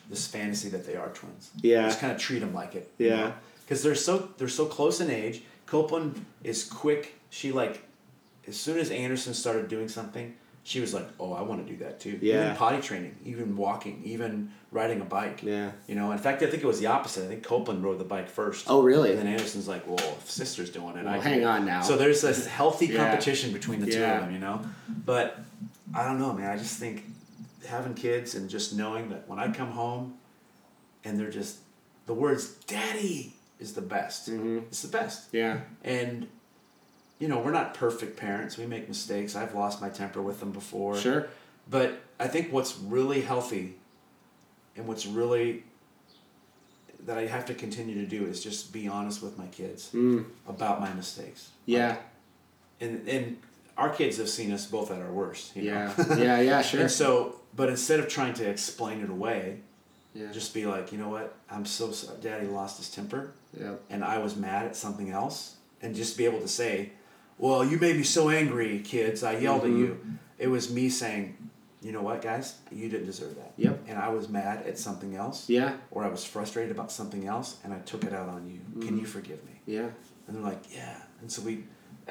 [0.09, 1.51] this fantasy that they are twins.
[1.61, 1.83] Yeah.
[1.83, 2.91] Just kind of treat them like it.
[2.97, 3.33] Yeah.
[3.63, 5.43] Because they're so they're so close in age.
[5.67, 7.13] Copeland is quick.
[7.29, 7.83] She like,
[8.47, 10.33] as soon as Anderson started doing something,
[10.63, 12.45] she was like, "Oh, I want to do that too." Yeah.
[12.45, 15.43] Even potty training, even walking, even riding a bike.
[15.43, 15.71] Yeah.
[15.87, 17.25] You know, in fact, I think it was the opposite.
[17.25, 18.65] I think Copeland rode the bike first.
[18.67, 19.11] Oh, really?
[19.11, 21.81] And then Anderson's like, "Well, if sister's doing it, Well, can hang on now.
[21.83, 22.97] So there's this healthy Yeah.
[22.97, 24.15] competition between the two Yeah.
[24.15, 24.61] of them, you know.
[25.05, 25.39] But
[25.93, 26.49] I don't know, man.
[26.51, 27.03] I just think
[27.67, 30.15] having kids and just knowing that when I come home,
[31.03, 31.57] and they're just
[32.05, 34.29] the words "daddy" is the best.
[34.29, 34.63] Mhm.
[34.63, 35.29] It's the best.
[35.33, 35.61] Yeah.
[35.83, 36.27] And
[37.19, 38.57] you know, we're not perfect parents.
[38.57, 39.35] We make mistakes.
[39.35, 40.95] I've lost my temper with them before.
[40.97, 41.27] Sure.
[41.69, 43.75] But I think what's really healthy
[44.77, 45.65] and what's really
[47.05, 50.25] that I have to continue to do is just be honest with my kids Mm.
[50.47, 51.49] about my mistakes.
[51.65, 51.97] Yeah.
[52.81, 53.37] And and
[53.77, 55.55] our kids have seen us both at our worst.
[55.55, 55.93] You Yeah.
[55.97, 56.15] Know?
[56.15, 56.39] yeah.
[56.41, 56.61] Yeah.
[56.69, 56.81] Sure.
[56.81, 59.61] And so, but instead of trying to explain it away,
[60.15, 60.31] Yeah.
[60.31, 61.35] Just be like, you know what?
[61.51, 62.17] I'm so sorry.
[62.19, 63.75] Daddy lost his temper, Yeah.
[63.91, 66.93] and I was mad at something else, and just be able to say,
[67.37, 69.21] "Well, you made me so angry, kids.
[69.23, 69.73] I yelled Mm-hmm.
[69.73, 69.97] at you."
[70.39, 71.37] It was me saying,
[71.83, 72.55] "You know what, guys?
[72.71, 73.75] You didn't deserve that." Yep.
[73.87, 75.47] And I was mad at something else.
[75.47, 75.73] Yeah.
[75.91, 78.59] Or I was frustrated about something else, and I took it out on you.
[78.61, 78.81] Mm-hmm.
[78.87, 79.61] Can you forgive me?
[79.67, 79.89] Yeah.
[80.27, 81.53] And they're like, "Yeah." And so we,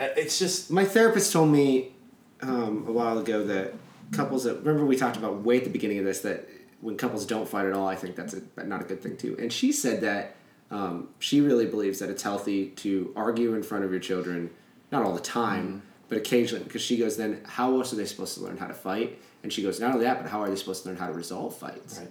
[0.00, 1.94] uh, it's just My therapist told me
[2.42, 3.74] um, a while ago that
[4.12, 6.48] couples that remember we talked about way at the beginning of this that
[6.80, 9.36] when couples don't fight at all, I think that's a, not a good thing too.
[9.38, 10.36] And she said that
[10.70, 14.50] um, she really believes that it's healthy to argue in front of your children,
[14.92, 16.62] not all the time, but occasionally.
[16.62, 19.18] Because she goes, then how else are they supposed to learn how to fight?
[19.42, 21.12] And she goes, not only that, but how are they supposed to learn how to
[21.12, 21.98] resolve fights?
[21.98, 22.08] right.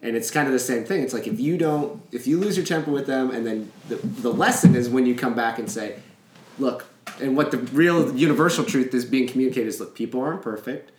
[0.00, 1.02] And it's kind of the same thing.
[1.02, 3.96] It's like if you don't, if you lose your temper with them, and then the,
[3.96, 5.98] the lesson is when you come back and say,
[6.58, 6.86] look,
[7.20, 10.92] and what the real universal truth is being communicated is look, people aren't perfect.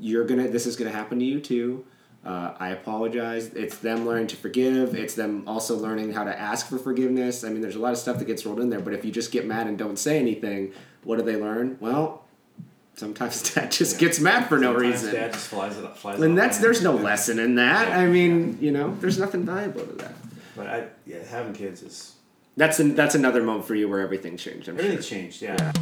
[0.00, 1.84] You're gonna, this is gonna happen to you too.
[2.24, 3.48] Uh, I apologize.
[3.48, 4.94] It's them learning to forgive.
[4.94, 7.42] It's them also learning how to ask for forgiveness.
[7.42, 8.78] I mean, there's a lot of stuff that gets rolled in there.
[8.80, 10.72] But if you just get mad and don't say anything,
[11.02, 11.76] what do they learn?
[11.80, 12.24] Well,
[12.94, 14.06] sometimes dad just Yeah.
[14.06, 15.12] gets mad for no reason.
[15.14, 17.06] Dad just flies it, flies And that's there's no handle.
[17.06, 17.88] lesson in that.
[17.88, 17.98] Yeah.
[17.98, 20.14] I mean, you know, there's nothing valuable to that.
[20.56, 22.14] But I, yeah, having kids is
[22.56, 24.68] That's an, that's another moment for you where everything changed.
[24.68, 25.18] I'm everything sure.
[25.18, 25.42] changed.
[25.42, 25.72] Yeah.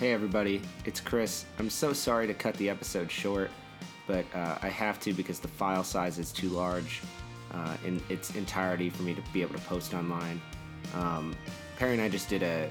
[0.00, 1.44] Hey everybody, it's Chris.
[1.58, 3.50] I'm so sorry to cut the episode short,
[4.06, 7.02] but uh, I have to because the file size is too large
[7.52, 10.40] uh, in its entirety for me to be able to post online.
[10.94, 11.36] Um,
[11.76, 12.70] Perry and I just did a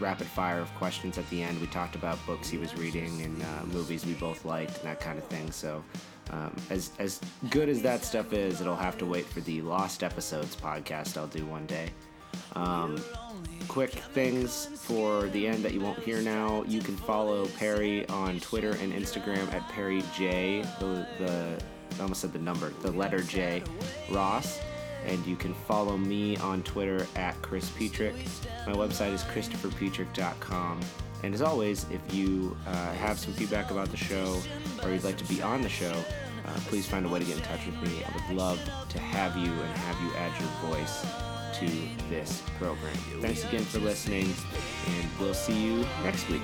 [0.00, 1.60] rapid fire of questions at the end.
[1.60, 5.00] We talked about books he was reading and uh, movies we both liked and that
[5.00, 5.50] kind of thing.
[5.50, 5.84] So,
[6.30, 7.20] um, as as
[7.50, 11.26] good as that stuff is, it'll have to wait for the Lost Episodes podcast I'll
[11.26, 11.90] do one day.
[12.54, 13.02] Um,
[13.68, 16.64] quick things for the end that you won't hear now.
[16.64, 20.62] You can follow Perry on Twitter and Instagram at Perry J.
[20.80, 21.62] The, the
[21.98, 23.62] I almost said the number, the letter J,
[24.10, 24.60] Ross.
[25.06, 28.14] And you can follow me on Twitter at Chris Petrick.
[28.66, 30.80] My website is christopherpetrick.com.
[31.22, 34.40] And as always, if you uh, have some feedback about the show
[34.82, 37.36] or you'd like to be on the show, uh, please find a way to get
[37.36, 38.02] in touch with me.
[38.04, 38.58] I would love
[38.88, 41.06] to have you and have you add your voice
[41.54, 41.68] to
[42.08, 42.94] this program.
[43.20, 44.32] Thanks again for listening,
[44.86, 46.42] and we'll see you next week.